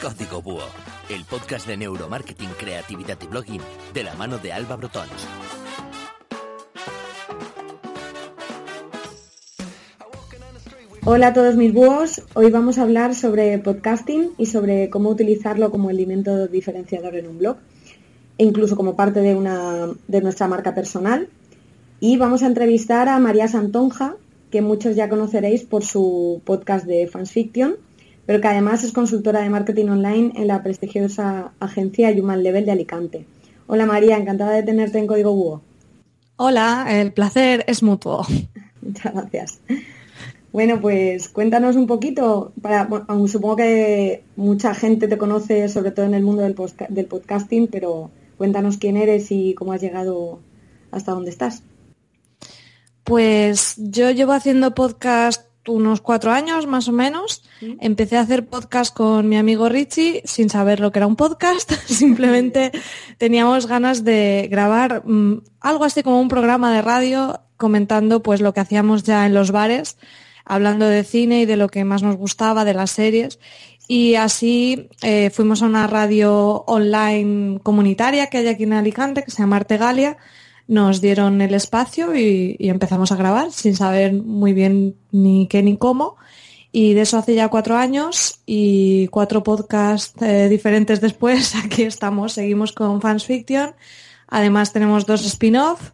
Código 0.00 0.40
Búho, 0.40 0.64
el 1.10 1.26
podcast 1.26 1.66
de 1.66 1.76
neuromarketing, 1.76 2.48
creatividad 2.58 3.18
y 3.20 3.26
blogging 3.26 3.60
de 3.92 4.02
la 4.02 4.14
mano 4.14 4.38
de 4.38 4.50
Alba 4.50 4.76
Brotons. 4.76 5.28
Hola 11.04 11.26
a 11.26 11.32
todos 11.34 11.56
mis 11.56 11.74
búhos, 11.74 12.22
hoy 12.32 12.50
vamos 12.50 12.78
a 12.78 12.82
hablar 12.82 13.14
sobre 13.14 13.58
podcasting 13.58 14.30
y 14.38 14.46
sobre 14.46 14.88
cómo 14.88 15.10
utilizarlo 15.10 15.70
como 15.70 15.90
elemento 15.90 16.46
diferenciador 16.46 17.16
en 17.16 17.26
un 17.26 17.38
blog 17.38 17.58
e 18.38 18.44
incluso 18.44 18.76
como 18.76 18.96
parte 18.96 19.20
de, 19.20 19.34
una, 19.34 19.88
de 20.08 20.20
nuestra 20.22 20.48
marca 20.48 20.74
personal. 20.74 21.28
Y 22.00 22.16
vamos 22.16 22.42
a 22.42 22.46
entrevistar 22.46 23.10
a 23.10 23.18
María 23.18 23.48
Santonja, 23.48 24.16
que 24.50 24.62
muchos 24.62 24.96
ya 24.96 25.10
conoceréis 25.10 25.64
por 25.64 25.84
su 25.84 26.40
podcast 26.46 26.86
de 26.86 27.06
Fans 27.06 27.32
Fiction, 27.32 27.76
pero 28.30 28.40
que 28.40 28.46
además 28.46 28.84
es 28.84 28.92
consultora 28.92 29.40
de 29.40 29.50
marketing 29.50 29.86
online 29.86 30.32
en 30.36 30.46
la 30.46 30.62
prestigiosa 30.62 31.50
agencia 31.58 32.14
Human 32.16 32.44
Level 32.44 32.64
de 32.64 32.70
Alicante. 32.70 33.26
Hola 33.66 33.86
María, 33.86 34.16
encantada 34.16 34.52
de 34.52 34.62
tenerte 34.62 35.00
en 35.00 35.08
Código 35.08 35.34
Búho. 35.34 35.62
Hola, 36.36 36.86
el 36.90 37.12
placer 37.12 37.64
es 37.66 37.82
mutuo. 37.82 38.24
Muchas 38.82 39.14
gracias. 39.14 39.58
Bueno, 40.52 40.80
pues 40.80 41.28
cuéntanos 41.28 41.74
un 41.74 41.88
poquito, 41.88 42.52
para, 42.62 42.88
supongo 43.26 43.56
que 43.56 44.22
mucha 44.36 44.74
gente 44.74 45.08
te 45.08 45.18
conoce, 45.18 45.68
sobre 45.68 45.90
todo 45.90 46.06
en 46.06 46.14
el 46.14 46.22
mundo 46.22 46.42
del, 46.42 46.54
del 46.88 47.06
podcasting, 47.06 47.66
pero 47.66 48.12
cuéntanos 48.38 48.76
quién 48.76 48.96
eres 48.96 49.32
y 49.32 49.54
cómo 49.54 49.72
has 49.72 49.80
llegado 49.80 50.38
hasta 50.92 51.10
donde 51.10 51.30
estás. 51.30 51.64
Pues 53.02 53.74
yo 53.76 54.12
llevo 54.12 54.34
haciendo 54.34 54.72
podcast 54.72 55.49
unos 55.70 56.00
cuatro 56.00 56.32
años 56.32 56.66
más 56.66 56.88
o 56.88 56.92
menos. 56.92 57.42
Empecé 57.80 58.16
a 58.16 58.20
hacer 58.20 58.46
podcast 58.46 58.94
con 58.94 59.28
mi 59.28 59.36
amigo 59.36 59.68
Richie 59.68 60.22
sin 60.24 60.50
saber 60.50 60.80
lo 60.80 60.92
que 60.92 60.98
era 60.98 61.06
un 61.06 61.16
podcast. 61.16 61.72
Simplemente 61.86 62.72
teníamos 63.18 63.66
ganas 63.66 64.04
de 64.04 64.48
grabar 64.50 65.02
mm, 65.06 65.42
algo 65.60 65.84
así 65.84 66.02
como 66.02 66.20
un 66.20 66.28
programa 66.28 66.72
de 66.72 66.82
radio 66.82 67.40
comentando 67.56 68.22
pues 68.22 68.40
lo 68.40 68.54
que 68.54 68.60
hacíamos 68.60 69.02
ya 69.04 69.26
en 69.26 69.34
los 69.34 69.50
bares, 69.50 69.98
hablando 70.44 70.86
de 70.86 71.04
cine 71.04 71.42
y 71.42 71.46
de 71.46 71.56
lo 71.56 71.68
que 71.68 71.84
más 71.84 72.02
nos 72.02 72.16
gustaba, 72.16 72.64
de 72.64 72.74
las 72.74 72.90
series. 72.90 73.38
Y 73.86 74.14
así 74.14 74.88
eh, 75.02 75.30
fuimos 75.30 75.62
a 75.62 75.66
una 75.66 75.86
radio 75.86 76.64
online 76.66 77.58
comunitaria 77.62 78.28
que 78.28 78.38
hay 78.38 78.46
aquí 78.48 78.62
en 78.62 78.72
Alicante, 78.72 79.24
que 79.24 79.30
se 79.30 79.38
llama 79.38 79.56
Artegalia, 79.56 80.16
nos 80.70 81.00
dieron 81.00 81.40
el 81.40 81.52
espacio 81.52 82.16
y, 82.16 82.56
empezamos 82.60 83.10
a 83.10 83.16
grabar 83.16 83.50
sin 83.50 83.74
saber 83.74 84.12
muy 84.14 84.52
bien 84.52 84.94
ni 85.10 85.48
qué 85.48 85.62
ni 85.62 85.76
cómo. 85.76 86.16
Y 86.70 86.94
de 86.94 87.00
eso 87.00 87.18
hace 87.18 87.34
ya 87.34 87.48
cuatro 87.48 87.76
años 87.76 88.40
y 88.46 89.08
cuatro 89.08 89.42
podcasts 89.42 90.14
eh, 90.22 90.48
diferentes 90.48 91.00
después, 91.00 91.56
aquí 91.64 91.82
estamos, 91.82 92.34
seguimos 92.34 92.70
con 92.70 93.00
Fans 93.00 93.24
Fiction. 93.24 93.74
Además 94.28 94.72
tenemos 94.72 95.06
dos 95.06 95.26
spin-off, 95.26 95.90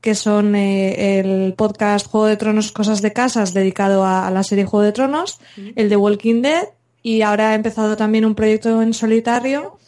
que 0.00 0.14
son 0.14 0.54
eh, 0.54 1.18
el 1.18 1.54
podcast 1.54 2.06
Juego 2.06 2.26
de 2.26 2.36
Tronos, 2.36 2.70
Cosas 2.70 3.02
de 3.02 3.12
Casas, 3.12 3.52
dedicado 3.52 4.04
a, 4.04 4.28
a 4.28 4.30
la 4.30 4.44
serie 4.44 4.64
Juego 4.64 4.84
de 4.84 4.92
Tronos, 4.92 5.40
el 5.74 5.88
de 5.88 5.96
Walking 5.96 6.42
Dead, 6.42 6.68
y 7.02 7.22
ahora 7.22 7.50
ha 7.50 7.54
empezado 7.56 7.96
también 7.96 8.24
un 8.24 8.36
proyecto 8.36 8.80
en 8.82 8.94
solitario 8.94 9.80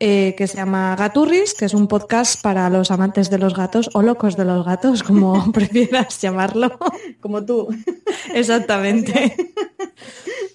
eh, 0.00 0.34
que 0.36 0.46
se 0.46 0.56
llama 0.56 0.94
Gaturris, 0.96 1.54
que 1.54 1.64
es 1.64 1.74
un 1.74 1.88
podcast 1.88 2.40
para 2.40 2.70
los 2.70 2.92
amantes 2.92 3.30
de 3.30 3.38
los 3.38 3.54
gatos 3.54 3.90
o 3.94 4.02
locos 4.02 4.36
de 4.36 4.44
los 4.44 4.64
gatos, 4.64 5.02
como 5.02 5.50
prefieras 5.52 6.20
llamarlo. 6.20 6.78
Como 7.20 7.44
tú. 7.44 7.68
Exactamente. 8.32 9.34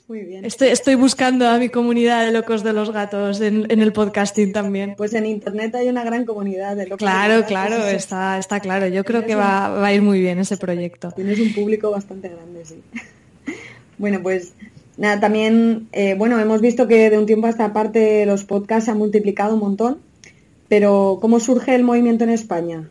Muy 0.07 0.21
bien. 0.21 0.45
Estoy, 0.45 0.95
buscando 0.95 1.47
a 1.47 1.57
mi 1.57 1.69
comunidad 1.69 2.25
de 2.25 2.31
locos 2.31 2.63
de 2.63 2.71
los 2.71 2.91
gatos 2.91 3.41
en, 3.41 3.69
el 3.69 3.91
podcasting 3.91 4.53
también. 4.53 4.95
Pues 4.95 5.13
en 5.13 5.25
internet 5.25 5.75
hay 5.75 5.89
una 5.89 6.03
gran 6.03 6.23
comunidad 6.23 6.75
de 6.75 6.85
locos. 6.85 6.99
Claro, 6.99 7.33
de 7.33 7.39
los 7.41 7.49
gatos. 7.49 7.75
claro, 7.75 7.87
está, 7.97 8.37
está 8.37 8.59
claro. 8.59 8.87
Yo 8.87 9.03
creo 9.03 9.25
que 9.25 9.35
va, 9.35 9.69
va 9.69 9.87
a 9.87 9.93
ir 9.93 10.01
muy 10.01 10.21
bien 10.21 10.39
ese 10.39 10.55
proyecto. 10.55 11.11
Tienes 11.11 11.39
un 11.39 11.53
público 11.53 11.91
bastante 11.91 12.29
grande, 12.29 12.65
sí. 12.65 12.81
Bueno, 13.97 14.21
pues 14.23 14.53
Nada, 14.97 15.19
también, 15.19 15.87
eh, 15.91 16.15
bueno, 16.15 16.39
hemos 16.39 16.61
visto 16.61 16.87
que 16.87 17.09
de 17.09 17.17
un 17.17 17.25
tiempo 17.25 17.47
a 17.47 17.49
esta 17.49 17.73
parte 17.73 18.25
los 18.25 18.45
podcasts 18.45 18.85
se 18.85 18.91
han 18.91 18.97
multiplicado 18.97 19.55
un 19.55 19.59
montón, 19.59 19.99
pero 20.67 21.17
¿cómo 21.21 21.39
surge 21.39 21.73
el 21.73 21.83
movimiento 21.83 22.23
en 22.23 22.29
España? 22.29 22.89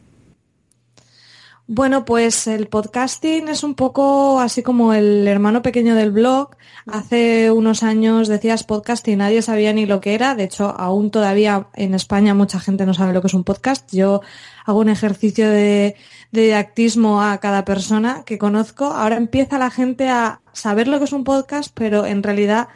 Bueno, 1.69 2.05
pues 2.05 2.49
el 2.49 2.67
podcasting 2.67 3.49
es 3.49 3.63
un 3.63 3.75
poco 3.75 4.41
así 4.41 4.63
como 4.63 4.93
el 4.95 5.27
hermano 5.29 5.63
pequeño 5.63 5.95
del 5.95 6.11
blog. 6.11 6.57
Hace 6.87 7.53
unos 7.53 7.85
años 7.85 8.27
decías 8.27 8.65
podcast 8.65 9.07
y 9.07 9.15
nadie 9.15 9.41
sabía 9.43 9.73
ni 9.73 9.87
lo 9.87 10.01
que 10.01 10.15
era. 10.15 10.35
De 10.35 10.45
hecho, 10.45 10.75
aún 10.77 11.11
todavía 11.13 11.69
en 11.75 11.95
España 11.95 12.35
mucha 12.35 12.59
gente 12.59 12.85
no 12.85 12.95
sabe 12.95 13.13
lo 13.13 13.21
que 13.21 13.29
es 13.29 13.35
un 13.35 13.45
podcast. 13.45 13.91
Yo 13.95 14.23
hago 14.67 14.81
un 14.81 14.89
ejercicio 14.89 15.49
de, 15.49 15.95
de 16.33 16.43
didactismo 16.43 17.23
a 17.23 17.39
cada 17.39 17.65
persona 17.65 18.25
que 18.25 18.39
conozco. 18.39 18.87
Ahora 18.87 19.17
empieza 19.17 19.59
la 19.59 19.71
gente 19.71 20.09
a 20.09 20.41
saber 20.53 20.89
lo 20.89 20.99
que 20.99 21.05
es 21.05 21.13
un 21.13 21.25
podcast, 21.25 21.71
pero 21.75 22.07
en 22.07 22.23
realidad 22.23 22.69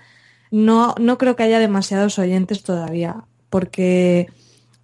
no, 0.51 0.95
no 1.01 1.19
creo 1.19 1.35
que 1.37 1.43
haya 1.43 1.59
demasiados 1.59 2.19
oyentes 2.19 2.63
todavía, 2.63 3.25
porque 3.51 4.29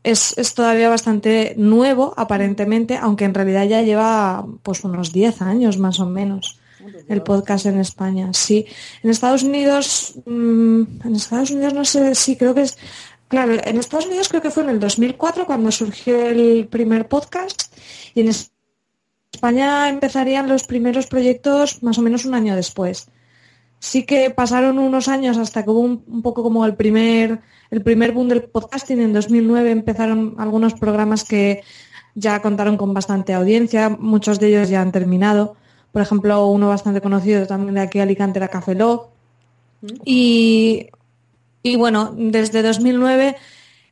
es, 0.02 0.54
todavía 0.54 0.88
bastante 0.88 1.54
nuevo, 1.56 2.14
aparentemente, 2.16 2.96
aunque 2.96 3.24
en 3.24 3.34
realidad 3.34 3.66
ya 3.66 3.82
lleva 3.82 4.44
pues 4.62 4.82
unos 4.84 5.12
10 5.12 5.42
años 5.42 5.78
más 5.78 6.00
o 6.00 6.06
menos 6.06 6.58
el 7.08 7.22
podcast 7.22 7.66
en 7.66 7.78
España. 7.78 8.30
Sí, 8.32 8.66
en 9.02 9.10
Estados 9.10 9.44
Unidos, 9.44 10.14
mm, 10.26 10.82
en 11.04 11.14
Estados 11.14 11.50
Unidos 11.50 11.74
no 11.74 11.84
sé, 11.84 12.14
sí, 12.14 12.36
creo 12.36 12.54
que 12.54 12.62
es, 12.62 12.76
claro, 13.28 13.52
en 13.62 13.78
Estados 13.78 14.06
Unidos 14.06 14.28
creo 14.28 14.42
que 14.42 14.50
fue 14.50 14.64
en 14.64 14.70
el 14.70 14.80
2004 14.80 15.46
cuando 15.46 15.70
surgió 15.70 16.26
el 16.26 16.66
primer 16.68 17.06
podcast 17.06 17.72
y 18.14 18.22
en 18.22 18.28
España 19.42 19.88
empezarían 19.88 20.48
los 20.48 20.62
primeros 20.68 21.08
proyectos 21.08 21.82
más 21.82 21.98
o 21.98 22.02
menos 22.02 22.24
un 22.26 22.34
año 22.34 22.54
después. 22.54 23.08
Sí 23.80 24.04
que 24.04 24.30
pasaron 24.30 24.78
unos 24.78 25.08
años 25.08 25.36
hasta 25.36 25.64
que 25.64 25.70
hubo 25.70 25.80
un, 25.80 26.22
poco 26.22 26.44
como 26.44 26.64
el 26.64 26.76
primer, 26.76 27.40
el 27.72 27.82
primer 27.82 28.12
boom 28.12 28.28
del 28.28 28.44
podcasting. 28.44 29.00
En 29.00 29.12
2009 29.12 29.72
empezaron 29.72 30.36
algunos 30.38 30.74
programas 30.74 31.24
que 31.24 31.64
ya 32.14 32.40
contaron 32.40 32.76
con 32.76 32.94
bastante 32.94 33.34
audiencia, 33.34 33.88
muchos 33.88 34.38
de 34.38 34.46
ellos 34.46 34.68
ya 34.68 34.80
han 34.80 34.92
terminado. 34.92 35.56
Por 35.90 36.02
ejemplo, 36.02 36.46
uno 36.46 36.68
bastante 36.68 37.00
conocido 37.00 37.44
también 37.44 37.74
de 37.74 37.80
aquí 37.80 37.98
Alicante 37.98 38.38
era 38.38 38.46
Café 38.46 38.76
Log. 38.76 39.08
Y, 40.04 40.86
y 41.64 41.74
bueno, 41.74 42.14
desde 42.16 42.62
2009, 42.62 43.34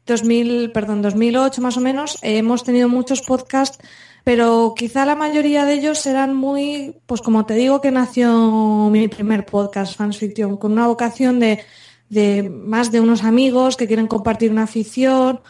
2000, 0.07 0.71
perdón, 0.71 1.03
2008 1.03 1.61
más 1.61 1.77
o 1.77 1.81
menos, 1.81 2.21
hemos 2.23 2.63
tenido 2.63 2.89
muchos 2.89 3.23
podcasts 3.23 3.81
pero 4.25 4.75
quizá 4.77 5.05
la 5.05 5.15
mayoría 5.15 5.65
de 5.65 5.75
ellos 5.75 6.05
eran 6.07 6.35
muy, 6.35 6.97
pues 7.07 7.21
como 7.21 7.47
te 7.47 7.55
digo 7.55 7.81
que 7.81 7.91
nació 7.91 8.89
mi 8.91 9.09
primer 9.09 9.47
podcast, 9.47 9.97
Fans 9.97 10.19
Fiction, 10.19 10.57
con 10.57 10.73
una 10.73 10.87
vocación 10.87 11.41
de, 11.41 11.65
más 12.51 12.93
de 12.93 13.01
unos 13.01 13.25
amigos 13.25 13.77
que 13.77 13.87
quieren 13.87 14.07
compartir 14.07 14.51
una 14.51 14.65
afición, 14.65 15.41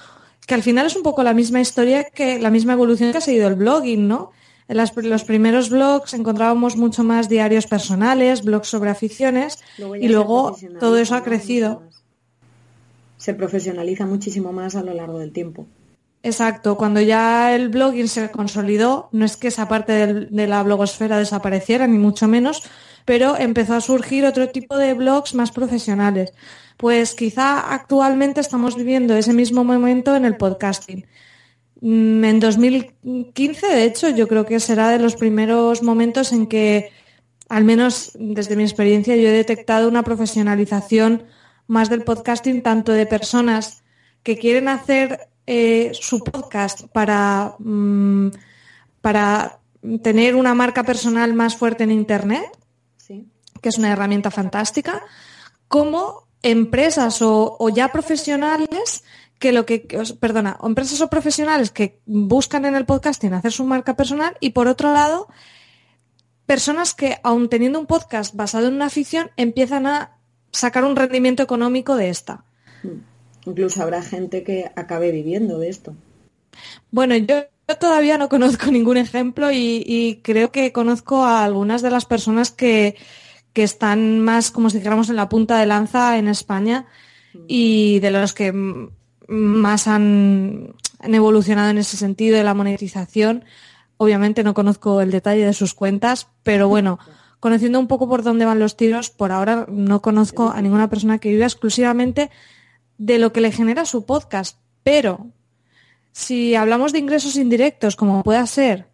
que 0.47 0.55
al 0.55 0.63
final 0.63 0.87
es 0.87 0.97
un 0.97 1.03
poco 1.03 1.23
la 1.23 1.35
misma 1.35 1.61
historia 1.61 2.05
que 2.05 2.39
la 2.39 2.51
misma 2.51 2.75
evolución 2.75 3.13
que 3.13 3.19
ha 3.19 3.23
seguido 3.23 3.49
el 3.49 3.55
blogging, 3.55 4.07
¿no? 4.07 4.31
En 4.69 4.77
los 4.77 5.25
primeros 5.25 5.69
blogs 5.69 6.15
encontrábamos 6.15 6.77
mucho 6.77 7.03
más 7.03 7.29
diarios 7.29 7.67
personales, 7.67 8.45
blogs 8.45 8.69
sobre 8.69 8.91
aficiones 8.91 9.59
y 10.01 10.07
luego 10.07 10.57
todo 10.79 10.97
eso 10.97 11.17
ha 11.17 11.25
crecido. 11.25 11.83
Se 13.17 13.35
profesionaliza 13.35 14.07
muchísimo 14.07 14.53
más 14.53 14.77
a 14.77 14.83
lo 14.85 14.95
largo 14.95 15.19
del 15.19 15.33
tiempo. 15.33 15.67
Exacto, 16.23 16.77
cuando 16.77 17.01
ya 17.01 17.55
el 17.55 17.71
blogging 17.71 18.09
se 18.09 18.31
consolidó, 18.31 19.09
no 19.13 19.25
es 19.25 19.39
que 19.39 19.49
esa 19.49 19.69
parte 19.69 20.07
de 20.31 20.47
la 20.47 20.63
blogosfera 20.63 21.19
desapareciera, 21.19 21.87
ni 21.87 21.97
mucho 21.97 22.29
menos, 22.29 22.63
pero 23.07 23.39
empezó 23.39 23.75
a 23.75 23.81
surgir 23.81 24.27
otro 24.27 24.51
tipo 24.51 24.77
de 24.77 24.93
blogs 24.93 25.35
más 25.35 25.51
profesionales. 25.51 26.33
Pues 26.77 27.15
quizá 27.15 27.73
actualmente 27.73 28.41
estamos 28.41 28.77
viviendo 28.77 29.17
ese 29.17 29.33
mismo 29.33 29.65
momento 29.65 30.15
en 30.15 30.27
el 30.27 30.37
podcasting. 30.37 31.07
Mm, 31.81 32.25
en 32.25 32.41
2015, 32.41 33.67
de 33.69 33.85
hecho, 33.85 34.11
yo 34.11 34.29
creo 34.29 34.45
que 34.45 34.61
será 34.61 34.91
de 34.91 34.99
los 34.99 35.17
primeros 35.17 35.83
momentos 35.83 36.33
en 36.33 36.47
que, 36.47 36.91
al 37.49 37.65
menos 37.65 38.13
desde 38.15 38.57
mi 38.57 38.65
experiencia, 38.65 39.17
yo 39.17 39.29
he 39.29 39.33
detectado 39.33 39.89
una 39.89 40.03
profesionalización 40.03 41.25
más 41.67 41.89
del 41.89 42.05
podcasting, 42.05 42.63
tanto 42.63 42.93
de 42.93 43.07
personas 43.07 43.85
que 44.23 44.37
quieren 44.37 44.69
hacer 44.69 45.30
eh, 45.53 45.91
su 45.95 46.23
podcast 46.23 46.83
para, 46.93 47.57
mm, 47.59 48.29
para 49.01 49.59
tener 50.01 50.37
una 50.37 50.55
marca 50.55 50.85
personal 50.85 51.35
más 51.35 51.57
fuerte 51.57 51.83
en 51.83 51.91
Internet, 51.91 52.47
que 53.61 53.69
es 53.69 53.77
una 53.77 53.91
herramienta 53.91 54.31
fantástica, 54.31 55.03
como 55.67 56.29
empresas 56.45 57.19
o, 57.21 57.69
ya 57.69 57.89
profesionales 57.89 59.03
que 59.41 59.51
lo 59.51 59.67
que, 59.67 59.89
perdona, 60.21 60.57
empresas 60.63 61.01
o 61.01 61.11
profesionales 61.11 61.73
que 61.73 61.99
buscan 62.07 62.65
en 62.65 62.77
el 62.77 62.87
podcasting 62.87 63.35
hacer 63.35 63.51
su 63.51 63.65
marca 63.65 63.97
personal 63.97 64.37
y 64.39 64.51
por 64.51 64.69
otro 64.69 64.93
lado, 64.93 65.27
personas 66.47 66.95
que 66.95 67.19
aun 67.25 67.49
teniendo 67.49 67.81
un 67.81 67.87
podcast 67.87 68.37
basado 68.37 68.69
en 68.69 68.75
una 68.75 68.87
afición 68.87 69.33
empiezan 69.37 69.89
a 69.89 70.17
sacar 70.53 70.85
un 70.85 70.95
rendimiento 70.95 71.43
económico 71.43 71.97
de 71.97 72.11
esta. 72.11 72.45
Mm. 72.85 73.10
Incluso 73.47 73.83
habrá 73.83 74.03
gente 74.03 74.43
que 74.43 74.71
acabe 74.77 75.13
viviendo 75.13 75.59
de 75.59 75.69
esto. 75.69 75.95
Bueno, 76.91 77.17
yo 77.17 77.45
todavía 77.79 78.19
no 78.19 78.29
conozco 78.29 78.67
ningún 78.71 78.97
ejemplo 78.97 79.51
y, 79.53 80.21
creo 80.23 80.51
que 80.53 80.73
conozco 80.73 81.25
a 81.25 81.45
algunas 81.45 81.83
de 81.83 81.91
las 81.91 82.05
personas 82.05 82.51
que, 82.51 82.97
que, 83.53 83.63
están 83.63 84.21
más, 84.21 84.51
como 84.51 84.71
si 84.71 84.79
dijéramos, 84.79 85.11
en 85.11 85.17
la 85.17 85.29
punta 85.29 85.59
de 85.59 85.67
lanza 85.67 86.19
en 86.19 86.29
España 86.29 86.87
mm. 87.33 87.39
y 87.49 88.01
de 88.01 88.11
los 88.11 88.35
que 88.35 88.53
más 89.29 89.87
han, 89.87 90.75
han 90.99 91.15
evolucionado 91.15 91.71
en 91.71 91.79
ese 91.79 91.97
sentido 91.97 92.37
de 92.37 92.45
la 92.45 92.55
monetización. 92.55 93.45
Obviamente 93.97 94.43
no 94.43 94.55
conozco 94.55 95.01
el 95.01 95.11
detalle 95.11 95.45
de 95.45 95.53
sus 95.53 95.75
cuentas, 95.75 96.29
pero 96.43 96.69
bueno, 96.69 96.99
conociendo 97.41 97.79
un 97.79 97.87
poco 97.87 98.09
por 98.09 98.23
dónde 98.23 98.45
van 98.45 98.59
los 98.59 98.77
tiros, 98.77 99.11
por 99.11 99.33
ahora 99.33 99.67
no 99.69 100.03
conozco 100.03 100.51
a 100.51 100.61
ninguna 100.61 100.91
persona 100.91 101.19
que 101.19 101.31
viva 101.31 101.47
exclusivamente 101.47 102.31
de 103.01 103.19
lo 103.19 103.33
que 103.33 103.41
le 103.41 103.51
genera 103.51 103.87
su 103.87 104.05
podcast. 104.05 104.59
Pero 104.85 105.31
si 106.13 106.55
hablamos 106.55 106.93
de 106.93 106.99
ingresos 106.99 107.37
indirectos, 107.37 107.97
como 107.97 108.23
pueda 108.23 108.47
ser 108.47 108.89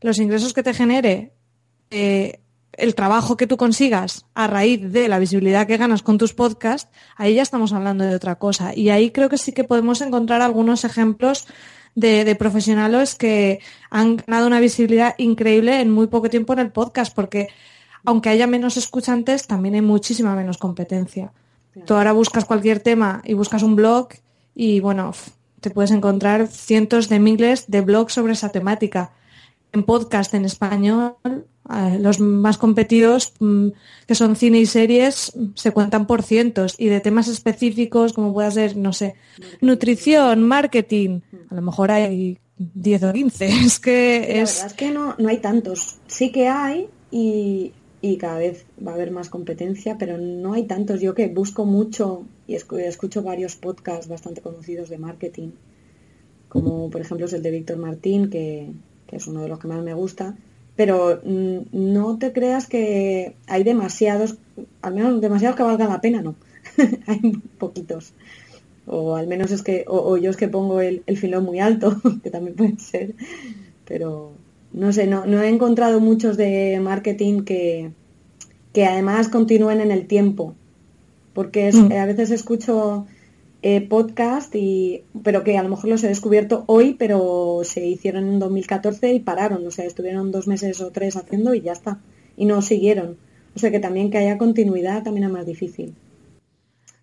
los 0.00 0.18
ingresos 0.18 0.52
que 0.52 0.64
te 0.64 0.74
genere 0.74 1.32
eh, 1.90 2.40
el 2.72 2.96
trabajo 2.96 3.36
que 3.36 3.46
tú 3.46 3.56
consigas 3.56 4.26
a 4.34 4.48
raíz 4.48 4.92
de 4.92 5.06
la 5.06 5.20
visibilidad 5.20 5.68
que 5.68 5.76
ganas 5.76 6.02
con 6.02 6.18
tus 6.18 6.34
podcasts, 6.34 6.90
ahí 7.16 7.34
ya 7.34 7.42
estamos 7.42 7.72
hablando 7.72 8.02
de 8.02 8.16
otra 8.16 8.34
cosa. 8.34 8.74
Y 8.74 8.90
ahí 8.90 9.12
creo 9.12 9.28
que 9.28 9.38
sí 9.38 9.52
que 9.52 9.62
podemos 9.62 10.00
encontrar 10.00 10.42
algunos 10.42 10.84
ejemplos 10.84 11.46
de, 11.94 12.34
profesionales 12.34 13.14
que 13.14 13.60
han 13.90 14.16
ganado 14.16 14.48
una 14.48 14.58
visibilidad 14.58 15.14
increíble 15.18 15.80
en 15.80 15.90
muy 15.90 16.08
poco 16.08 16.30
tiempo 16.30 16.52
en 16.52 16.58
el 16.58 16.72
podcast, 16.72 17.14
porque 17.14 17.46
aunque 18.04 18.30
haya 18.30 18.48
menos 18.48 18.76
escuchantes, 18.76 19.46
también 19.46 19.76
hay 19.76 19.82
muchísima 19.82 20.34
menos 20.34 20.58
competencia. 20.58 21.32
Tú 21.86 21.94
ahora 21.94 22.12
buscas 22.12 22.44
cualquier 22.44 22.80
tema 22.80 23.22
y 23.24 23.34
buscas 23.34 23.62
un 23.62 23.76
blog 23.76 24.08
y 24.54 24.80
bueno, 24.80 25.12
te 25.60 25.70
puedes 25.70 25.90
encontrar 25.90 26.48
cientos 26.48 27.08
de 27.08 27.18
miles 27.18 27.70
de 27.70 27.80
blogs 27.80 28.12
sobre 28.12 28.34
esa 28.34 28.50
temática. 28.50 29.12
En 29.72 29.84
podcast 29.84 30.34
en 30.34 30.44
español 30.44 31.16
los 31.98 32.20
más 32.20 32.58
competidos, 32.58 33.32
mm, 33.38 33.68
que 34.06 34.14
son 34.14 34.36
cine 34.36 34.58
y 34.58 34.66
series, 34.66 35.32
se 35.54 35.70
cuentan 35.70 36.06
por 36.06 36.22
cientos. 36.22 36.74
Y 36.78 36.86
de 36.86 37.00
temas 37.00 37.28
específicos, 37.28 38.12
como 38.12 38.32
pueda 38.32 38.50
ser, 38.50 38.76
no 38.76 38.92
sé, 38.92 39.14
nutrición, 39.60 40.42
marketing, 40.42 41.20
a 41.50 41.54
lo 41.54 41.62
mejor 41.62 41.90
hay 41.90 42.38
10 42.58 43.02
o 43.04 43.12
15. 43.12 43.46
Es 43.66 43.78
que 43.78 44.42
es... 44.42 44.58
La 44.58 44.64
verdad 44.64 44.66
es 44.66 44.74
que 44.74 44.90
no, 44.90 45.14
no 45.18 45.28
hay 45.28 45.38
tantos. 45.38 45.98
Sí 46.06 46.30
que 46.32 46.48
hay 46.48 46.88
y, 47.10 47.72
y 48.02 48.18
cada 48.18 48.38
vez 48.38 48.66
va 48.86 48.92
a 48.92 48.94
haber 48.96 49.10
más 49.10 49.30
competencia, 49.30 49.96
pero 49.98 50.18
no 50.18 50.52
hay 50.52 50.64
tantos. 50.64 51.00
Yo 51.00 51.14
que 51.14 51.28
busco 51.28 51.64
mucho 51.64 52.26
y 52.46 52.56
escucho 52.56 53.22
varios 53.22 53.56
podcasts 53.56 54.08
bastante 54.08 54.42
conocidos 54.42 54.90
de 54.90 54.98
marketing, 54.98 55.52
como 56.50 56.90
por 56.90 57.00
ejemplo 57.00 57.24
es 57.24 57.32
el 57.32 57.42
de 57.42 57.50
Víctor 57.50 57.78
Martín, 57.78 58.28
que, 58.28 58.72
que 59.06 59.16
es 59.16 59.26
uno 59.26 59.40
de 59.40 59.48
los 59.48 59.58
que 59.58 59.68
más 59.68 59.82
me 59.82 59.94
gusta 59.94 60.36
pero 60.76 61.20
mm, 61.24 61.58
no 61.72 62.18
te 62.18 62.32
creas 62.32 62.66
que 62.66 63.36
hay 63.46 63.64
demasiados, 63.64 64.38
al 64.80 64.94
menos 64.94 65.20
demasiados 65.20 65.56
que 65.56 65.62
valgan 65.62 65.90
la 65.90 66.00
pena, 66.00 66.22
no. 66.22 66.34
hay 67.06 67.32
poquitos. 67.58 68.14
O 68.86 69.14
al 69.14 69.28
menos 69.28 69.52
es 69.52 69.62
que, 69.62 69.84
o, 69.86 70.16
yo 70.16 70.30
es 70.30 70.36
que 70.36 70.48
pongo 70.48 70.80
el, 70.80 71.02
el, 71.06 71.16
filón 71.16 71.44
muy 71.44 71.60
alto, 71.60 72.00
que 72.22 72.30
también 72.30 72.56
puede 72.56 72.78
ser. 72.78 73.14
Pero 73.84 74.32
no 74.72 74.92
sé, 74.92 75.06
no, 75.06 75.26
no 75.26 75.42
he 75.42 75.48
encontrado 75.48 76.00
muchos 76.00 76.36
de 76.36 76.80
marketing 76.80 77.42
que, 77.42 77.92
que 78.72 78.86
además 78.86 79.28
continúen 79.28 79.80
en 79.80 79.90
el 79.90 80.06
tiempo. 80.06 80.54
Porque 81.34 81.68
es, 81.68 81.76
mm. 81.76 81.92
a 81.92 82.06
veces 82.06 82.30
escucho 82.30 83.06
eh, 83.62 83.80
podcast, 83.80 84.54
y, 84.54 85.04
pero 85.22 85.44
que 85.44 85.56
a 85.56 85.62
lo 85.62 85.68
mejor 85.68 85.88
los 85.88 86.02
he 86.04 86.08
descubierto 86.08 86.64
hoy, 86.66 86.94
pero 86.98 87.60
se 87.64 87.86
hicieron 87.86 88.28
en 88.28 88.38
2014 88.38 89.12
y 89.12 89.20
pararon, 89.20 89.66
o 89.66 89.70
sea, 89.70 89.84
estuvieron 89.84 90.32
dos 90.32 90.46
meses 90.46 90.80
o 90.80 90.90
tres 90.90 91.16
haciendo 91.16 91.54
y 91.54 91.60
ya 91.60 91.72
está, 91.72 92.00
y 92.36 92.44
no 92.44 92.60
siguieron. 92.60 93.16
O 93.54 93.58
sea 93.58 93.70
que 93.70 93.80
también 93.80 94.10
que 94.10 94.18
haya 94.18 94.38
continuidad 94.38 95.02
también 95.02 95.26
es 95.26 95.32
más 95.32 95.46
difícil. 95.46 95.94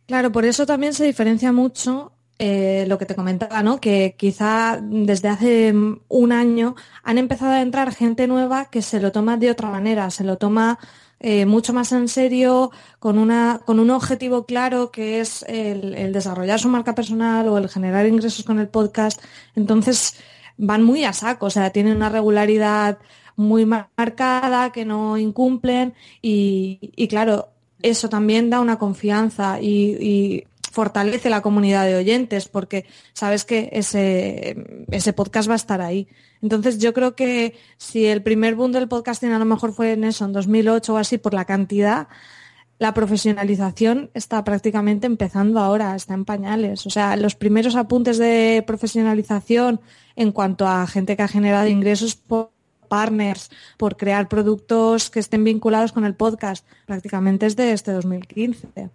Claro, 0.08 0.32
por 0.32 0.46
eso 0.46 0.66
también 0.66 0.94
se 0.94 1.06
diferencia 1.06 1.52
mucho 1.52 2.12
eh, 2.40 2.86
lo 2.88 2.98
que 2.98 3.06
te 3.06 3.16
comentaba, 3.16 3.62
¿no? 3.64 3.80
Que 3.82 4.16
quizá 4.18 4.80
desde 4.82 5.28
hace 5.28 5.74
un 6.08 6.32
año 6.32 6.76
han 7.04 7.18
empezado 7.18 7.52
a 7.52 7.62
entrar 7.62 7.94
gente 7.94 8.28
nueva 8.28 8.66
que 8.66 8.82
se 8.82 9.00
lo 9.02 9.12
toma 9.12 9.38
de 9.38 9.52
otra 9.52 9.70
manera, 9.70 10.10
se 10.10 10.24
lo 10.24 10.38
toma 10.38 10.80
eh, 11.20 11.46
mucho 11.46 11.74
más 11.74 11.92
en 11.92 12.08
serio, 12.08 12.72
con, 13.00 13.18
una, 13.18 13.60
con 13.66 13.80
un 13.80 13.90
objetivo 13.90 14.46
claro 14.46 14.90
que 14.90 15.20
es 15.20 15.44
el, 15.50 16.14
desarrollar 16.14 16.60
su 16.60 16.70
marca 16.70 16.96
personal 16.96 17.48
o 17.50 17.58
el 17.58 17.68
generar 17.68 18.08
ingresos 18.08 18.46
con 18.46 18.60
el 18.60 18.70
podcast. 18.70 19.22
Entonces 19.56 20.16
van 20.58 20.84
muy 20.84 21.04
a 21.04 21.12
saco, 21.14 21.48
o 21.48 21.50
sea, 21.50 21.72
tienen 21.72 21.98
una 21.98 22.10
regularidad 22.10 23.00
muy 23.36 23.66
marcada 23.66 24.72
que 24.72 24.86
no 24.86 25.18
incumplen 25.18 25.94
y, 26.22 27.08
claro, 27.10 27.50
eso 27.82 28.10
también 28.10 28.50
da 28.50 28.60
una 28.62 28.78
confianza 28.78 29.60
y, 29.62 30.46
fortalece 30.72 31.30
la 31.30 31.42
comunidad 31.42 31.86
de 31.86 31.96
oyentes 31.96 32.48
porque 32.48 32.86
sabes 33.14 33.46
que 33.46 33.70
ese, 33.72 34.86
ese 34.92 35.14
podcast 35.14 35.50
va 35.50 35.54
a 35.54 35.58
estar 35.58 35.82
ahí. 35.82 36.08
Entonces 36.42 36.80
yo 36.80 36.94
creo 36.94 37.16
que 37.16 37.56
si 37.78 38.06
el 38.06 38.24
primer 38.24 38.56
boom 38.56 38.72
del 38.72 38.88
podcasting 38.88 39.32
a 39.32 39.40
lo 39.40 39.46
mejor 39.46 39.74
fue 39.74 39.94
en 39.94 40.04
eso, 40.04 40.26
en 40.26 40.34
2008 40.34 40.94
o 40.94 40.98
así, 40.98 41.18
por 41.18 41.34
la 41.34 41.46
cantidad, 41.46 42.08
la 42.78 42.94
profesionalización 42.94 44.10
está 44.14 44.44
prácticamente 44.44 45.06
empezando 45.06 45.60
ahora, 45.60 45.96
está 45.96 46.14
en 46.14 46.24
pañales. 46.24 46.86
O 46.86 46.90
sea, 46.90 47.18
los 47.18 47.36
primeros 47.36 47.76
apuntes 47.76 48.18
de 48.18 48.64
profesionalización 48.66 49.82
en 50.16 50.32
cuanto 50.32 50.66
a 50.66 50.88
gente 50.88 51.18
que 51.18 51.24
ha 51.24 51.28
generado 51.28 51.68
ingresos 51.68 52.16
por 52.16 52.52
partners, 52.88 53.50
por 53.78 53.98
crear 53.98 54.28
productos 54.28 55.10
que 55.10 55.20
estén 55.20 55.44
vinculados 55.44 55.92
con 55.92 56.06
el 56.06 56.16
podcast, 56.16 56.66
prácticamente 56.86 57.46
es 57.46 57.56
de 57.56 57.74
este 57.74 57.92
2015. 57.92 58.90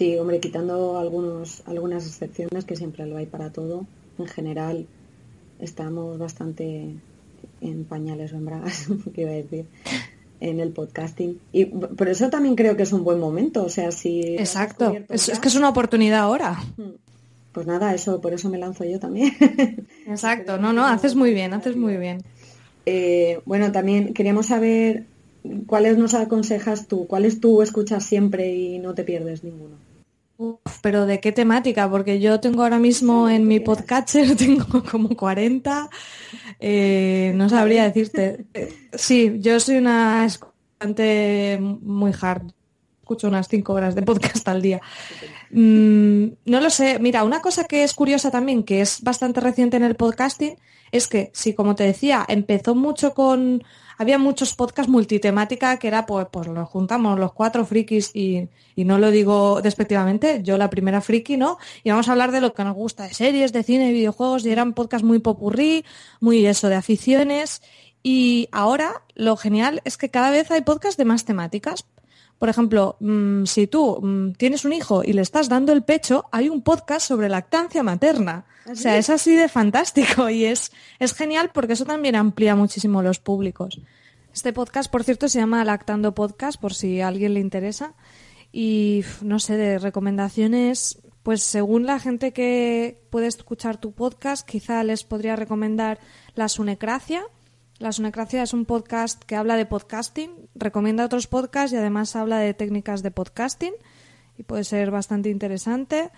Sí, 0.00 0.16
hombre, 0.16 0.40
quitando 0.40 0.98
algunos, 0.98 1.62
algunas 1.66 2.06
excepciones 2.06 2.64
que 2.64 2.74
siempre 2.74 3.04
lo 3.04 3.18
hay 3.18 3.26
para 3.26 3.52
todo, 3.52 3.84
en 4.18 4.26
general 4.28 4.86
estamos 5.58 6.18
bastante 6.18 6.94
en 7.60 7.84
pañales 7.84 8.32
o 8.32 8.36
en 8.36 8.46
bragas, 8.46 8.86
que 9.14 9.20
iba 9.20 9.30
a 9.32 9.34
decir, 9.34 9.66
en 10.40 10.58
el 10.58 10.72
podcasting. 10.72 11.38
Y 11.52 11.66
por 11.66 12.08
eso 12.08 12.30
también 12.30 12.56
creo 12.56 12.78
que 12.78 12.84
es 12.84 12.94
un 12.94 13.04
buen 13.04 13.20
momento. 13.20 13.62
O 13.62 13.68
sea, 13.68 13.92
si. 13.92 14.36
Exacto. 14.38 14.96
Es, 15.10 15.38
que 15.38 15.48
es 15.48 15.54
una 15.54 15.68
oportunidad 15.68 16.20
ahora. 16.20 16.58
Hmm. 16.78 16.92
Pues 17.52 17.66
nada, 17.66 17.92
eso, 17.92 18.22
por 18.22 18.32
eso 18.32 18.48
me 18.48 18.56
lanzo 18.56 18.86
yo 18.86 18.98
también. 18.98 19.34
Exacto, 20.06 20.56
no, 20.56 20.72
no, 20.72 20.86
haces 20.86 21.14
muy 21.14 21.34
bien, 21.34 21.52
haces 21.52 21.76
muy 21.76 21.98
bien. 21.98 22.22
Eh, 22.86 23.40
bueno, 23.44 23.70
también 23.70 24.14
queríamos 24.14 24.46
saber 24.46 25.04
cuáles 25.66 25.98
nos 25.98 26.14
aconsejas 26.14 26.88
tú, 26.88 27.06
cuáles 27.06 27.38
tú 27.38 27.60
escuchas 27.60 28.02
siempre 28.02 28.54
y 28.54 28.78
no 28.78 28.94
te 28.94 29.04
pierdes 29.04 29.44
ninguno 29.44 29.89
pero 30.82 31.06
¿de 31.06 31.20
qué 31.20 31.32
temática? 31.32 31.90
Porque 31.90 32.20
yo 32.20 32.40
tengo 32.40 32.62
ahora 32.62 32.78
mismo 32.78 33.28
en 33.28 33.46
mi 33.46 33.60
podcatcher, 33.60 34.36
tengo 34.36 34.82
como 34.84 35.16
40, 35.16 35.90
eh, 36.58 37.32
no 37.34 37.48
sabría 37.48 37.84
decirte. 37.84 38.46
Sí, 38.92 39.36
yo 39.40 39.60
soy 39.60 39.76
una 39.76 40.24
escuchante 40.24 41.58
muy 41.60 42.12
hard, 42.20 42.52
escucho 43.00 43.28
unas 43.28 43.48
5 43.48 43.72
horas 43.72 43.94
de 43.94 44.02
podcast 44.02 44.46
al 44.48 44.62
día. 44.62 44.80
Mm, 45.50 46.26
no 46.46 46.60
lo 46.60 46.70
sé, 46.70 46.98
mira, 47.00 47.24
una 47.24 47.40
cosa 47.40 47.64
que 47.64 47.82
es 47.82 47.92
curiosa 47.94 48.30
también, 48.30 48.62
que 48.62 48.80
es 48.80 49.02
bastante 49.02 49.40
reciente 49.40 49.76
en 49.76 49.84
el 49.84 49.96
podcasting, 49.96 50.56
es 50.92 51.08
que 51.08 51.30
si, 51.32 51.54
como 51.54 51.74
te 51.74 51.84
decía, 51.84 52.24
empezó 52.28 52.74
mucho 52.74 53.14
con 53.14 53.62
había 54.00 54.16
muchos 54.16 54.54
podcasts 54.54 54.90
multitemática 54.90 55.76
que 55.78 55.86
era, 55.86 56.06
pues, 56.06 56.26
pues 56.30 56.46
los 56.46 56.66
juntamos 56.70 57.18
los 57.18 57.34
cuatro 57.34 57.66
frikis 57.66 58.16
y, 58.16 58.48
no 58.76 58.98
lo 58.98 59.10
digo 59.10 59.60
despectivamente, 59.60 60.40
yo 60.42 60.56
la 60.56 60.70
primera 60.70 61.02
friki, 61.02 61.36
¿no? 61.36 61.58
Y 61.84 61.90
vamos 61.90 62.08
a 62.08 62.12
hablar 62.12 62.32
de 62.32 62.40
lo 62.40 62.54
que 62.54 62.64
nos 62.64 62.74
gusta, 62.74 63.04
de 63.04 63.12
series, 63.12 63.52
de 63.52 63.62
cine, 63.62 63.88
de 63.88 63.92
videojuegos, 63.92 64.46
y 64.46 64.50
eran 64.52 64.72
podcasts 64.72 65.06
muy 65.06 65.18
popurrí, 65.18 65.84
muy 66.18 66.46
eso, 66.46 66.70
de 66.70 66.76
aficiones. 66.76 67.60
Y 68.02 68.48
ahora 68.52 69.02
lo 69.14 69.36
genial 69.36 69.82
es 69.84 69.98
que 69.98 70.08
cada 70.08 70.30
vez 70.30 70.50
hay 70.50 70.62
podcasts 70.62 70.96
de 70.96 71.04
más 71.04 71.26
temáticas. 71.26 71.84
Por 72.40 72.48
ejemplo, 72.48 72.96
mm, 73.00 73.44
si 73.44 73.66
tú 73.66 74.00
mm, 74.00 74.32
tienes 74.32 74.64
un 74.64 74.72
hijo 74.72 75.04
y 75.04 75.12
le 75.12 75.20
estás 75.20 75.50
dando 75.50 75.74
el 75.74 75.82
pecho, 75.82 76.24
hay 76.32 76.48
un 76.48 76.62
podcast 76.62 77.06
sobre 77.06 77.28
lactancia 77.28 77.82
materna. 77.82 78.46
O 78.66 78.74
sea, 78.74 78.96
es 78.96 79.10
así 79.10 79.36
de 79.36 79.46
fantástico 79.46 80.30
y 80.30 80.46
es, 80.46 80.72
es 80.98 81.12
genial 81.12 81.50
porque 81.52 81.74
eso 81.74 81.84
también 81.84 82.16
amplía 82.16 82.56
muchísimo 82.56 83.02
los 83.02 83.18
públicos. 83.18 83.78
Este 84.32 84.54
podcast, 84.54 84.90
por 84.90 85.04
cierto, 85.04 85.28
se 85.28 85.38
llama 85.38 85.62
Lactando 85.66 86.14
Podcast, 86.14 86.58
por 86.58 86.72
si 86.72 87.02
a 87.02 87.08
alguien 87.08 87.34
le 87.34 87.40
interesa. 87.40 87.92
Y 88.50 89.04
no 89.20 89.38
sé, 89.38 89.58
de 89.58 89.78
recomendaciones, 89.78 90.98
pues 91.22 91.42
según 91.42 91.84
la 91.84 92.00
gente 92.00 92.32
que 92.32 93.02
puede 93.10 93.26
escuchar 93.26 93.78
tu 93.78 93.92
podcast, 93.92 94.48
quizá 94.48 94.82
les 94.82 95.04
podría 95.04 95.36
recomendar 95.36 95.98
La 96.34 96.48
Sunecracia, 96.48 97.22
la 97.80 97.92
Sunecracia 97.92 98.42
es 98.42 98.52
un 98.52 98.66
podcast 98.66 99.24
que 99.24 99.36
habla 99.36 99.56
de 99.56 99.64
podcasting, 99.64 100.30
recomienda 100.54 101.06
otros 101.06 101.26
podcasts 101.26 101.72
y 101.72 101.76
además 101.76 102.14
habla 102.14 102.38
de 102.38 102.52
técnicas 102.52 103.02
de 103.02 103.10
podcasting. 103.10 103.72
y 104.36 104.42
puede 104.42 104.64
ser 104.64 104.90
bastante 104.90 105.30
interesante. 105.30 106.10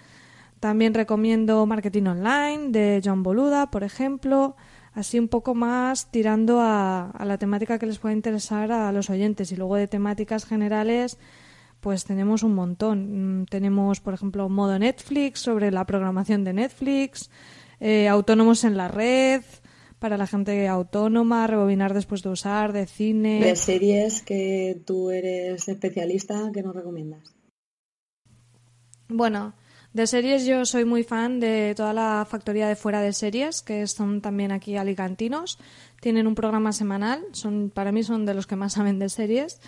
También 0.59 0.93
recomiendo 0.93 1.65
Marketing 1.65 2.07
Online 2.07 2.71
de 2.71 3.01
John 3.05 3.23
Boluda, 3.23 3.71
por 3.71 3.85
ejemplo, 3.85 4.57
así 4.93 5.21
un 5.21 5.29
poco 5.29 5.55
más 5.55 6.11
tirando 6.11 6.61
a, 6.61 7.11
a 7.11 7.25
la 7.25 7.39
temática 7.39 7.79
que 7.79 7.87
les 7.87 7.99
pueda 7.99 8.15
interesar 8.15 8.73
a 8.73 8.91
los 8.91 9.09
oyentes. 9.09 9.53
Y 9.53 9.57
luego 9.57 9.77
de 9.77 9.87
temáticas 9.87 10.45
generales, 10.45 11.17
pues 11.81 12.05
tenemos 12.05 12.43
un 12.43 12.57
montón. 12.57 13.43
Mm, 13.43 13.47
tenemos, 13.47 14.01
por 14.01 14.15
ejemplo, 14.15 14.49
modo 14.49 14.77
Netflix 14.81 15.41
sobre 15.41 15.71
la 15.71 15.87
programación 15.87 16.43
de 16.43 16.55
Netflix, 16.55 17.31
eh, 17.79 18.09
autónomos 18.09 18.65
en 18.65 18.77
la 18.77 18.89
red, 18.89 19.43
para 20.03 20.17
la 20.17 20.27
gente 20.27 20.67
autónoma, 20.67 21.47
rebobinar 21.47 21.95
después 21.95 22.25
de 22.25 22.31
usar, 22.31 22.73
de 22.73 22.87
cine. 22.87 23.39
De 23.39 23.55
series 23.55 24.23
que 24.23 24.83
tú 24.85 25.13
eres 25.13 25.69
especialista, 25.69 26.51
¿qué 26.53 26.61
nos 26.61 26.75
recomiendas? 26.75 27.23
Bueno, 29.07 29.55
de 29.93 30.09
series 30.09 30.45
yo 30.45 30.65
soy 30.65 30.85
muy 30.85 31.05
fan 31.05 31.39
de 31.39 31.75
toda 31.77 31.93
la 31.93 32.27
factoría 32.29 32.67
de 32.67 32.75
fuera 32.75 33.01
de 33.01 33.13
series, 33.13 33.63
que 33.63 33.87
son 33.87 34.21
también 34.21 34.51
aquí 34.51 34.77
alicantinos. 34.77 35.61
Tienen 36.01 36.27
un 36.27 36.35
programa 36.35 36.73
semanal, 36.73 37.23
son 37.31 37.71
para 37.71 37.93
mí 37.93 38.03
son 38.03 38.27
de 38.27 38.35
los 38.35 38.49
que 38.49 38.57
más 38.57 38.73
saben 38.73 38.99
de 38.99 39.09
series. 39.09 39.61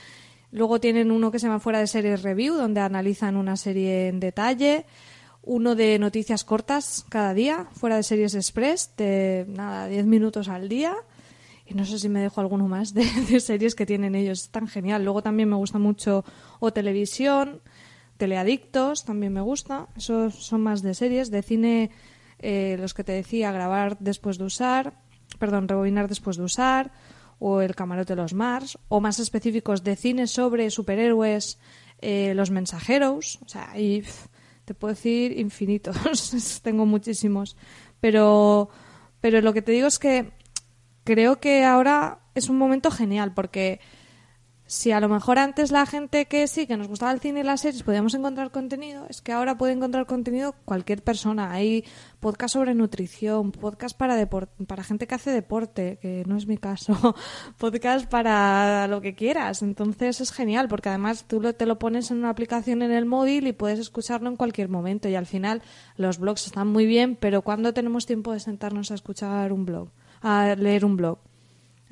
Luego 0.51 0.81
tienen 0.81 1.13
uno 1.13 1.31
que 1.31 1.39
se 1.39 1.47
llama 1.47 1.61
Fuera 1.61 1.79
de 1.79 1.87
Series 1.87 2.23
Review, 2.25 2.57
donde 2.57 2.81
analizan 2.81 3.37
una 3.37 3.57
serie 3.57 4.09
en 4.09 4.19
detalle 4.19 4.85
uno 5.47 5.75
de 5.75 5.99
noticias 5.99 6.45
cortas 6.45 7.05
cada 7.09 7.35
día, 7.35 7.67
fuera 7.73 7.97
de 7.97 8.03
Series 8.03 8.35
Express, 8.35 8.93
de 8.97 9.45
nada, 9.49 9.87
10 9.89 10.07
minutos 10.07 10.49
al 10.49 10.69
día. 10.69 10.95
Y 11.67 11.75
no 11.75 11.85
sé 11.85 11.99
si 11.99 12.09
me 12.09 12.21
dejo 12.21 12.41
alguno 12.41 12.67
más 12.69 12.95
de, 12.95 13.05
series 13.41 13.75
que 13.75 13.87
tienen 13.87 14.15
ellos. 14.15 14.43
Es 14.43 14.49
tan 14.51 14.69
genial. 14.69 15.05
Luego 15.05 15.23
también 15.23 15.49
me 15.49 15.57
gusta 15.57 15.79
mucho 15.79 16.25
o 16.61 16.73
televisión, 16.73 17.61
teleadictos, 18.17 19.05
también 19.05 19.33
me 19.33 19.41
gusta. 19.41 19.89
Esos 19.97 20.35
son 20.35 20.63
más 20.63 20.83
de 20.83 20.95
series. 20.95 21.31
De 21.31 21.43
cine, 21.43 21.91
eh, 22.39 22.77
los 22.79 22.95
que 22.95 23.05
te 23.05 23.13
decía, 23.13 23.53
grabar 23.53 23.99
después 23.99 24.39
de 24.39 24.45
usar, 24.45 24.95
perdón, 25.39 25.69
rebobinar 25.69 26.09
después 26.09 26.37
de 26.37 26.45
usar, 26.45 26.93
o 27.39 27.61
El 27.61 27.75
camarote 27.75 28.15
de 28.15 28.23
los 28.23 28.33
Mars, 28.33 28.79
o 28.89 29.01
más 29.01 29.19
específicos 29.19 29.85
de 29.85 29.97
cine 29.97 30.27
sobre 30.27 30.71
superhéroes, 30.71 31.59
eh, 32.01 32.33
Los 32.35 32.51
mensajeros. 32.51 33.39
O 33.45 33.49
sea, 33.49 33.79
y 33.79 34.05
te 34.65 34.75
puedo 34.75 34.95
decir 34.95 35.39
infinitos, 35.39 36.61
tengo 36.63 36.87
muchísimos. 36.87 37.57
Pero, 38.01 38.69
pero 39.21 39.41
lo 39.41 39.53
que 39.53 39.63
te 39.63 39.73
digo 39.73 39.87
es 39.87 39.99
que 39.99 40.33
creo 41.05 41.41
que 41.41 41.65
ahora 41.65 42.21
es 42.35 42.49
un 42.49 42.59
momento 42.59 42.91
genial 42.91 43.33
porque 43.35 43.81
si 44.75 44.91
a 44.91 44.99
lo 44.99 45.09
mejor 45.09 45.39
antes 45.39 45.71
la 45.71 45.87
gente 45.87 46.27
que 46.27 46.49
sí, 46.49 46.67
que 46.67 46.77
nos 46.77 46.89
gustaba 46.89 47.13
el 47.13 47.21
cine 47.21 47.41
y 47.41 47.43
las 47.45 47.61
series, 47.61 47.85
podíamos 47.85 48.13
encontrar 48.15 48.51
contenido, 48.51 49.07
es 49.09 49.23
que 49.23 49.31
ahora 49.31 49.57
puede 49.57 49.73
encontrar 49.73 50.05
contenido 50.05 50.57
cualquier 50.65 51.01
persona. 51.01 51.53
Hay 51.53 51.85
podcast 52.19 52.55
sobre 52.55 52.75
nutrición, 52.75 53.53
podcast 53.53 53.97
para, 53.97 54.29
para 54.29 54.83
gente 54.83 55.07
que 55.07 55.15
hace 55.15 55.31
deporte, 55.31 55.99
que 56.03 56.25
no 56.27 56.37
es 56.37 56.49
mi 56.49 56.59
caso, 56.59 57.15
podcast 57.59 58.11
para 58.11 58.89
lo 58.89 59.01
que 59.01 59.15
quieras. 59.15 59.63
Entonces 59.63 60.21
es 60.21 60.33
genial 60.33 60.67
porque 60.69 60.89
además 60.89 61.25
tú 61.29 61.41
te 61.53 61.67
lo 61.67 61.79
pones 61.79 62.11
en 62.11 62.19
una 62.19 62.31
aplicación 62.31 62.83
en 62.83 62.91
el 62.91 63.07
móvil 63.07 63.47
y 63.47 63.53
puedes 63.53 63.79
escucharlo 63.79 64.29
en 64.29 64.37
cualquier 64.37 64.69
momento. 64.69 65.09
Y 65.09 65.15
al 65.15 65.27
final 65.27 65.63
los 65.97 66.19
blogs 66.19 66.47
están 66.47 66.67
muy 66.67 66.85
bien, 66.85 67.15
pero 67.15 67.43
¿cuándo 67.43 67.73
tenemos 67.75 68.07
tiempo 68.07 68.33
de 68.33 68.41
sentarnos 68.41 68.91
a 68.91 68.95
escuchar 68.95 69.53
un 69.53 69.67
blog? 69.67 69.91
A 70.21 70.57
leer 70.57 70.85
un 70.85 70.97
blog. 70.97 71.19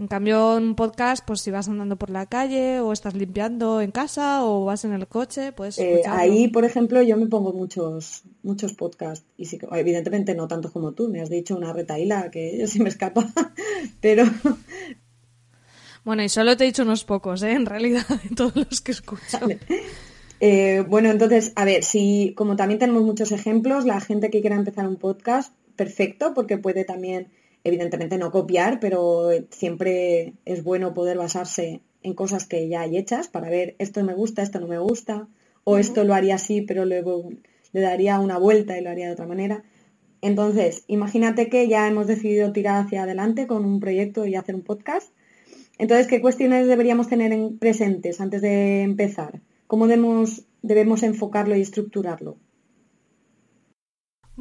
En 0.02 0.09
cambio, 0.09 0.59
en 0.59 0.64
un 0.64 0.75
podcast, 0.75 1.25
pues 1.25 1.42
si 1.42 1.52
vas 1.52 1.68
andando 1.68 1.94
por 1.94 2.11
la 2.11 2.26
calle 2.26 2.80
o 2.80 2.92
estás 2.92 3.14
limpiando 3.14 3.80
en 3.80 3.92
casa 3.92 4.44
o 4.44 4.64
vas 4.64 4.85
en 4.85 4.94
el 4.94 5.06
coche, 5.06 5.52
pues... 5.52 5.78
ahí, 6.09 6.49
por 6.49 6.64
ejemplo, 6.64 7.00
yo 7.02 7.16
me 7.16 7.26
pongo 7.26 7.52
muchos 7.52 8.25
muchos 8.42 8.73
podcasts 8.73 9.25
y 9.37 9.44
sí, 9.44 9.61
evidentemente 9.71 10.35
no 10.35 10.49
tantos 10.49 10.73
como 10.73 10.90
tú. 10.90 11.09
Me 11.09 11.21
has 11.21 11.30
dicho 11.30 11.54
una 11.56 11.73
retaíla 11.73 12.32
que 12.32 12.59
yo 12.59 12.66
sí 12.66 12.80
me 12.80 12.88
escapa, 12.88 13.32
pero... 14.00 14.25
Bueno, 16.04 16.25
y 16.25 16.28
solo 16.28 16.56
te 16.56 16.64
he 16.64 16.66
dicho 16.66 16.82
unos 16.82 17.04
pocos, 17.04 17.40
¿eh? 17.44 17.52
En 17.52 17.64
realidad, 17.64 18.04
de 18.09 18.35
todos 18.35 18.56
los 18.56 18.80
que 18.80 18.90
escucho. 18.90 19.38
Eh, 20.40 20.85
bueno, 20.88 21.12
entonces, 21.12 21.52
a 21.54 21.64
ver, 21.64 21.85
si 21.85 22.35
como 22.37 22.56
también 22.56 22.80
tenemos 22.80 23.04
muchos 23.04 23.30
ejemplos, 23.30 23.85
la 23.85 24.00
gente 24.00 24.30
que 24.30 24.40
quiera 24.40 24.56
empezar 24.56 24.88
un 24.88 24.97
podcast, 24.97 25.54
perfecto, 25.76 26.35
porque 26.35 26.59
puede 26.59 26.85
también 26.85 27.28
evidentemente 27.64 28.19
no 28.19 28.31
copiar, 28.31 28.81
pero 28.81 29.31
siempre 29.50 30.35
es 30.45 30.64
bueno 30.64 30.95
poder 30.95 31.19
basarse 31.19 31.81
en 32.02 32.14
cosas 32.14 32.47
que 32.47 32.69
ya 32.69 32.81
hay 32.83 32.97
hechas 32.97 33.28
para 33.28 33.49
ver 33.49 33.76
esto 33.78 34.02
me 34.02 34.14
gusta, 34.14 34.42
esto 34.42 34.61
no 34.61 34.66
me 34.66 34.78
gusta, 34.78 35.28
o 35.64 35.78
esto 35.78 36.04
lo 36.04 36.14
haría 36.14 36.35
así, 36.35 36.62
pero 36.62 36.85
luego 36.85 37.31
le 37.73 37.81
daría 37.81 38.19
una 38.19 38.38
vuelta 38.38 38.78
y 38.78 38.83
lo 38.83 38.90
haría 38.90 39.07
de 39.07 39.12
otra 39.12 39.26
manera. 39.26 39.62
Entonces, 40.21 40.85
imagínate 40.87 41.49
que 41.49 41.69
ya 41.69 41.88
hemos 41.88 42.07
decidido 42.07 42.52
tirar 42.52 42.85
hacia 42.85 43.02
adelante 43.02 43.47
con 43.47 43.64
un 43.64 43.81
proyecto 43.81 44.26
y 44.26 44.35
hacer 44.35 44.54
un 44.54 44.62
podcast. 44.62 45.12
Entonces, 45.78 46.07
¿qué 46.07 46.21
cuestiones 46.21 46.69
deberíamos 46.69 47.09
tener 47.09 47.33
en 47.33 47.59
presentes 47.59 48.21
antes 48.21 48.42
de 48.42 48.83
empezar? 48.83 49.40
¿Cómo 49.66 49.88
debemos, 49.88 50.45
debemos 50.62 51.02
enfocarlo 51.02 51.57
y 51.57 51.62
estructurarlo? 51.62 52.37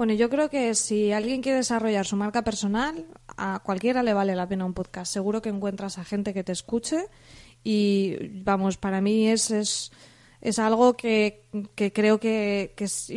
Bueno, 0.01 0.15
yo 0.15 0.31
creo 0.31 0.49
que 0.49 0.73
si 0.73 1.11
alguien 1.11 1.43
quiere 1.43 1.59
desarrollar 1.59 2.07
su 2.07 2.15
marca 2.15 2.43
personal, 2.43 3.05
a 3.37 3.61
cualquiera 3.63 4.01
le 4.01 4.15
vale 4.15 4.35
la 4.35 4.47
pena 4.47 4.65
un 4.65 4.73
podcast. 4.73 5.13
Seguro 5.13 5.43
que 5.43 5.49
encuentras 5.49 5.99
a 5.99 6.03
gente 6.03 6.33
que 6.33 6.43
te 6.43 6.51
escuche 6.51 7.05
y, 7.63 8.17
vamos, 8.43 8.77
para 8.77 8.99
mí 8.99 9.27
es, 9.27 9.51
es, 9.51 9.91
es 10.41 10.57
algo 10.57 10.97
que, 10.97 11.43
que 11.75 11.93
creo 11.93 12.19
que, 12.19 12.73
que 12.75 12.85
es 12.85 13.11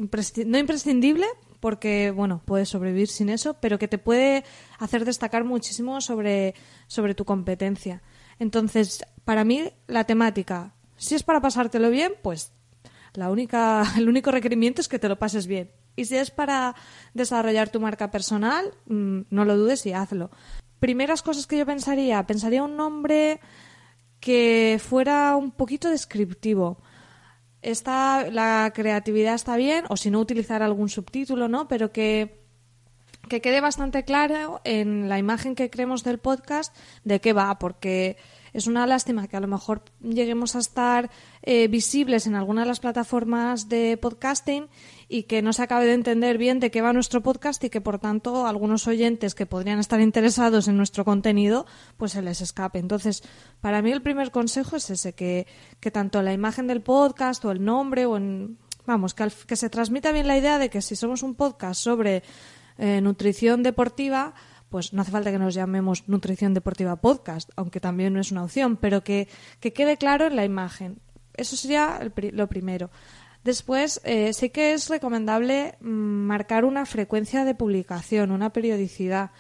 no 0.45 0.59
imprescindible, 0.59 1.25
porque, 1.59 2.11
bueno, 2.11 2.43
puedes 2.45 2.69
sobrevivir 2.69 3.09
sin 3.09 3.31
eso, 3.31 3.55
pero 3.63 3.79
que 3.79 3.89
te 3.89 3.97
puede 3.97 4.45
hacer 4.79 5.07
destacar 5.07 5.43
muchísimo 5.43 6.03
sobre, 6.03 6.55
sobre 6.87 7.15
tu 7.15 7.25
competencia. 7.25 8.03
Entonces, 8.39 9.07
para 9.25 9.43
mí, 9.45 9.71
la 9.87 10.05
temática, 10.05 10.75
si 10.99 11.15
es 11.15 11.23
para 11.23 11.41
pasártelo 11.41 11.89
bien, 11.89 12.13
pues 12.23 12.53
la 13.15 13.31
única, 13.31 13.85
el 13.97 14.07
único 14.07 14.31
requerimiento 14.31 14.83
es 14.83 14.89
que 14.89 14.99
te 14.99 15.09
lo 15.09 15.19
pases 15.19 15.47
bien. 15.47 15.71
Y 15.97 16.07
si 16.07 16.17
es 16.17 16.31
para 16.31 16.75
desarrollar 17.13 17.69
tu 17.69 17.81
marca 17.81 18.11
personal, 18.11 18.73
mm, 18.87 19.23
no 19.31 19.45
lo 19.45 19.57
dudes 19.57 19.87
y 19.87 19.93
hazlo. 19.93 20.31
Primeras 20.81 21.23
cosas 21.23 21.47
que 21.47 21.59
yo 21.59 21.67
pensaría, 21.67 22.27
pensaría 22.27 22.63
un 22.63 22.77
nombre 22.77 23.41
que 24.21 24.81
fuera 24.83 25.37
un 25.37 25.51
poquito 25.51 25.91
descriptivo. 25.91 26.79
Está, 27.63 28.31
la 28.31 28.73
creatividad 28.75 29.35
está 29.35 29.57
bien, 29.57 29.85
o 29.89 29.97
si 29.97 30.11
no 30.11 30.21
utilizar 30.21 30.63
algún 30.63 30.89
subtítulo, 30.89 31.49
¿no? 31.49 31.69
Pero 31.69 31.93
que, 31.93 32.41
que 33.29 33.41
quede 33.41 33.61
bastante 33.61 34.05
claro 34.05 34.61
en 34.65 35.09
la 35.09 35.19
imagen 35.19 35.55
que 35.55 35.71
creemos 35.71 36.05
del 36.05 36.19
podcast 36.19 36.77
de 37.05 37.21
qué 37.21 37.33
va, 37.33 37.59
porque 37.59 38.17
es 38.55 38.69
una 38.69 38.87
lástima 38.87 39.27
que 39.27 39.37
a 39.37 39.41
lo 39.41 39.49
mejor 39.49 39.83
lleguemos 40.01 40.55
a 40.55 40.61
estar 40.61 41.11
eh, 41.43 41.67
visibles 41.67 42.27
en 42.29 42.37
alguna 42.37 42.63
de 42.63 42.69
las 42.69 42.79
plataformas 42.79 43.69
de 43.69 43.99
podcasting 44.01 44.69
y 45.09 45.25
que 45.25 45.43
no 45.43 45.53
se 45.53 45.63
acabe 45.63 45.87
de 45.87 45.95
entender 45.95 46.39
bien 46.39 46.61
de 46.61 46.71
qué 46.71 46.81
va 46.81 46.93
nuestro 46.93 47.21
podcast 47.21 47.63
y 47.65 47.69
que 47.69 47.81
por 47.81 47.99
tanto 47.99 48.47
algunos 48.47 48.87
oyentes 48.87 49.35
que 49.35 49.45
podrían 49.45 49.81
estar 49.81 50.01
interesados 50.01 50.69
en 50.69 50.77
nuestro 50.77 51.05
contenido 51.05 51.67
pues 51.97 52.13
se 52.13 52.23
les 52.23 52.41
escape. 52.41 52.79
Entonces, 52.79 53.25
para 53.61 53.83
mí 53.83 53.91
el 53.91 54.03
primer 54.03 54.31
consejo 54.31 54.77
es 54.77 54.89
ese, 54.89 55.15
que, 55.15 55.49
que 55.81 55.91
tanto 55.91 56.23
la 56.23 56.33
imagen 56.33 56.69
del 56.69 56.81
podcast 56.81 57.45
o 57.45 57.51
el 57.51 57.65
nombre 57.65 58.07
o 58.07 58.17
en... 58.17 58.57
Vamos, 58.87 59.15
que, 59.15 59.27
que 59.47 59.57
se 59.57 59.71
transmita 59.71 60.13
bien 60.13 60.29
la 60.29 60.39
idea 60.39 60.59
de 60.59 60.69
que 60.71 60.83
si 60.83 60.95
somos 60.95 61.23
un 61.23 61.35
podcast 61.35 61.81
sobre 61.81 62.23
eh, 62.77 63.01
nutrición 63.01 63.63
deportiva, 63.63 64.35
pues 64.75 64.93
no 64.93 65.03
hace 65.03 65.13
falta 65.13 65.31
que 65.31 65.39
nos 65.39 65.55
llamemos 65.55 66.09
Nutrición 66.09 66.53
Deportiva 66.53 66.97
Podcast, 66.97 67.49
aunque 67.55 67.79
también 67.79 68.13
no 68.13 68.19
es 68.19 68.33
una 68.33 68.43
opción, 68.43 68.77
pero 68.77 69.05
que, 69.05 69.29
quede 69.61 69.97
claro 69.99 70.27
en 70.27 70.35
la 70.35 70.45
imagen. 70.45 70.99
Eso 71.33 71.55
sería 71.55 72.01
lo 72.33 72.49
primero. 72.49 72.91
Después, 73.45 74.01
eh, 74.03 74.33
sí 74.33 74.51
que 74.51 74.73
es 74.73 74.89
recomendable 74.89 75.77
mm, 75.81 75.87
marcar 75.87 76.65
una 76.65 76.87
frecuencia 76.87 77.45
de 77.45 77.55
publicación, 77.55 78.33
una 78.33 78.53
periodicidad, 78.53 79.31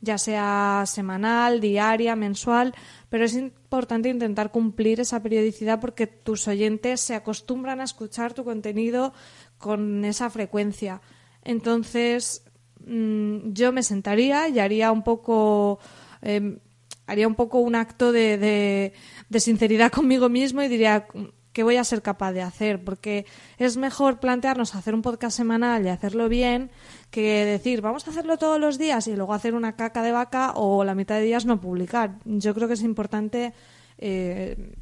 ya 0.00 0.16
sea 0.16 0.84
semanal, 0.86 1.60
diaria, 1.60 2.16
mensual, 2.16 2.74
pero 3.10 3.26
es 3.26 3.34
importante 3.34 4.08
intentar 4.08 4.50
cumplir 4.50 5.00
esa 5.00 5.22
periodicidad 5.22 5.80
porque 5.80 6.06
tus 6.06 6.48
oyentes 6.48 7.02
se 7.02 7.14
acostumbran 7.14 7.82
a 7.82 7.84
escuchar 7.84 8.32
tu 8.32 8.42
contenido 8.42 9.12
con 9.58 10.06
esa 10.06 10.30
frecuencia. 10.30 11.02
Entonces, 11.44 12.42
Mm, 12.86 13.52
yo 13.52 13.72
me 13.72 13.82
sentaría 13.82 14.48
y 14.48 14.58
haría 14.58 14.92
un 14.92 15.02
poco 15.02 15.78
em, 16.22 16.58
haría 17.06 17.26
un 17.26 17.34
poco 17.34 17.58
un 17.58 17.74
acto 17.74 18.12
de, 18.12 18.92
de, 19.28 19.40
sinceridad 19.40 19.90
conmigo 19.92 20.28
mismo 20.28 20.62
y 20.62 20.68
diría 20.68 21.06
qué 21.52 21.62
voy 21.62 21.76
a 21.76 21.84
ser 21.84 22.02
capaz 22.02 22.32
de 22.32 22.42
hacer 22.42 22.84
porque 22.84 23.26
es 23.56 23.76
mejor 23.76 24.20
plantearnos 24.20 24.74
hacer 24.74 24.94
un 24.94 25.02
podcast 25.02 25.36
semanal 25.36 25.84
y 25.84 25.88
hacerlo 25.88 26.28
bien 26.28 26.70
que 27.10 27.44
decir 27.44 27.80
vamos 27.80 28.06
a 28.06 28.10
hacerlo 28.10 28.36
todos 28.36 28.60
los 28.60 28.78
días 28.78 29.08
y 29.08 29.16
luego 29.16 29.34
hacer 29.34 29.54
una 29.54 29.74
caca 29.74 30.02
de 30.02 30.12
vaca 30.12 30.52
o 30.54 30.84
la 30.84 30.94
mitad 30.94 31.16
de 31.16 31.22
días 31.22 31.46
no 31.46 31.60
publicar 31.60 32.18
yo 32.24 32.54
creo 32.54 32.68
que 32.68 32.74
es 32.74 32.82
importante 32.82 33.54
eh, 33.96 34.76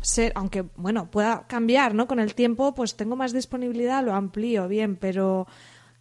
ser, 0.00 0.32
aunque 0.34 0.64
bueno, 0.76 1.10
pueda 1.10 1.46
cambiar, 1.46 1.94
¿no? 1.94 2.06
Con 2.06 2.20
el 2.20 2.34
tiempo, 2.34 2.74
pues 2.74 2.96
tengo 2.96 3.16
más 3.16 3.32
disponibilidad, 3.32 4.04
lo 4.04 4.14
amplío, 4.14 4.68
bien, 4.68 4.96
pero 4.96 5.46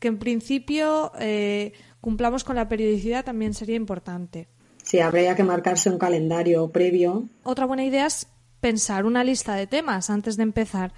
que 0.02 0.08
en 0.08 0.18
principio 0.18 1.12
eh, 1.20 1.74
cumplamos 2.02 2.44
con 2.44 2.56
la 2.58 2.68
periodicidad 2.68 3.24
también 3.24 3.54
sería 3.54 3.76
importante. 3.76 4.50
Sí, 4.82 5.00
habría 5.00 5.36
que 5.36 5.44
marcarse 5.44 5.92
un 5.92 6.00
calendario 6.00 6.70
previo. 6.72 7.30
Otra 7.44 7.68
buena 7.68 7.86
idea 7.86 8.08
es 8.08 8.28
pensar 8.60 9.06
una 9.06 9.24
lista 9.24 9.54
de 9.54 9.68
temas 9.68 10.10
antes 10.10 10.38
de 10.38 10.44
empezar. 10.44 10.92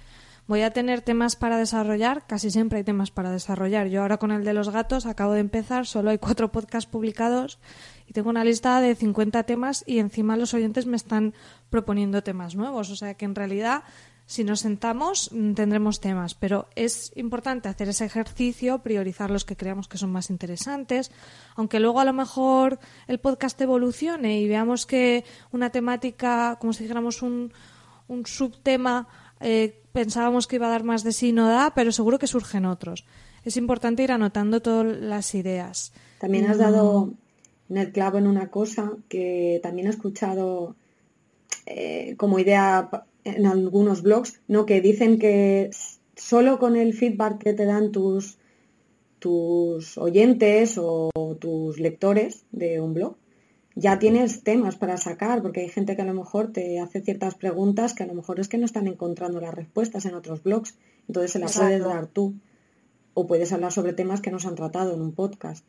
Voy 0.46 0.62
a 0.62 0.70
tener 0.70 1.02
temas 1.02 1.36
para 1.36 1.58
desarrollar, 1.58 2.26
casi 2.26 2.50
siempre 2.50 2.78
hay 2.78 2.84
temas 2.84 3.10
para 3.10 3.30
desarrollar. 3.30 3.88
Yo 3.88 4.00
ahora 4.00 4.16
con 4.16 4.32
el 4.32 4.42
de 4.42 4.54
los 4.54 4.70
gatos 4.70 5.04
acabo 5.04 5.34
de 5.34 5.40
empezar, 5.40 5.86
solo 5.86 6.10
hay 6.10 6.18
cuatro 6.18 6.50
podcasts 6.50 6.90
publicados 6.90 7.58
y 8.06 8.14
tengo 8.14 8.30
una 8.30 8.44
lista 8.44 8.80
de 8.80 8.94
50 8.94 9.42
temas 9.44 9.84
y 9.86 9.98
encima 9.98 10.38
los 10.38 10.54
oyentes 10.54 10.86
me 10.86 10.96
están 10.96 11.34
proponiendo 11.68 12.22
temas 12.22 12.56
nuevos. 12.56 12.90
O 12.90 12.96
sea 12.96 13.14
que 13.14 13.26
en 13.26 13.34
realidad 13.34 13.84
si 14.26 14.44
nos 14.44 14.60
sentamos 14.60 15.30
mm, 15.32 15.52
tendremos 15.52 16.00
temas, 16.00 16.34
pero 16.34 16.68
es 16.74 17.12
importante 17.16 17.68
hacer 17.68 17.88
ese 17.88 18.04
ejercicio, 18.04 18.78
priorizar 18.78 19.30
los 19.30 19.44
que 19.44 19.56
creamos 19.56 19.88
que 19.88 19.98
son 19.98 20.12
más 20.12 20.30
interesantes, 20.30 21.10
aunque 21.56 21.80
luego 21.80 22.00
a 22.00 22.04
lo 22.04 22.12
mejor 22.12 22.78
el 23.06 23.18
podcast 23.18 23.60
evolucione 23.60 24.40
y 24.40 24.48
veamos 24.48 24.86
que 24.86 25.24
una 25.52 25.70
temática, 25.70 26.56
como 26.60 26.72
si 26.72 26.84
dijéramos 26.84 27.22
un, 27.22 27.52
un 28.08 28.26
subtema, 28.26 29.08
eh, 29.40 29.82
pensábamos 29.92 30.46
que 30.46 30.56
iba 30.56 30.66
a 30.66 30.70
dar 30.70 30.84
más 30.84 31.04
de 31.04 31.12
sí, 31.12 31.32
no 31.32 31.48
da, 31.48 31.72
pero 31.74 31.92
seguro 31.92 32.18
que 32.18 32.26
surgen 32.26 32.64
otros. 32.64 33.04
Es 33.44 33.56
importante 33.58 34.02
ir 34.02 34.12
anotando 34.12 34.62
todas 34.62 34.86
las 35.00 35.34
ideas. 35.34 35.92
También 36.18 36.46
has 36.46 36.58
dado 36.58 37.12
en 37.68 37.76
el 37.76 37.92
clavo 37.92 38.18
en 38.18 38.26
una 38.26 38.50
cosa 38.50 38.92
que 39.08 39.60
también 39.62 39.86
he 39.86 39.90
escuchado 39.90 40.76
eh, 41.66 42.14
como 42.16 42.38
idea 42.38 42.88
en 43.24 43.46
algunos 43.46 44.02
blogs, 44.02 44.40
¿no? 44.48 44.66
que 44.66 44.80
dicen 44.80 45.18
que 45.18 45.70
solo 46.16 46.58
con 46.58 46.76
el 46.76 46.94
feedback 46.94 47.38
que 47.38 47.52
te 47.54 47.64
dan 47.64 47.90
tus, 47.92 48.38
tus 49.18 49.98
oyentes 49.98 50.78
o 50.78 51.10
tus 51.40 51.80
lectores 51.80 52.44
de 52.52 52.80
un 52.80 52.94
blog, 52.94 53.16
ya 53.76 53.98
tienes 53.98 54.44
temas 54.44 54.76
para 54.76 54.96
sacar, 54.96 55.42
porque 55.42 55.60
hay 55.60 55.68
gente 55.68 55.96
que 55.96 56.02
a 56.02 56.06
lo 56.06 56.14
mejor 56.14 56.52
te 56.52 56.78
hace 56.78 57.00
ciertas 57.00 57.34
preguntas 57.34 57.92
que 57.92 58.04
a 58.04 58.06
lo 58.06 58.14
mejor 58.14 58.38
es 58.38 58.48
que 58.48 58.58
no 58.58 58.66
están 58.66 58.86
encontrando 58.86 59.40
las 59.40 59.54
respuestas 59.54 60.04
en 60.06 60.14
otros 60.14 60.42
blogs, 60.42 60.76
entonces 61.08 61.32
se 61.32 61.38
las 61.38 61.56
puedes 61.56 61.82
dar 61.82 62.06
tú. 62.06 62.34
O 63.16 63.26
puedes 63.26 63.52
hablar 63.52 63.70
sobre 63.70 63.92
temas 63.92 64.20
que 64.20 64.30
no 64.32 64.40
se 64.40 64.48
han 64.48 64.56
tratado 64.56 64.92
en 64.92 65.00
un 65.00 65.12
podcast. 65.12 65.64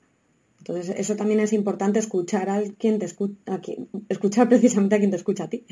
Entonces, 0.60 0.96
eso 0.98 1.16
también 1.16 1.40
es 1.40 1.54
importante 1.54 2.00
escuchar 2.00 2.50
a 2.50 2.60
quien 2.80 2.98
te 2.98 3.06
escucha, 3.06 3.62
escuchar 4.10 4.50
precisamente 4.50 4.96
a 4.96 4.98
quien 5.00 5.12
te 5.12 5.18
escucha 5.18 5.44
a 5.44 5.50
ti. 5.50 5.64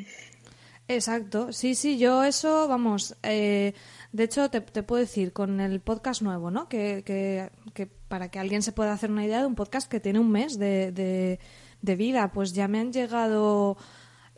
Exacto, 0.88 1.54
sí, 1.54 1.76
sí, 1.76 1.98
yo 1.98 2.24
eso, 2.24 2.68
vamos, 2.68 3.16
eh, 3.24 3.74
de 4.12 4.24
hecho 4.24 4.50
te, 4.50 4.62
puedo 4.62 5.00
decir 5.00 5.32
con 5.32 5.62
el 5.62 5.80
podcast 5.80 6.22
nuevo, 6.22 6.52
¿no? 6.52 6.68
Que, 6.68 7.04
que, 7.06 7.50
que, 7.74 7.88
para 7.88 8.30
que 8.30 8.40
alguien 8.40 8.62
se 8.62 8.74
pueda 8.74 8.92
hacer 8.92 9.10
una 9.10 9.26
idea 9.26 9.40
de 9.40 9.46
un 9.46 9.56
podcast 9.56 9.90
que 9.90 10.02
tiene 10.02 10.20
un 10.20 10.30
mes 10.30 10.60
de, 10.60 10.92
de, 10.92 11.96
vida, 11.96 12.32
pues 12.34 12.54
ya 12.54 12.68
me 12.68 12.80
han 12.80 12.92
llegado 12.92 13.78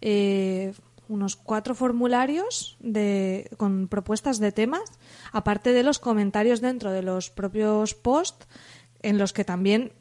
eh, 0.02 0.74
unos 1.08 1.36
cuatro 1.36 1.74
formularios 1.74 2.78
de, 2.80 3.50
con 3.58 3.88
propuestas 3.88 4.38
de 4.38 4.52
temas, 4.52 4.84
aparte 5.32 5.74
de 5.74 5.82
los 5.82 5.98
comentarios 5.98 6.62
dentro 6.62 6.92
de 6.92 7.02
los 7.02 7.32
propios 7.32 7.96
posts, 7.96 8.48
en 9.02 9.18
los 9.18 9.34
que 9.34 9.46
también 9.46 9.94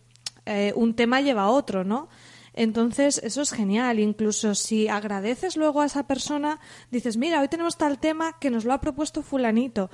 eh, 0.44 0.74
un 0.76 0.94
tema 0.94 1.22
lleva 1.22 1.44
a 1.44 1.50
otro, 1.50 1.84
¿no? 1.84 2.08
Entonces, 2.54 3.20
eso 3.22 3.42
es 3.42 3.52
genial. 3.52 3.98
Incluso 3.98 4.54
si 4.54 4.88
agradeces 4.88 5.56
luego 5.56 5.80
a 5.80 5.86
esa 5.86 6.06
persona, 6.06 6.60
dices, 6.90 7.16
mira, 7.16 7.40
hoy 7.40 7.48
tenemos 7.48 7.76
tal 7.76 7.98
tema 7.98 8.38
que 8.38 8.50
nos 8.50 8.64
lo 8.64 8.72
ha 8.72 8.80
propuesto 8.80 9.22
fulanito. 9.22 9.90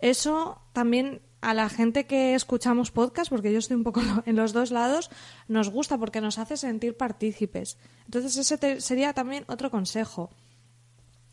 Eso 0.00 0.60
también 0.72 1.20
a 1.40 1.54
la 1.54 1.68
gente 1.68 2.06
que 2.06 2.34
escuchamos 2.34 2.90
podcast, 2.90 3.30
porque 3.30 3.52
yo 3.52 3.58
estoy 3.58 3.76
un 3.76 3.84
poco 3.84 4.00
en 4.26 4.36
los 4.36 4.52
dos 4.52 4.70
lados, 4.70 5.10
nos 5.46 5.70
gusta 5.70 5.98
porque 5.98 6.20
nos 6.20 6.38
hace 6.38 6.56
sentir 6.56 6.96
partícipes. 6.96 7.76
Entonces, 8.06 8.36
ese 8.36 8.80
sería 8.80 9.12
también 9.12 9.44
otro 9.46 9.70
consejo. 9.70 10.30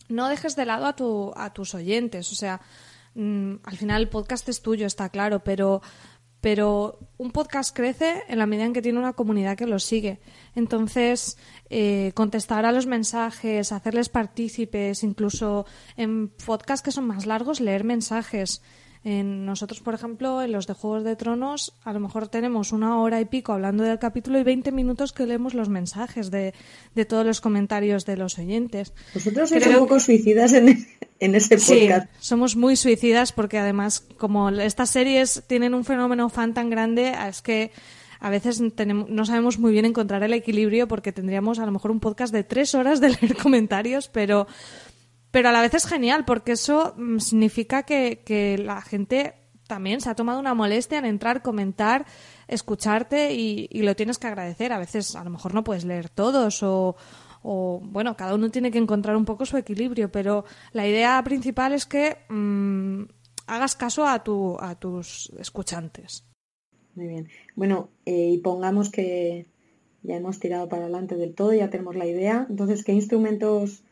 No 0.09 0.27
dejes 0.27 0.55
de 0.55 0.65
lado 0.65 0.85
a, 0.85 0.95
tu, 0.95 1.33
a 1.35 1.53
tus 1.53 1.73
oyentes. 1.73 2.31
O 2.31 2.35
sea, 2.35 2.61
mm, 3.15 3.55
al 3.63 3.77
final 3.77 4.01
el 4.01 4.09
podcast 4.09 4.47
es 4.49 4.61
tuyo, 4.61 4.85
está 4.85 5.09
claro, 5.09 5.43
pero 5.43 5.81
pero 6.45 6.99
un 7.17 7.31
podcast 7.31 7.75
crece 7.75 8.21
en 8.27 8.37
la 8.37 8.45
medida 8.45 8.65
en 8.65 8.73
que 8.73 8.83
tiene 8.83 8.99
una 8.99 9.13
comunidad 9.13 9.57
que 9.57 9.65
lo 9.65 9.79
sigue. 9.79 10.19
Entonces, 10.53 11.39
eh, 11.71 12.11
contestar 12.13 12.67
a 12.67 12.71
los 12.71 12.85
mensajes, 12.85 13.71
hacerles 13.71 14.09
partícipes, 14.09 15.03
incluso 15.03 15.65
en 15.97 16.27
podcasts 16.27 16.83
que 16.83 16.91
son 16.91 17.07
más 17.07 17.25
largos, 17.25 17.61
leer 17.61 17.83
mensajes. 17.83 18.61
En 19.05 19.45
nosotros, 19.45 19.81
por 19.81 19.93
ejemplo, 19.93 20.41
en 20.41 20.51
los 20.51 20.65
de 20.65 20.73
Juegos 20.73 21.03
de 21.03 21.15
Tronos, 21.15 21.75
a 21.83 21.93
lo 21.93 21.99
mejor 21.99 22.27
tenemos 22.27 22.71
una 22.71 22.99
hora 22.99 23.21
y 23.21 23.25
pico 23.25 23.53
hablando 23.53 23.83
del 23.83 23.99
capítulo 23.99 24.39
y 24.39 24.43
20 24.43 24.71
minutos 24.71 25.13
que 25.13 25.27
leemos 25.27 25.53
los 25.53 25.69
mensajes 25.69 26.31
de, 26.31 26.55
de 26.95 27.05
todos 27.05 27.23
los 27.23 27.39
comentarios 27.39 28.07
de 28.07 28.17
los 28.17 28.39
oyentes. 28.39 28.93
Vosotros 29.13 29.49
sois 29.49 29.67
un 29.67 29.75
poco 29.75 29.99
suicidas 29.99 30.53
en, 30.53 30.87
en 31.19 31.35
ese 31.35 31.57
podcast. 31.57 32.09
Sí, 32.13 32.17
somos 32.19 32.55
muy 32.55 32.75
suicidas 32.75 33.31
porque 33.31 33.59
además, 33.59 34.03
como 34.17 34.49
estas 34.49 34.89
series 34.89 35.43
tienen 35.45 35.75
un 35.75 35.85
fenómeno 35.85 36.27
fan 36.29 36.55
tan 36.55 36.71
grande, 36.71 37.13
es 37.29 37.43
que 37.43 37.69
a 38.19 38.31
veces 38.31 38.59
tenemos, 38.73 39.07
no 39.07 39.23
sabemos 39.23 39.59
muy 39.59 39.71
bien 39.71 39.85
encontrar 39.85 40.23
el 40.23 40.33
equilibrio 40.33 40.87
porque 40.87 41.11
tendríamos 41.11 41.59
a 41.59 41.65
lo 41.67 41.71
mejor 41.71 41.91
un 41.91 41.99
podcast 41.99 42.33
de 42.33 42.43
tres 42.43 42.73
horas 42.73 42.99
de 43.01 43.09
leer 43.09 43.37
comentarios, 43.41 44.07
pero 44.07 44.47
pero 45.35 45.49
a 45.49 45.51
la 45.51 45.59
vez 45.59 45.73
es 45.73 45.85
genial 45.85 46.23
porque 46.23 46.53
eso 46.53 46.93
mm, 46.95 47.17
significa 47.17 47.83
que, 47.83 48.55
la 48.57 48.81
gente 48.81 49.33
también 49.67 49.99
se 49.99 50.09
ha 50.09 50.15
tomado 50.15 50.39
una 50.39 50.53
molestia 50.53 50.97
en 50.97 51.03
entrar, 51.03 51.41
comentar, 51.41 52.05
escucharte 52.47 53.33
y, 53.33 53.67
lo 53.81 53.97
tienes 53.97 54.17
que 54.17 54.27
agradecer. 54.27 54.71
A 54.71 54.77
veces 54.77 55.13
a 55.13 55.25
lo 55.25 55.31
mejor 55.31 55.53
no 55.53 55.65
puedes 55.65 55.83
leer 55.83 56.07
todos 56.07 56.63
o, 56.63 56.95
bueno, 57.83 58.15
cada 58.15 58.33
uno 58.33 58.49
tiene 58.49 58.71
que 58.71 58.77
encontrar 58.77 59.17
un 59.17 59.25
poco 59.25 59.45
su 59.45 59.57
equilibrio, 59.57 60.09
pero 60.09 60.45
la 60.71 60.87
idea 60.87 61.21
principal 61.21 61.73
es 61.73 61.85
que 61.85 62.15
mm, 62.29 63.03
hagas 63.47 63.75
caso 63.75 64.07
a, 64.07 64.23
tu, 64.23 64.55
a 64.57 64.75
tus 64.75 65.33
escuchantes. 65.37 66.23
Muy 66.93 67.07
bien. 67.07 67.27
Bueno, 67.57 67.89
eh, 68.05 68.29
y 68.35 68.37
pongamos 68.37 68.89
que 68.89 69.47
ya 70.01 70.15
hemos 70.15 70.39
tirado 70.39 70.69
para 70.69 70.83
adelante 70.83 71.17
del 71.17 71.35
todo, 71.35 71.53
ya 71.53 71.69
tenemos 71.69 71.97
la 71.97 72.05
idea. 72.05 72.47
Entonces, 72.49 72.85
¿qué 72.85 72.93
instrumentos 72.93 73.83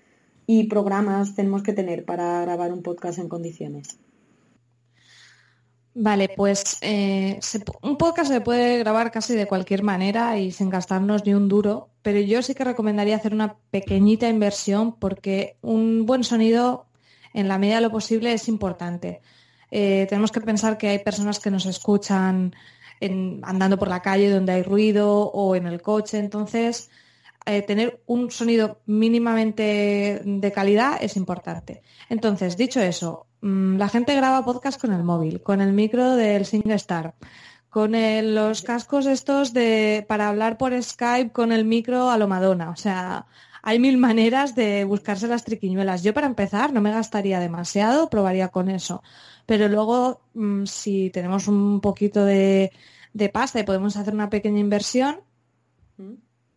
y 0.45 0.65
programas 0.65 1.35
tenemos 1.35 1.63
que 1.63 1.73
tener 1.73 2.05
para 2.05 2.41
grabar 2.41 2.71
un 2.71 2.83
podcast 2.83 3.19
en 3.19 3.29
condiciones? 3.29 3.97
Vale, 5.95 6.29
pues 6.35 6.77
eh, 6.81 7.39
un 7.83 7.97
podcast 7.97 8.31
se 8.31 8.41
puede 8.41 8.79
grabar 8.79 9.11
casi 9.11 9.35
de 9.35 9.45
cualquier 9.45 9.83
manera 9.83 10.39
y 10.39 10.51
sin 10.51 10.71
gastarnos 10.71 11.23
ni 11.23 11.35
un 11.35 11.47
duro, 11.47 11.89
pero 12.01 12.19
yo 12.19 12.41
sí 12.41 12.55
que 12.55 12.63
recomendaría 12.63 13.15
hacer 13.15 13.33
una 13.33 13.57
pequeñita 13.69 14.27
inversión 14.27 14.97
porque 14.97 15.57
un 15.61 16.07
buen 16.07 16.23
sonido 16.23 16.87
en 17.33 17.47
la 17.47 17.59
medida 17.59 17.75
de 17.75 17.81
lo 17.81 17.91
posible 17.91 18.33
es 18.33 18.47
importante. 18.47 19.21
Eh, 19.69 20.07
tenemos 20.09 20.31
que 20.31 20.41
pensar 20.41 20.79
que 20.79 20.89
hay 20.89 20.99
personas 20.99 21.39
que 21.39 21.51
nos 21.51 21.65
escuchan 21.67 22.55
andando 23.41 23.77
por 23.77 23.89
la 23.89 24.01
calle 24.01 24.29
donde 24.29 24.53
hay 24.53 24.63
ruido 24.63 25.25
o 25.25 25.55
en 25.55 25.67
el 25.67 25.81
coche, 25.81 26.19
entonces 26.19 26.89
eh, 27.45 27.61
tener 27.61 28.01
un 28.05 28.31
sonido 28.31 28.81
mínimamente 28.85 30.21
de 30.23 30.51
calidad 30.51 30.97
es 31.01 31.17
importante. 31.17 31.81
Entonces, 32.09 32.55
dicho 32.57 32.79
eso, 32.79 33.27
mm, 33.41 33.77
la 33.77 33.89
gente 33.89 34.15
graba 34.15 34.45
podcast 34.45 34.79
con 34.79 34.93
el 34.93 35.03
móvil, 35.03 35.41
con 35.41 35.59
el 35.61 35.73
micro 35.73 36.15
del 36.15 36.45
SingStar, 36.45 37.15
con 37.69 37.93
los 38.35 38.61
cascos 38.61 39.07
estos 39.07 39.51
de 39.53 40.05
para 40.07 40.29
hablar 40.29 40.57
por 40.57 40.81
Skype 40.81 41.31
con 41.31 41.51
el 41.51 41.65
micro 41.65 42.11
a 42.11 42.17
lo 42.17 42.27
Madonna. 42.27 42.69
O 42.69 42.75
sea, 42.75 43.25
hay 43.63 43.79
mil 43.79 43.97
maneras 43.97 44.55
de 44.55 44.83
buscarse 44.85 45.27
las 45.27 45.43
triquiñuelas. 45.43 46.03
Yo 46.03 46.13
para 46.13 46.27
empezar 46.27 46.71
no 46.73 46.81
me 46.81 46.91
gastaría 46.91 47.39
demasiado, 47.39 48.09
probaría 48.09 48.49
con 48.49 48.69
eso. 48.69 49.03
Pero 49.45 49.67
luego, 49.69 50.21
mm, 50.33 50.65
si 50.65 51.09
tenemos 51.09 51.47
un 51.47 51.81
poquito 51.81 52.23
de, 52.25 52.71
pasta 53.33 53.59
y 53.59 53.63
podemos 53.63 53.95
hacer 53.97 54.13
una 54.13 54.29
pequeña 54.29 54.59
inversión, 54.59 55.21
mm 55.97 56.13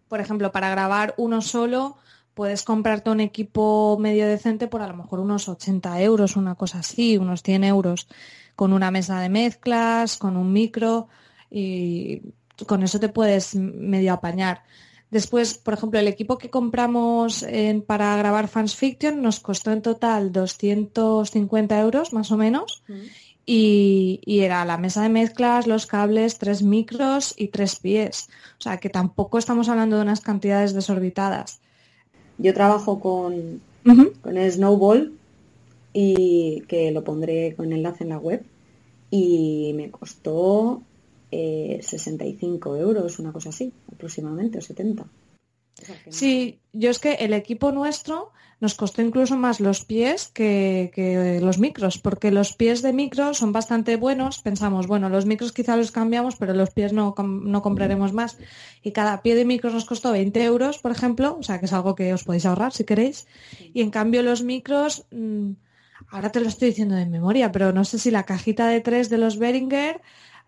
por 0.09 0.21
ejemplo, 0.21 0.53
para 0.53 0.71
grabar 0.71 1.15
uno 1.17 1.43
solo, 1.43 1.97
puedes 2.35 2.63
comprarte 2.63 3.11
un 3.11 3.21
equipo 3.21 3.97
medio 3.99 4.27
decente 4.27 4.69
por 4.69 4.83
a 4.83 4.89
lo 4.89 4.95
mejor 4.95 5.21
unos 5.21 5.49
80 5.49 6.01
euros, 6.03 6.37
una 6.37 6.55
cosa 6.55 6.81
así, 6.81 7.17
unos 7.17 7.43
100 7.43 7.65
euros, 7.65 8.09
con 8.55 8.73
una 8.73 8.91
mesa 8.91 9.21
de 9.21 9.29
mezclas, 9.29 10.17
con 10.17 10.37
un 10.37 10.53
micro 10.53 11.09
y 11.51 12.23
con 12.67 12.83
eso 12.83 13.01
te 13.01 13.09
puedes 13.09 13.55
medio 13.55 14.13
apañar. 14.13 14.63
Después, 15.11 15.57
por 15.57 15.75
ejemplo, 15.75 16.01
el 16.01 16.09
equipo 16.09 16.37
que 16.37 16.51
compramos 16.51 17.47
para 17.87 18.17
grabar 18.17 18.49
Fans 18.49 18.75
Fiction 18.75 19.23
nos 19.23 19.41
costó 19.41 19.71
en 19.71 19.81
total 19.81 20.33
250 20.33 21.81
euros 21.81 22.13
más 22.13 22.31
o 22.33 22.37
menos 22.37 22.83
y, 23.47 24.21
era 24.27 24.65
la 24.65 24.77
mesa 24.77 25.03
de 25.03 25.09
mezclas, 25.09 25.67
los 25.67 25.87
cables, 25.87 26.39
tres 26.39 26.63
micros 26.63 27.33
y 27.37 27.49
tres 27.49 27.77
pies. 27.77 28.29
O 28.59 28.63
sea 28.63 28.79
que 28.79 28.91
tampoco 28.91 29.39
estamos 29.39 29.69
hablando 29.69 29.97
de 29.97 30.03
unas 30.03 30.21
cantidades 30.21 30.75
desorbitadas. 30.75 31.61
Yo 32.39 32.53
trabajo 32.53 33.01
con 33.01 33.61
con 34.23 34.37
el 34.37 34.51
Snowball 34.51 35.13
y 35.93 36.63
que 36.69 36.91
lo 36.91 37.05
pondré 37.05 37.55
con 37.55 37.73
enlace 37.73 38.05
en 38.05 38.11
la 38.11 38.19
web 38.19 38.45
y 39.11 39.73
me 39.75 39.91
costó 39.91 40.83
65 41.31 42.77
eh, 42.77 42.81
euros, 42.81 43.19
una 43.19 43.33
cosa 43.33 43.51
así, 43.51 43.73
aproximadamente, 43.93 44.59
o 44.59 44.61
70. 44.61 45.07
Sí, 46.09 46.59
yo 46.73 46.91
es 46.91 46.99
que 46.99 47.15
el 47.15 47.33
equipo 47.33 47.71
nuestro 47.71 48.33
nos 48.59 48.75
costó 48.75 49.03
incluso 49.03 49.37
más 49.37 49.61
los 49.61 49.85
pies 49.85 50.29
que, 50.29 51.39
los 51.43 51.59
micros, 51.59 51.99
porque 51.99 52.31
los 52.31 52.55
pies 52.55 52.81
de 52.81 52.95
micro 52.95 53.35
son 53.35 53.53
bastante 53.53 53.97
buenos. 53.97 54.41
Pensamos, 54.41 54.87
bueno, 54.87 55.11
los 55.11 55.27
micros 55.27 55.53
quizá 55.53 55.77
los 55.77 55.91
cambiamos, 55.91 56.37
pero 56.37 56.55
los 56.55 56.71
pies 56.71 56.93
no, 56.95 57.15
no 57.19 57.63
compraremos 57.63 58.15
más. 58.15 58.39
Y 58.83 58.93
cada 58.93 59.21
pie 59.21 59.35
de 59.35 59.45
micros 59.45 59.75
nos 59.75 59.85
costó 59.85 60.13
20 60.13 60.43
euros, 60.45 60.79
por 60.79 60.91
ejemplo, 60.91 61.37
o 61.39 61.43
sea 61.43 61.61
que 61.61 61.67
es 61.67 61.73
algo 61.75 61.95
que 61.95 62.15
os 62.15 62.25
podéis 62.25 62.47
ahorrar 62.47 62.73
si 62.73 62.85
queréis. 62.85 63.27
Y 63.75 63.83
en 63.83 63.91
cambio 63.91 64.23
los 64.23 64.43
micros, 64.43 65.07
mm, 65.11 65.51
ahora 66.09 66.33
te 66.33 66.41
lo 66.41 66.49
estoy 66.49 66.69
diciendo 66.69 66.95
de 66.95 67.05
memoria, 67.05 67.53
pero 67.53 67.73
no 67.73 67.85
sé 67.85 67.99
si 67.99 68.11
la 68.11 68.25
cajita 68.25 68.69
de 68.69 68.81
tres 68.81 69.11
de 69.11 69.19
los 69.19 69.39
Behringer 69.39 70.01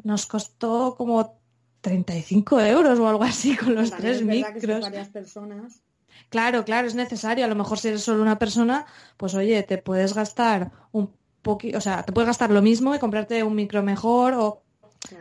nos 0.02 0.24
costó 0.24 0.94
como 0.96 1.38
35 1.82 2.60
euros 2.60 2.98
o 2.98 3.06
algo 3.06 3.24
así 3.24 3.54
con 3.54 3.74
los 3.74 3.90
tres 3.90 4.22
micros. 4.22 4.80
varias 4.80 5.08
personas. 5.08 5.82
Claro, 6.30 6.64
claro, 6.64 6.86
es 6.86 6.94
necesario. 6.94 7.44
A 7.44 7.48
lo 7.48 7.54
mejor 7.54 7.78
si 7.78 7.88
eres 7.88 8.02
solo 8.02 8.22
una 8.22 8.38
persona, 8.38 8.86
pues 9.16 9.34
oye, 9.34 9.62
te 9.62 9.78
puedes 9.78 10.14
gastar 10.14 10.70
un 10.92 11.10
poquito, 11.42 11.78
o 11.78 11.80
sea, 11.80 12.02
te 12.02 12.12
puedes 12.12 12.28
gastar 12.28 12.50
lo 12.50 12.62
mismo 12.62 12.94
y 12.94 12.98
comprarte 12.98 13.42
un 13.42 13.54
micro 13.54 13.82
mejor 13.82 14.34
o 14.34 14.62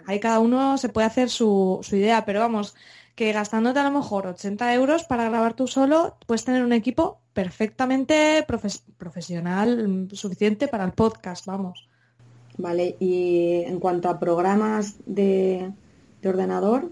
ahí 0.06 0.20
cada 0.20 0.40
uno 0.40 0.78
se 0.78 0.90
puede 0.90 1.08
hacer 1.08 1.30
su, 1.30 1.80
su 1.84 1.96
idea, 1.96 2.26
pero 2.26 2.40
vamos, 2.40 2.76
que 3.16 3.32
gastándote 3.32 3.80
a 3.80 3.84
lo 3.84 3.92
mejor 3.92 4.28
80 4.28 4.74
euros 4.76 5.04
para 5.04 5.30
grabar 5.30 5.56
tú 5.56 5.68
solo, 5.68 6.18
puedes 6.26 6.46
tener 6.46 6.64
un 6.64 6.74
equipo 6.74 7.20
perfectamente 7.34 8.46
profesional, 8.98 9.88
mm, 9.88 10.10
suficiente 10.12 10.68
para 10.68 10.86
el 10.86 10.92
podcast, 10.92 11.46
vamos. 11.46 11.88
Vale, 12.58 12.96
y 13.00 13.64
en 13.66 13.80
cuanto 13.80 14.10
a 14.10 14.20
programas 14.20 14.96
de, 15.06 15.72
ordenador. 16.24 16.92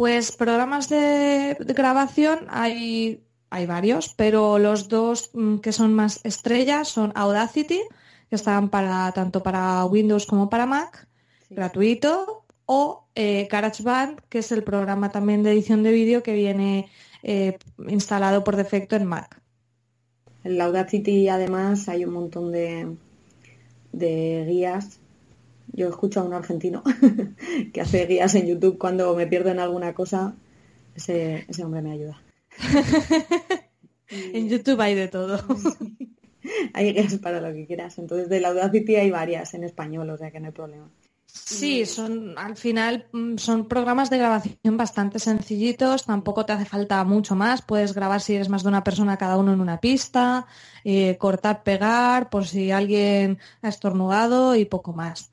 Pues 0.00 0.32
programas 0.32 0.88
de, 0.88 1.58
grabación 1.60 2.46
hay, 2.48 3.22
hay 3.50 3.66
varios, 3.66 4.14
pero 4.16 4.58
los 4.58 4.88
dos 4.88 5.28
mm, 5.34 5.58
que 5.58 5.72
son 5.72 5.92
más 5.92 6.20
estrellas 6.24 6.88
son 6.88 7.12
Audacity, 7.14 7.82
que 8.30 8.34
están 8.34 8.70
para 8.70 9.12
tanto 9.12 9.42
para 9.42 9.84
Windows 9.84 10.24
como 10.24 10.48
para 10.48 10.64
Mac, 10.64 11.06
gratuito, 11.50 12.46
o 12.64 13.08
eh, 13.14 13.46
GarageBand, 13.52 14.22
que 14.30 14.38
es 14.38 14.50
el 14.52 14.62
programa 14.64 15.10
también 15.10 15.42
de 15.42 15.52
edición 15.52 15.82
de 15.82 15.92
vídeo 15.92 16.22
que 16.22 16.32
viene 16.32 16.88
eh, 17.22 17.58
instalado 17.86 18.42
por 18.42 18.56
defecto 18.56 18.96
en 18.96 19.04
Mac. 19.04 19.42
En 20.44 20.58
Audacity 20.58 21.28
además 21.28 21.90
hay 21.90 22.06
un 22.06 22.14
montón 22.14 22.52
de, 22.52 22.96
de 23.92 24.46
guías. 24.48 24.99
Yo 25.80 25.88
escucho 25.88 26.20
a 26.20 26.24
un 26.24 26.34
argentino 26.34 26.82
que 27.72 27.80
hace 27.80 28.04
guías 28.04 28.34
en 28.34 28.46
YouTube 28.46 28.76
cuando 28.76 29.14
me 29.14 29.26
pierdo 29.26 29.48
en 29.48 29.60
alguna 29.60 29.94
cosa. 29.94 30.34
Ese, 30.94 31.46
ese 31.48 31.64
hombre 31.64 31.80
me 31.80 31.92
ayuda. 31.92 32.20
en 34.10 34.50
YouTube 34.50 34.78
hay 34.78 34.94
de 34.94 35.08
todo. 35.08 35.42
hay 36.74 36.92
guías 36.92 37.16
para 37.16 37.40
lo 37.40 37.54
que 37.54 37.66
quieras. 37.66 37.98
Entonces 37.98 38.28
de 38.28 38.40
la 38.40 38.48
Audacity 38.48 38.96
hay 38.96 39.10
varias 39.10 39.54
en 39.54 39.64
español, 39.64 40.10
o 40.10 40.18
sea 40.18 40.30
que 40.30 40.38
no 40.38 40.48
hay 40.48 40.52
problema. 40.52 40.90
Sí, 41.24 41.86
son 41.86 42.36
al 42.36 42.56
final 42.56 43.06
mm, 43.12 43.38
son 43.38 43.66
programas 43.66 44.10
de 44.10 44.18
grabación 44.18 44.76
bastante 44.76 45.18
sencillitos, 45.18 46.04
tampoco 46.04 46.44
te 46.44 46.52
hace 46.52 46.66
falta 46.66 47.02
mucho 47.04 47.34
más, 47.36 47.62
puedes 47.62 47.94
grabar 47.94 48.20
si 48.20 48.34
eres 48.34 48.50
más 48.50 48.64
de 48.64 48.68
una 48.68 48.84
persona 48.84 49.16
cada 49.16 49.38
uno 49.38 49.54
en 49.54 49.60
una 49.62 49.80
pista, 49.80 50.46
eh, 50.84 51.16
cortar, 51.18 51.62
pegar, 51.62 52.28
por 52.28 52.46
si 52.46 52.70
alguien 52.70 53.38
ha 53.62 53.68
estornudado 53.68 54.56
y 54.56 54.66
poco 54.66 54.92
más. 54.92 55.30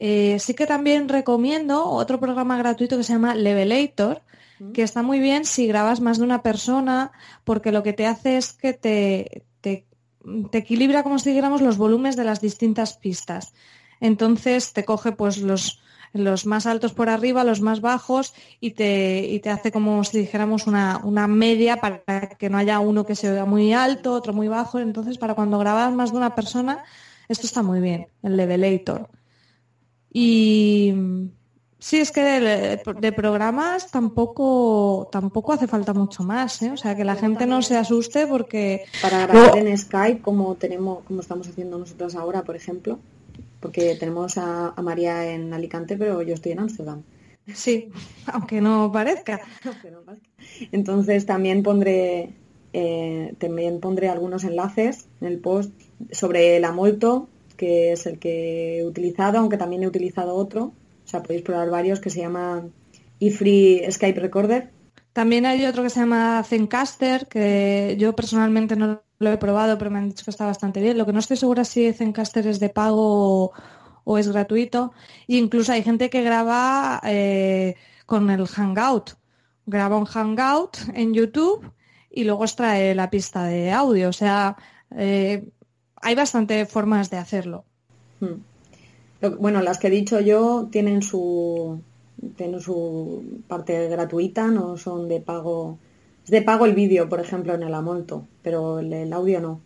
Eh, 0.00 0.38
sí 0.38 0.54
que 0.54 0.66
también 0.66 1.08
recomiendo 1.08 1.86
otro 1.86 2.20
programa 2.20 2.58
gratuito 2.58 2.96
que 2.96 3.04
se 3.04 3.12
llama 3.12 3.34
Levelator, 3.34 4.22
que 4.72 4.82
está 4.82 5.02
muy 5.02 5.20
bien 5.20 5.44
si 5.44 5.66
grabas 5.66 6.00
más 6.00 6.16
de 6.16 6.24
una 6.24 6.42
persona, 6.42 7.12
porque 7.44 7.72
lo 7.72 7.82
que 7.82 7.92
te 7.92 8.06
hace 8.06 8.38
es 8.38 8.54
que 8.54 8.72
te, 8.72 9.44
te, 9.60 9.84
te 10.50 10.58
equilibra, 10.58 11.02
como 11.02 11.18
si 11.18 11.28
dijéramos, 11.28 11.60
los 11.60 11.76
volúmenes 11.76 12.16
de 12.16 12.24
las 12.24 12.40
distintas 12.40 12.94
pistas. 12.96 13.52
Entonces 14.00 14.72
te 14.72 14.84
coge 14.84 15.12
pues 15.12 15.38
los, 15.38 15.82
los 16.12 16.46
más 16.46 16.66
altos 16.66 16.92
por 16.92 17.08
arriba, 17.08 17.44
los 17.44 17.60
más 17.60 17.80
bajos 17.80 18.34
y 18.60 18.72
te, 18.72 19.26
y 19.28 19.40
te 19.40 19.50
hace 19.50 19.72
como 19.72 20.02
si 20.04 20.18
dijéramos 20.18 20.66
una, 20.66 21.00
una, 21.04 21.26
media 21.26 21.76
para 21.76 22.30
que 22.38 22.50
no 22.50 22.58
haya 22.58 22.80
uno 22.80 23.04
que 23.04 23.14
se 23.14 23.30
vea 23.30 23.44
muy 23.44 23.72
alto, 23.72 24.12
otro 24.12 24.32
muy 24.32 24.48
bajo. 24.48 24.78
Entonces 24.78 25.18
para 25.18 25.34
cuando 25.34 25.58
grabas 25.58 25.92
más 25.94 26.12
de 26.12 26.18
una 26.18 26.34
persona, 26.34 26.84
esto 27.28 27.46
está 27.46 27.62
muy 27.62 27.80
bien, 27.80 28.08
el 28.22 28.36
levelator. 28.36 29.08
Y 30.12 30.94
sí, 31.78 31.98
es 31.98 32.10
que 32.10 32.22
de, 32.22 33.12
programas 33.12 33.90
tampoco, 33.90 35.08
tampoco 35.12 35.52
hace 35.52 35.66
falta 35.66 35.92
mucho 35.92 36.22
más, 36.22 36.62
¿eh? 36.62 36.70
o 36.70 36.76
sea 36.76 36.96
que 36.96 37.04
la 37.04 37.16
gente 37.16 37.46
no 37.46 37.62
se 37.62 37.76
asuste 37.76 38.26
porque... 38.26 38.84
Para 39.02 39.26
grabar 39.26 39.58
en 39.58 39.76
Skype 39.76 40.22
como 40.22 40.54
tenemos, 40.54 41.04
como 41.04 41.20
estamos 41.20 41.48
haciendo 41.48 41.78
nosotros 41.78 42.14
ahora, 42.14 42.42
por 42.42 42.56
ejemplo, 42.56 42.98
porque 43.60 43.96
tenemos 43.96 44.38
a, 44.38 44.74
María 44.82 45.32
en 45.32 45.52
Alicante, 45.52 45.96
pero 45.96 46.22
yo 46.22 46.34
estoy 46.34 46.52
en 46.52 46.60
Ámsterdam. 46.60 47.02
Sí, 47.52 47.90
aunque 48.26 48.60
no 48.60 48.90
parezca. 48.90 49.40
Entonces 50.72 51.26
también 51.26 51.62
pondré 51.62 52.32
eh, 52.78 53.34
también 53.38 53.80
pondré 53.80 54.10
algunos 54.10 54.44
enlaces 54.44 55.08
en 55.22 55.28
el 55.28 55.38
post 55.38 55.72
sobre 56.12 56.60
la 56.60 56.72
Molto, 56.72 57.26
que 57.56 57.92
es 57.92 58.06
el 58.06 58.18
que 58.18 58.78
he 58.78 58.84
utilizado, 58.84 59.38
aunque 59.38 59.56
también 59.56 59.82
he 59.82 59.86
utilizado 59.86 60.34
otro. 60.34 60.74
O 61.04 61.08
sea, 61.08 61.22
podéis 61.22 61.42
probar 61.42 61.70
varios 61.70 62.00
que 62.00 62.10
se 62.10 62.20
llama 62.20 62.68
eFree 63.20 63.90
Skype 63.90 64.20
Recorder. 64.20 64.70
También 65.12 65.46
hay 65.46 65.64
otro 65.64 65.82
que 65.82 65.90
se 65.90 66.00
llama 66.00 66.42
Zencaster, 66.44 67.26
que 67.26 67.96
yo 67.98 68.14
personalmente 68.14 68.76
no 68.76 69.02
lo 69.18 69.32
he 69.32 69.38
probado, 69.38 69.78
pero 69.78 69.90
me 69.90 69.98
han 69.98 70.08
dicho 70.10 70.24
que 70.24 70.30
está 70.30 70.44
bastante 70.44 70.80
bien. 70.80 70.98
Lo 70.98 71.06
que 71.06 71.12
no 71.12 71.20
estoy 71.20 71.36
segura 71.36 71.64
si 71.64 71.92
Zencaster 71.92 72.46
es 72.46 72.60
de 72.60 72.68
pago 72.68 73.52
o, 74.04 74.18
es 74.18 74.28
gratuito. 74.28 74.92
E 75.26 75.36
incluso 75.36 75.72
hay 75.72 75.82
gente 75.82 76.10
que 76.10 76.22
graba 76.22 77.00
eh, 77.04 77.76
con 78.04 78.28
el 78.30 78.46
Hangout. 78.46 79.12
Graba 79.64 79.96
un 79.96 80.04
Hangout 80.04 80.76
en 80.94 81.14
YouTube 81.14 81.72
y 82.10 82.24
luego 82.24 82.44
extrae 82.44 82.94
la 82.94 83.10
pista 83.10 83.44
de 83.44 83.72
audio. 83.72 84.10
O 84.10 84.12
sea, 84.12 84.56
eh, 84.96 85.48
hay 86.02 86.14
bastante 86.14 86.66
formas 86.66 87.10
de 87.10 87.18
hacerlo. 87.18 87.64
Hmm. 88.20 88.40
Bueno, 89.38 89.62
las 89.62 89.78
que 89.78 89.86
he 89.86 89.90
dicho 89.90 90.20
yo 90.20 90.68
tienen 90.70 91.02
su, 91.02 91.80
tienen 92.36 92.60
su 92.60 93.40
parte 93.48 93.88
gratuita, 93.88 94.48
no 94.48 94.76
son 94.76 95.08
de 95.08 95.20
pago 95.20 95.78
es 96.26 96.30
de 96.32 96.42
pago 96.42 96.66
el 96.66 96.74
vídeo, 96.74 97.08
por 97.08 97.20
ejemplo, 97.20 97.54
en 97.54 97.62
el 97.62 97.72
Amolto, 97.72 98.26
pero 98.42 98.80
el, 98.80 99.12
audio 99.12 99.40
no. 99.40 99.60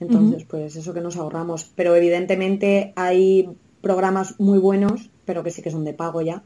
Entonces, 0.00 0.44
pues 0.44 0.76
eso 0.76 0.92
que 0.92 1.00
nos 1.00 1.16
ahorramos. 1.16 1.64
Pero 1.74 1.96
evidentemente 1.96 2.92
hay 2.94 3.48
programas 3.80 4.38
muy 4.38 4.58
buenos, 4.58 5.10
pero 5.24 5.42
que 5.42 5.50
sí 5.50 5.62
que 5.62 5.70
son 5.70 5.82
de 5.82 5.94
pago 5.94 6.20
ya, 6.20 6.42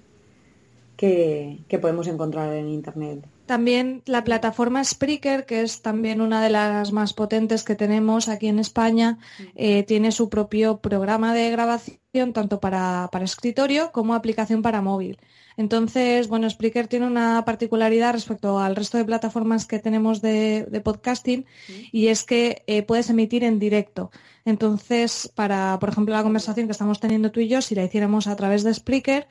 que, 0.99 1.79
podemos 1.81 2.09
encontrar 2.09 2.53
en 2.55 2.69
Internet. 2.69 3.25
También 3.47 4.03
la 4.05 4.25
plataforma 4.25 4.83
Spreaker, 4.85 5.47
que 5.47 5.63
es 5.63 5.81
también 5.81 6.21
una 6.21 6.43
de 6.43 6.51
las 6.51 6.93
más 6.93 7.15
potentes 7.15 7.63
que 7.63 7.77
tenemos 7.77 8.29
aquí 8.29 8.49
en 8.49 8.59
España, 8.59 9.19
eh, 9.55 9.85
tiene 9.85 10.11
su 10.11 10.29
propio 10.29 10.79
programa 10.79 11.33
de 11.33 11.51
grabación 11.51 12.33
tanto 12.35 12.59
para, 12.59 13.09
para 13.13 13.25
escritorio 13.25 13.93
como 13.93 14.15
aplicación 14.15 14.61
para 14.61 14.83
móvil. 14.83 15.19
Entonces, 15.59 16.29
bueno, 16.29 16.49
Spreaker 16.49 16.87
tiene 16.87 17.07
una 17.07 17.45
particularidad 17.45 18.13
respecto 18.13 18.61
al 18.61 18.77
resto 18.77 18.97
de 18.97 19.05
plataformas 19.05 19.67
que 19.67 19.81
tenemos 19.81 20.23
de, 20.23 20.81
podcasting 20.85 21.47
y 21.91 22.07
es 22.07 22.23
que 22.23 22.63
eh, 22.69 22.85
puedes 22.85 23.11
emitir 23.11 23.43
en 23.43 23.59
directo. 23.59 24.13
Entonces, 24.45 25.31
para, 25.35 25.77
por 25.81 25.89
ejemplo, 25.89 26.15
la 26.15 26.23
conversación 26.23 26.67
que 26.67 26.73
estamos 26.73 27.01
teniendo 27.01 27.33
tú 27.33 27.41
y 27.41 27.49
yo, 27.49 27.61
si 27.61 27.75
la 27.75 27.83
hiciéramos 27.83 28.29
a 28.29 28.37
través 28.37 28.63
de 28.63 28.73
Spreaker, 28.73 29.27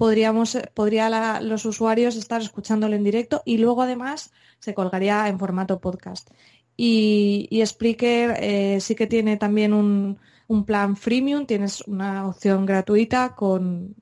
podríamos, 0.00 0.56
podría 0.72 1.42
los 1.42 1.66
usuarios 1.66 2.16
estar 2.16 2.40
escuchándolo 2.40 2.96
en 2.96 3.04
directo 3.04 3.42
y 3.44 3.58
luego 3.58 3.82
además 3.82 4.32
se 4.58 4.72
colgaría 4.72 5.28
en 5.28 5.38
formato 5.38 5.78
podcast. 5.78 6.30
Y, 6.74 7.46
y 7.50 7.66
Spreaker 7.66 8.34
eh, 8.40 8.80
sí 8.80 8.94
que 8.94 9.06
tiene 9.06 9.36
también 9.36 9.74
un, 9.74 10.18
un 10.48 10.64
plan 10.64 10.96
freemium, 10.96 11.44
tienes 11.44 11.82
una 11.82 12.26
opción 12.26 12.64
gratuita 12.64 13.34
con 13.36 13.94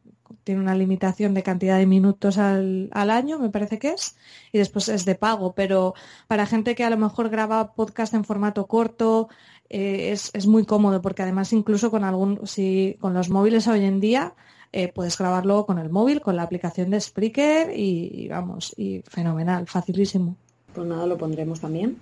tiene 0.45 0.63
una 0.63 0.77
limitación 0.77 1.35
de 1.35 1.43
cantidad 1.43 1.77
de 1.77 1.85
minutos 1.85 2.39
al, 2.39 2.91
año, 2.93 3.39
me 3.39 3.51
parece 3.51 3.79
que 3.79 3.91
es, 3.91 4.17
y 4.51 4.57
después 4.57 4.89
es 4.89 5.05
de 5.05 5.15
pago, 5.15 5.53
pero 5.55 5.93
para 6.27 6.47
gente 6.47 6.75
que 6.75 6.85
a 6.85 6.91
lo 6.91 6.97
mejor 6.97 7.29
graba 7.29 7.75
podcast 7.75 8.15
en 8.15 8.25
formato 8.25 8.67
corto, 8.67 9.29
eh, 9.69 10.11
es, 10.11 10.47
muy 10.47 10.65
cómodo, 10.65 11.03
porque 11.03 11.23
además 11.23 11.53
incluso 11.53 11.91
con 11.91 12.03
algún, 12.03 12.47
si 12.47 12.97
con 12.99 13.13
los 13.13 13.29
móviles 13.29 13.69
hoy 13.69 13.85
en 13.85 14.01
día, 14.01 14.37
eh, 14.73 14.93
puedes 14.93 15.17
grabarlo 15.17 15.65
con 15.65 15.79
el 15.79 15.89
móvil, 15.89 16.21
con 16.21 16.37
la 16.37 16.43
aplicación 16.43 16.91
de 16.91 17.01
Spreaker 17.01 17.73
y, 17.79 18.29
vamos, 18.29 18.75
y 18.77 19.03
fenomenal, 19.09 19.67
facilísimo. 19.67 20.37
Pues 20.75 20.87
nada, 20.87 21.07
lo 21.07 21.17
pondremos 21.17 21.61
también. 21.61 21.97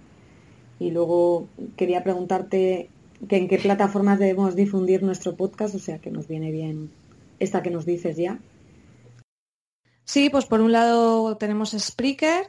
Y 0.79 0.91
luego 0.91 1.49
quería 1.77 2.03
preguntarte 2.03 2.91
que 3.29 3.37
en 3.37 3.49
qué 3.49 3.59
plataformas 3.59 4.19
debemos 4.19 4.57
difundir 4.57 5.03
nuestro 5.03 5.37
podcast, 5.37 5.75
o 5.75 5.79
sea 5.79 5.99
que 5.99 6.11
nos 6.11 6.29
viene 6.29 6.51
bien 6.51 6.91
esta 7.39 7.63
que 7.63 7.71
nos 7.71 7.87
dices 7.87 8.17
ya. 8.17 8.39
Sí, 10.05 10.29
pues 10.31 10.47
por 10.47 10.61
un 10.61 10.73
lado 10.73 11.37
tenemos 11.37 11.71
Spreaker. 11.71 12.49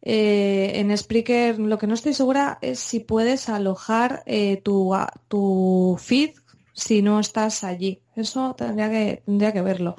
Eh, 0.00 0.72
en 0.76 0.96
Spreaker 0.96 1.58
lo 1.58 1.76
que 1.76 1.86
no 1.86 1.94
estoy 1.94 2.14
segura 2.14 2.58
es 2.62 2.78
si 2.78 3.00
puedes 3.00 3.48
alojar 3.48 4.22
eh, 4.26 4.60
tu, 4.62 4.94
tu 5.26 5.96
feed 6.00 6.30
si 6.78 7.02
no 7.02 7.20
estás 7.20 7.64
allí. 7.64 8.00
Eso 8.14 8.54
tendría 8.54 8.90
que, 8.90 9.22
tendría 9.26 9.52
que 9.52 9.62
verlo. 9.62 9.96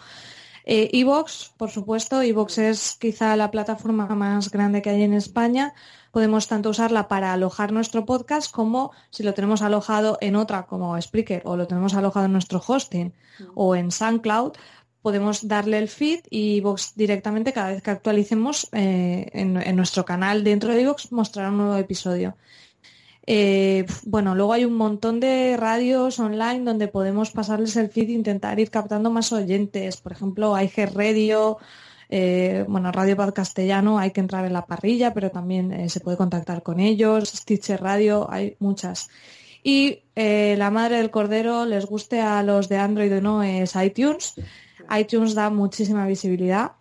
Eh, 0.65 0.89
Evox, 0.93 1.53
por 1.57 1.71
supuesto, 1.71 2.21
Evox 2.21 2.57
es 2.59 2.97
quizá 2.99 3.35
la 3.35 3.51
plataforma 3.51 4.05
más 4.07 4.51
grande 4.51 4.81
que 4.81 4.89
hay 4.89 5.03
en 5.03 5.13
España. 5.13 5.73
Podemos 6.11 6.47
tanto 6.47 6.69
usarla 6.69 7.07
para 7.07 7.33
alojar 7.33 7.71
nuestro 7.71 8.05
podcast 8.05 8.51
como 8.51 8.91
si 9.09 9.23
lo 9.23 9.33
tenemos 9.33 9.61
alojado 9.61 10.17
en 10.21 10.35
otra 10.35 10.65
como 10.65 10.99
Spreaker 10.99 11.41
o 11.45 11.57
lo 11.57 11.67
tenemos 11.67 11.93
alojado 11.95 12.25
en 12.27 12.33
nuestro 12.33 12.61
hosting 12.65 13.13
o 13.55 13.75
en 13.75 13.91
SoundCloud, 13.91 14.53
podemos 15.01 15.47
darle 15.47 15.77
el 15.77 15.87
feed 15.87 16.21
y 16.29 16.57
Evox 16.59 16.93
directamente 16.95 17.53
cada 17.53 17.69
vez 17.69 17.81
que 17.81 17.91
actualicemos 17.91 18.67
eh, 18.73 19.29
en, 19.33 19.61
en, 19.61 19.75
nuestro 19.75 20.03
canal 20.03 20.43
dentro 20.43 20.73
de 20.73 20.81
Evox 20.81 21.11
mostrará 21.11 21.49
un 21.49 21.57
nuevo 21.57 21.77
episodio. 21.77 22.35
Eh, 23.31 23.85
bueno, 24.05 24.33
luego 24.33 24.53
hay 24.53 24.65
un 24.65 24.73
montón 24.73 25.19
de 25.19 25.55
radios 25.55 26.17
online 26.17 26.63
donde 26.63 26.87
podemos 26.87 27.29
pasarles 27.29 27.75
el 27.75 27.89
feed 27.89 28.09
e 28.09 28.13
intentar 28.13 28.59
ir 28.59 28.71
captando 28.71 29.11
más 29.11 29.31
oyentes. 29.31 29.97
Por 29.97 30.13
ejemplo, 30.13 30.59
IG 30.59 30.91
Radio, 30.95 31.59
eh, 32.09 32.65
bueno, 32.67 32.91
Radio 32.91 33.15
Paz 33.15 33.31
Castellano, 33.33 33.99
hay 33.99 34.09
que 34.09 34.21
entrar 34.21 34.45
en 34.45 34.53
la 34.53 34.65
parrilla, 34.65 35.13
pero 35.13 35.29
también 35.29 35.71
eh, 35.71 35.89
se 35.89 35.99
puede 35.99 36.17
contactar 36.17 36.63
con 36.63 36.79
ellos. 36.79 37.29
Stitcher 37.29 37.79
Radio, 37.79 38.27
hay 38.31 38.55
muchas. 38.57 39.09
Y 39.61 39.99
la 40.15 40.71
madre 40.71 40.97
del 40.97 41.11
cordero, 41.11 41.65
les 41.65 41.85
guste 41.85 42.21
a 42.21 42.41
los 42.41 42.67
de 42.67 42.77
Android 42.77 43.15
o 43.15 43.21
no, 43.21 43.43
es 43.43 43.75
iTunes. 43.75 44.33
iTunes 44.97 45.35
da 45.35 45.51
muchísima 45.51 46.07
visibilidad. 46.07 46.71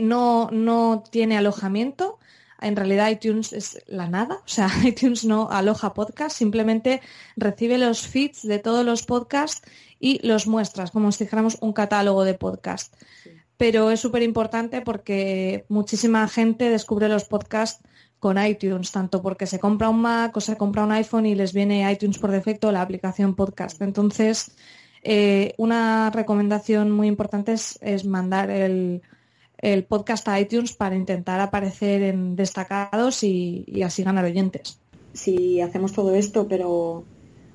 no, 0.00 0.50
no 0.52 1.02
tiene 1.10 1.38
alojamiento, 1.38 2.18
en 2.62 2.76
realidad 2.76 3.10
iTunes 3.10 3.52
es 3.52 3.82
la 3.86 4.08
nada, 4.08 4.36
o 4.36 4.48
sea, 4.48 4.68
iTunes 4.84 5.24
no 5.24 5.48
aloja 5.50 5.94
podcast, 5.94 6.36
simplemente 6.36 7.00
recibe 7.36 7.78
los 7.78 8.06
feeds 8.06 8.42
de 8.42 8.58
todos 8.58 8.84
los 8.84 9.02
podcasts 9.02 9.62
y 9.98 10.26
los 10.26 10.46
muestras, 10.46 10.90
como 10.90 11.12
si 11.12 11.24
dijéramos 11.24 11.58
un 11.60 11.72
catálogo 11.72 12.24
de 12.24 12.34
podcast. 12.34 12.94
Pero 13.56 13.90
es 13.90 14.00
súper 14.00 14.22
importante 14.22 14.80
porque 14.80 15.64
muchísima 15.68 16.26
gente 16.28 16.70
descubre 16.70 17.08
los 17.08 17.24
podcasts 17.24 17.84
con 18.18 18.44
iTunes, 18.44 18.92
tanto 18.92 19.22
porque 19.22 19.46
se 19.46 19.58
compra 19.58 19.88
un 19.88 20.00
Mac 20.00 20.36
o 20.36 20.40
se 20.40 20.56
compra 20.56 20.84
un 20.84 20.92
iPhone 20.92 21.26
y 21.26 21.34
les 21.34 21.52
viene 21.52 21.90
iTunes 21.90 22.18
por 22.18 22.30
defecto 22.30 22.72
la 22.72 22.82
aplicación 22.82 23.34
podcast. 23.34 23.80
Entonces, 23.82 24.56
eh, 25.02 25.54
una 25.58 26.10
recomendación 26.10 26.90
muy 26.90 27.08
importante 27.08 27.52
es 27.52 28.04
mandar 28.04 28.50
el, 28.50 29.02
el 29.62 29.84
podcast 29.84 30.28
a 30.28 30.40
iTunes 30.40 30.74
para 30.74 30.96
intentar 30.96 31.40
aparecer 31.40 32.02
en 32.02 32.36
destacados 32.36 33.22
y, 33.22 33.64
así 33.84 34.02
ganar 34.02 34.24
oyentes. 34.24 34.80
Si 35.14 35.60
hacemos 35.60 35.92
todo 35.92 36.14
esto, 36.14 36.48
pero 36.48 37.04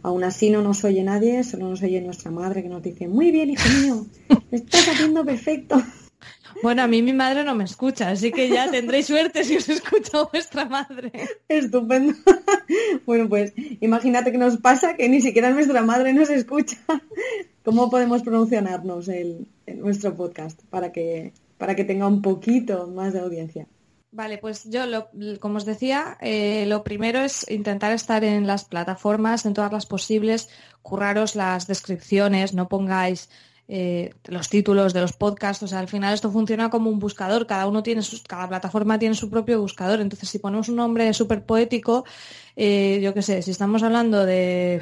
aún 0.04 0.24
así 0.24 0.50
no 0.50 0.62
nos 0.62 0.84
oye 0.86 1.04
nadie, 1.04 1.44
solo 1.44 1.70
nos 1.70 1.84
oye 1.84 2.00
nuestra 2.02 2.32
madre 2.32 2.64
que 2.64 2.70
nos 2.70 2.82
dice, 2.82 3.08
muy 3.08 3.32
bien, 3.32 3.50
hijo 3.50 3.68
mío, 3.82 4.06
estás 4.52 4.88
haciendo 4.88 5.26
perfecto. 5.26 5.84
Bueno, 6.64 6.82
a 6.82 6.88
mí 6.88 7.02
mi 7.02 7.14
madre 7.14 7.44
no 7.44 7.54
me 7.56 7.66
escucha, 7.66 8.10
así 8.10 8.32
que 8.32 8.50
ya 8.50 8.72
tendréis 8.72 9.08
suerte 9.08 9.44
si 9.44 9.58
os 9.58 9.68
escucha 9.68 10.24
vuestra 10.32 10.66
madre. 10.66 11.12
Estupendo. 11.48 12.14
Bueno, 13.06 13.30
pues 13.30 13.54
imagínate 13.80 14.34
que 14.34 14.38
nos 14.38 14.58
pasa 14.58 14.98
que 14.98 15.08
ni 15.08 15.22
siquiera 15.22 15.52
nuestra 15.52 15.82
madre 15.84 16.12
nos 16.12 16.30
escucha. 16.30 16.78
¿Cómo 17.64 17.90
podemos 17.90 18.24
pronunciarnos 18.24 19.08
en 19.08 19.48
nuestro 19.78 20.14
podcast 20.14 20.62
para 20.70 20.92
que 20.92 21.32
para 21.58 21.76
que 21.76 21.84
tenga 21.84 22.08
un 22.08 22.22
poquito 22.22 22.88
más 22.88 23.14
de 23.14 23.20
audiencia. 23.20 23.68
Vale, 24.12 24.38
pues 24.38 24.64
yo, 24.70 24.82
como 25.40 25.58
os 25.58 25.66
decía, 25.66 26.18
eh, 26.22 26.66
lo 26.68 26.84
primero 26.84 27.20
es 27.20 27.50
intentar 27.52 27.92
estar 27.92 28.24
en 28.24 28.48
las 28.48 28.64
plataformas, 28.64 29.46
en 29.46 29.54
todas 29.54 29.72
las 29.72 29.86
posibles, 29.86 30.50
curraros 30.82 31.36
las 31.36 31.68
descripciones, 31.68 32.54
no 32.54 32.70
pongáis 32.70 33.30
eh, 33.68 34.16
los 34.24 34.48
títulos 34.48 34.94
de 34.94 35.02
los 35.02 35.12
podcasts, 35.12 35.62
o 35.62 35.68
sea, 35.68 35.80
al 35.80 35.90
final 35.90 36.14
esto 36.14 36.32
funciona 36.32 36.70
como 36.70 36.90
un 36.90 37.00
buscador, 37.00 37.46
cada 37.48 37.68
uno 37.68 37.84
tiene 37.84 38.02
sus, 38.02 38.24
cada 38.24 38.48
plataforma 38.48 38.98
tiene 38.98 39.14
su 39.14 39.30
propio 39.30 39.60
buscador, 39.60 40.00
entonces 40.00 40.30
si 40.30 40.40
ponemos 40.40 40.70
un 40.70 40.78
nombre 40.78 41.14
súper 41.14 41.46
poético, 41.46 42.06
eh, 42.56 43.02
yo 43.04 43.14
qué 43.14 43.22
sé, 43.22 43.42
si 43.42 43.52
estamos 43.52 43.84
hablando 43.84 44.26
de, 44.26 44.82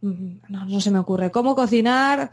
no 0.00 0.80
se 0.80 0.92
me 0.92 1.00
ocurre, 1.00 1.32
cómo 1.32 1.56
cocinar 1.56 2.30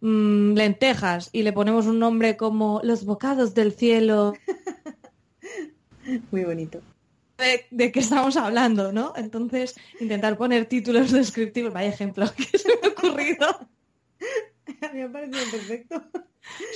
Mm, 0.00 0.54
lentejas 0.54 1.28
y 1.32 1.42
le 1.42 1.52
ponemos 1.52 1.86
un 1.86 1.98
nombre 1.98 2.36
como 2.36 2.80
Los 2.84 3.04
bocados 3.04 3.54
del 3.54 3.72
cielo. 3.72 4.34
Muy 6.30 6.44
bonito. 6.44 6.80
De, 7.70 7.92
qué 7.92 8.00
estamos 8.00 8.36
hablando, 8.36 8.92
¿no? 8.92 9.12
Entonces, 9.16 9.76
intentar 10.00 10.36
poner 10.36 10.66
títulos 10.66 11.12
descriptivos, 11.12 11.72
vaya 11.72 11.90
ejemplo 11.90 12.26
que 12.36 12.58
se 12.58 12.68
me 12.68 12.88
ha 12.88 12.90
ocurrido. 12.90 13.46
A 13.48 14.88
mí 14.92 14.98
me 14.98 15.02
ha 15.04 15.12
parecido 15.12 15.50
perfecto. 15.50 16.02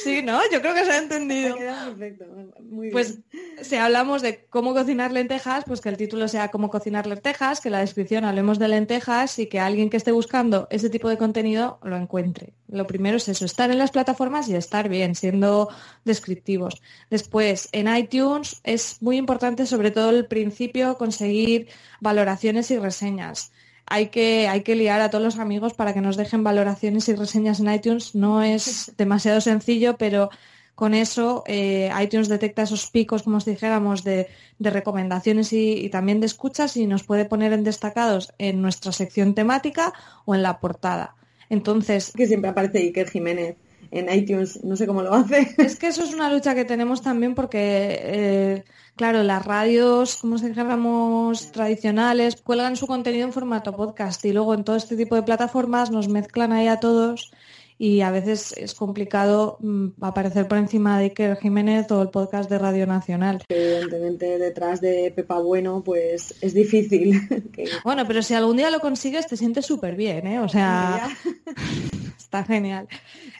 Sí, 0.03 0.23
¿no? 0.23 0.41
Yo 0.51 0.61
creo 0.61 0.75
que 0.75 0.85
se 0.85 0.93
ha 0.93 0.99
entendido. 0.99 1.57
perfecto. 1.57 2.25
Muy 2.61 2.91
pues 2.91 3.21
si 3.61 3.77
hablamos 3.77 4.23
de 4.23 4.45
cómo 4.47 4.75
cocinar 4.75 5.13
lentejas, 5.13 5.65
pues 5.67 5.81
que 5.81 5.89
el 5.89 5.97
título 5.97 6.29
sea 6.29 6.51
cómo 6.51 6.71
cocinar 6.71 7.07
lentejas, 7.07 7.61
que 7.61 7.71
la 7.71 7.81
descripción 7.81 8.25
hablemos 8.25 8.59
de 8.59 8.69
lentejas 8.69 9.39
y 9.39 9.47
que 9.47 9.61
alguien 9.61 9.91
que 9.91 9.97
esté 9.97 10.13
buscando 10.13 10.67
ese 10.71 10.91
tipo 10.91 11.09
de 11.09 11.19
contenido 11.19 11.79
lo 11.83 11.97
encuentre. 11.97 12.53
Lo 12.69 12.87
primero 12.87 13.17
es 13.17 13.29
eso, 13.29 13.45
estar 13.45 13.71
en 13.71 13.79
las 13.79 13.91
plataformas 13.91 14.49
y 14.49 14.55
estar 14.55 14.89
bien, 14.89 15.15
siendo 15.15 15.69
descriptivos. 16.05 16.83
Después, 17.11 17.69
en 17.73 17.95
iTunes 17.95 18.61
es 18.65 19.01
muy 19.01 19.17
importante, 19.17 19.67
sobre 19.67 19.91
todo 19.91 20.11
el 20.11 20.27
principio, 20.27 20.97
conseguir 20.97 21.69
valoraciones 22.01 22.71
y 22.71 22.79
reseñas 22.79 23.53
hay 23.87 24.09
que, 24.09 24.49
hay 24.49 24.63
que 24.63 24.77
liar 24.77 25.01
a 25.01 25.11
todos 25.11 25.25
los 25.25 25.39
amigos 25.39 25.75
para 25.75 25.93
que 25.93 26.01
nos 26.01 26.17
dejen 26.17 26.45
valoraciones 26.45 27.09
y 27.09 27.15
reseñas 27.15 27.61
en 27.61 27.73
iTunes. 27.73 28.15
No 28.15 28.43
es 28.43 28.93
demasiado 28.97 29.41
sencillo, 29.41 29.97
pero 29.97 30.31
con 30.75 30.95
eso 30.95 31.45
eh, 31.47 31.91
iTunes 32.03 32.29
detecta 32.29 32.63
esos 32.63 32.91
picos, 32.91 33.23
como 33.23 33.37
os 33.37 33.45
dijéramos, 33.45 34.05
de, 34.05 34.29
recomendaciones 34.59 35.53
y, 35.53 35.89
también 35.91 36.21
de 36.21 36.27
escuchas 36.27 36.77
y 36.77 36.87
nos 36.87 37.03
puede 37.05 37.25
poner 37.25 37.53
en 37.53 37.65
destacados 37.65 38.33
en 38.39 38.63
nuestra 38.63 38.93
sección 38.93 39.35
temática 39.35 39.93
o 40.25 40.35
en 40.35 40.43
la 40.43 40.61
portada. 40.61 41.15
Entonces. 41.51 42.13
Que 42.17 42.27
siempre 42.27 42.51
aparece 42.51 42.79
Iker 42.79 43.11
Jiménez 43.11 43.57
en 43.93 44.13
iTunes, 44.13 44.65
no 44.65 44.75
sé 44.75 44.87
cómo 44.87 45.03
lo 45.03 45.15
hace. 45.15 45.55
Es 45.59 45.77
que 45.77 45.89
eso 45.89 46.03
es 46.03 46.13
una 46.13 46.33
lucha 46.33 46.55
que 46.55 46.65
tenemos 46.65 47.03
también 47.03 47.35
porque, 47.35 48.01
eh, 48.03 48.65
claro, 48.97 49.23
las 49.23 49.45
radios, 49.45 50.17
como 50.17 50.39
si 50.39 50.49
dijéramos, 50.49 51.53
tradicionales, 51.53 52.41
cuelgan 52.43 52.77
su 52.77 52.87
contenido 52.87 53.27
en 53.27 53.33
formato 53.33 53.77
podcast 53.77 54.25
y 54.25 54.33
luego 54.33 54.55
en 54.55 54.65
todo 54.65 54.77
este 54.77 54.97
tipo 54.97 55.15
de 55.15 55.23
plataformas 55.23 55.91
nos 55.91 56.09
mezclan 56.09 56.53
ahí 56.53 56.69
a 56.69 56.81
todos 56.81 57.33
y 57.79 58.01
a 58.01 58.11
veces 58.11 58.55
es 58.57 58.75
complicado 58.75 59.59
mm, 59.61 59.89
aparecer 60.01 60.47
por 60.47 60.59
encima 60.59 60.99
de 60.99 61.07
Iker 61.07 61.37
Jiménez 61.37 61.91
o 61.91 62.01
el 62.01 62.11
podcast 62.11 62.49
de 62.49 62.59
Radio 62.59 62.87
Nacional. 62.87 63.43
Evidentemente 63.49 64.39
detrás 64.39 64.81
de 64.81 65.13
Pepa 65.15 65.39
Bueno 65.41 65.83
pues 65.85 66.35
es 66.41 66.55
difícil. 66.55 67.21
Bueno, 67.85 68.07
pero 68.07 68.23
si 68.23 68.35
algún 68.35 68.57
día 68.57 68.71
lo 68.71 68.81
consigues 68.81 69.27
te 69.27 69.37
sientes 69.37 69.67
súper 69.67 69.97
bien, 69.97 70.27
¿eh? 70.27 70.41
O 70.41 70.49
sea, 70.49 71.09
está 72.33 72.45
genial. 72.45 72.89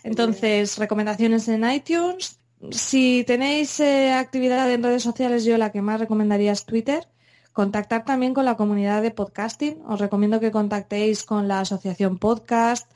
Entonces, 0.05 0.77
recomendaciones 0.77 1.49
en 1.49 1.69
iTunes. 1.71 2.39
Si 2.71 3.25
tenéis 3.27 3.81
eh, 3.81 4.13
actividad 4.13 4.71
en 4.71 4.83
redes 4.83 5.03
sociales, 5.03 5.45
yo 5.45 5.57
la 5.57 5.73
que 5.73 5.81
más 5.81 5.99
recomendaría 5.99 6.53
es 6.53 6.67
Twitter. 6.67 7.09
Contactar 7.55 8.05
también 8.05 8.35
con 8.35 8.45
la 8.45 8.57
comunidad 8.57 9.01
de 9.01 9.11
podcasting. 9.11 9.83
Os 9.89 9.99
recomiendo 9.99 10.41
que 10.41 10.51
contactéis 10.51 11.25
con 11.25 11.49
la 11.49 11.61
asociación 11.61 12.19
Podcast, 12.19 12.91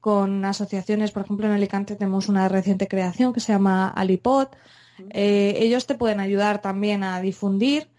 con 0.00 0.44
asociaciones, 0.44 1.10
por 1.10 1.24
ejemplo, 1.24 1.46
en 1.46 1.52
Alicante 1.52 1.96
tenemos 1.96 2.28
una 2.28 2.48
reciente 2.48 2.86
creación 2.86 3.32
que 3.32 3.40
se 3.40 3.52
llama 3.52 3.88
Alipod. 3.88 4.48
Eh, 5.10 5.54
ellos 5.58 5.86
te 5.86 5.96
pueden 5.96 6.20
ayudar 6.20 6.62
también 6.62 7.02
a 7.02 7.20
difundir, 7.20 7.90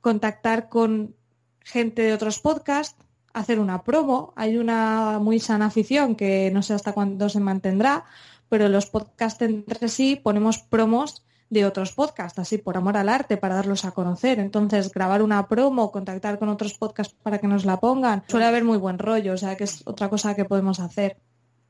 contactar 0.00 0.68
con 0.68 1.14
gente 1.62 2.02
de 2.02 2.14
otros 2.14 2.40
podcasts, 2.40 3.05
hacer 3.36 3.60
una 3.60 3.84
promo. 3.84 4.32
Hay 4.34 4.56
una 4.56 5.18
muy 5.20 5.38
sana 5.40 5.66
afición 5.66 6.16
que 6.16 6.50
no 6.52 6.62
sé 6.62 6.72
hasta 6.72 6.92
cuándo 6.92 7.28
se 7.28 7.38
mantendrá, 7.38 8.04
pero 8.48 8.68
los 8.68 8.86
podcasts 8.86 9.42
entre 9.42 9.88
sí 9.88 10.18
ponemos 10.22 10.58
promos 10.58 11.22
de 11.50 11.66
otros 11.66 11.92
podcasts, 11.92 12.38
así 12.38 12.58
por 12.58 12.76
amor 12.76 12.96
al 12.96 13.08
arte, 13.08 13.36
para 13.36 13.54
darlos 13.54 13.84
a 13.84 13.92
conocer. 13.92 14.40
Entonces, 14.40 14.90
grabar 14.90 15.22
una 15.22 15.46
promo, 15.48 15.92
contactar 15.92 16.38
con 16.38 16.48
otros 16.48 16.74
podcasts 16.74 17.14
para 17.22 17.38
que 17.38 17.46
nos 17.46 17.64
la 17.66 17.78
pongan, 17.78 18.24
suele 18.26 18.46
haber 18.46 18.64
muy 18.64 18.78
buen 18.78 18.98
rollo, 18.98 19.34
o 19.34 19.36
sea 19.36 19.54
que 19.54 19.64
es 19.64 19.82
otra 19.86 20.08
cosa 20.08 20.34
que 20.34 20.46
podemos 20.46 20.80
hacer. 20.80 21.18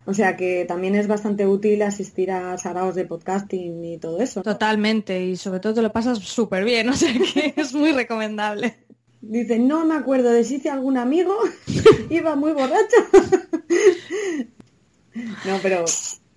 O 0.07 0.15
sea 0.15 0.37
que 0.37 0.65
también 0.67 0.95
es 0.95 1.09
bastante 1.09 1.49
útil 1.49 1.83
asistir 1.83 2.31
a 2.31 2.57
saraos 2.59 2.95
de 2.95 3.07
podcasting 3.07 3.85
y 3.85 3.99
todo 3.99 4.21
eso. 4.21 4.41
Totalmente, 4.41 5.25
y 5.25 5.37
sobre 5.37 5.59
todo 5.59 5.75
te 5.75 5.83
lo 5.83 5.93
pasas 5.93 6.21
súper 6.21 6.65
bien, 6.65 6.89
o 6.89 6.93
sea 6.95 7.13
que 7.13 7.55
es 7.57 7.75
muy 7.75 7.91
recomendable. 7.91 8.86
Dice, 9.29 9.59
no 9.59 9.85
me 9.85 9.97
acuerdo 9.97 10.31
de 10.31 10.45
si 10.45 10.57
hice 10.57 10.71
algún 10.71 10.97
amigo, 10.97 11.35
iba 12.11 12.37
muy 12.37 12.53
borracho. 12.53 12.97
no, 15.15 15.59
pero, 15.63 15.85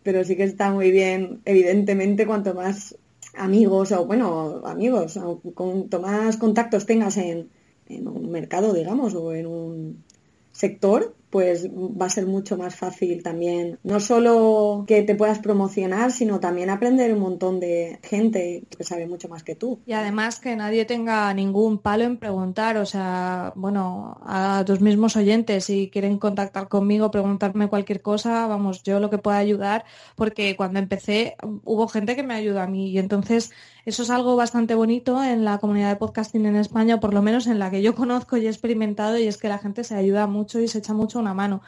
pero 0.04 0.24
sí 0.24 0.36
que 0.36 0.44
está 0.44 0.72
muy 0.72 0.92
bien, 0.92 1.42
evidentemente, 1.46 2.26
cuanto 2.26 2.54
más 2.56 2.96
amigos, 3.36 3.92
o 3.92 4.06
bueno, 4.06 4.62
amigos, 4.66 5.20
cuanto 5.54 6.02
más 6.02 6.38
contactos 6.38 6.86
tengas 6.86 7.18
en, 7.18 7.50
en 7.88 8.08
un 8.08 8.32
mercado, 8.32 8.74
digamos, 8.74 9.14
o 9.14 9.34
en 9.34 9.46
un 9.46 10.04
sector, 10.52 11.16
pues 11.30 11.68
va 11.70 12.08
a 12.08 12.10
ser 12.10 12.26
mucho 12.26 12.58
más 12.58 12.76
fácil 12.76 13.22
también, 13.22 13.78
no 13.84 14.00
solo 14.00 14.86
que 14.88 15.04
te 15.04 15.16
puedas 15.16 15.40
promocionar, 15.40 16.12
sino 16.12 16.40
también 16.40 16.70
aprender 16.70 17.14
un 17.14 17.20
montón 17.20 17.60
de 17.60 18.00
gente 18.04 18.64
que 18.76 18.84
sabe 18.84 19.08
mucho 19.08 19.30
más 19.30 19.44
que 19.44 19.56
tú. 19.56 19.80
Y 19.86 19.94
además 19.94 20.40
que 20.40 20.56
nadie 20.56 20.86
tenga 20.86 21.34
ningún 21.34 21.78
palo 21.78 22.04
en 22.04 22.18
preguntar, 22.18 22.78
o 22.78 22.86
sea, 22.86 23.54
bueno, 23.56 24.18
a 24.24 24.64
tus 24.66 24.82
mismos 24.82 25.16
oyentes, 25.16 25.66
si 25.66 25.90
quieren 25.90 26.18
contactar 26.18 26.68
conmigo, 26.68 27.12
preguntarme 27.12 27.70
cualquier 27.70 28.02
cosa, 28.02 28.48
vamos, 28.48 28.84
yo 28.84 29.00
lo 29.00 29.10
que 29.10 29.18
pueda 29.18 29.38
ayudar, 29.38 29.86
porque 30.16 30.56
cuando 30.56 30.80
empecé 30.80 31.36
hubo 31.64 31.88
gente 31.88 32.16
que 32.16 32.24
me 32.24 32.34
ayudó 32.34 32.62
a 32.62 32.68
mí 32.68 32.90
y 32.90 32.98
entonces 32.98 33.52
eso 33.86 34.04
es 34.04 34.10
algo 34.10 34.36
bastante 34.36 34.76
bonito 34.76 35.24
en 35.24 35.46
la 35.46 35.58
comunidad 35.58 35.90
de 35.90 35.96
podcasting 35.96 36.46
en 36.46 36.56
España, 36.56 36.96
o 36.96 37.00
por 37.00 37.14
lo 37.14 37.22
menos 37.22 37.48
en 37.48 37.60
la 37.60 37.72
que 37.72 37.82
yo 37.82 37.96
conozco 37.96 38.38
y 38.38 38.46
he 38.46 38.50
experimentado, 38.50 39.18
y 39.18 39.28
es 39.28 39.38
que 39.38 39.48
la 39.48 39.58
gente 39.58 39.84
se 39.84 39.96
ayuda 39.96 40.28
mucho 40.28 40.60
y 40.60 40.68
se 40.68 40.80
echa 40.80 40.94
mucho 40.94 41.19
una 41.20 41.34
mano. 41.34 41.62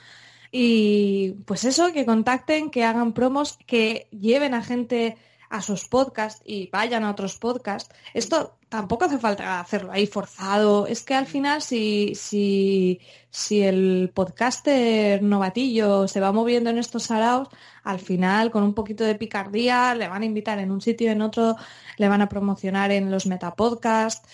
Y 0.52 1.34
pues 1.46 1.64
eso, 1.64 1.94
que 1.94 2.06
contacten, 2.06 2.72
que 2.72 2.84
hagan 2.84 3.14
promos, 3.14 3.58
que 3.66 4.08
lleven 4.12 4.54
a 4.54 4.64
gente 4.64 5.18
a 5.52 5.62
sus 5.62 5.88
podcasts 5.88 6.42
y 6.46 6.70
vayan 6.72 7.04
a 7.04 7.12
otros 7.12 7.38
podcasts. 7.38 7.94
Esto 8.14 8.58
tampoco 8.70 9.06
hace 9.06 9.20
falta 9.20 9.60
hacerlo 9.60 9.92
ahí 9.92 10.08
forzado. 10.08 10.88
Es 10.88 11.04
que 11.04 11.14
al 11.14 11.28
final 11.28 11.62
si, 11.62 12.16
si, 12.16 13.02
si 13.30 13.62
el 13.62 14.12
podcaster 14.14 15.22
novatillo 15.22 16.08
se 16.08 16.22
va 16.22 16.32
moviendo 16.32 16.70
en 16.70 16.78
estos 16.78 17.04
saraos, 17.04 17.50
al 17.84 18.00
final 18.00 18.50
con 18.50 18.64
un 18.64 18.74
poquito 18.74 19.04
de 19.04 19.16
picardía 19.16 19.94
le 19.94 20.08
van 20.08 20.22
a 20.22 20.26
invitar 20.26 20.58
en 20.60 20.72
un 20.72 20.80
sitio 20.80 21.12
en 21.12 21.22
otro, 21.22 21.58
le 21.98 22.08
van 22.08 22.22
a 22.22 22.30
promocionar 22.30 22.92
en 22.92 23.12
los 23.12 23.26
metapodcasts. 23.28 24.28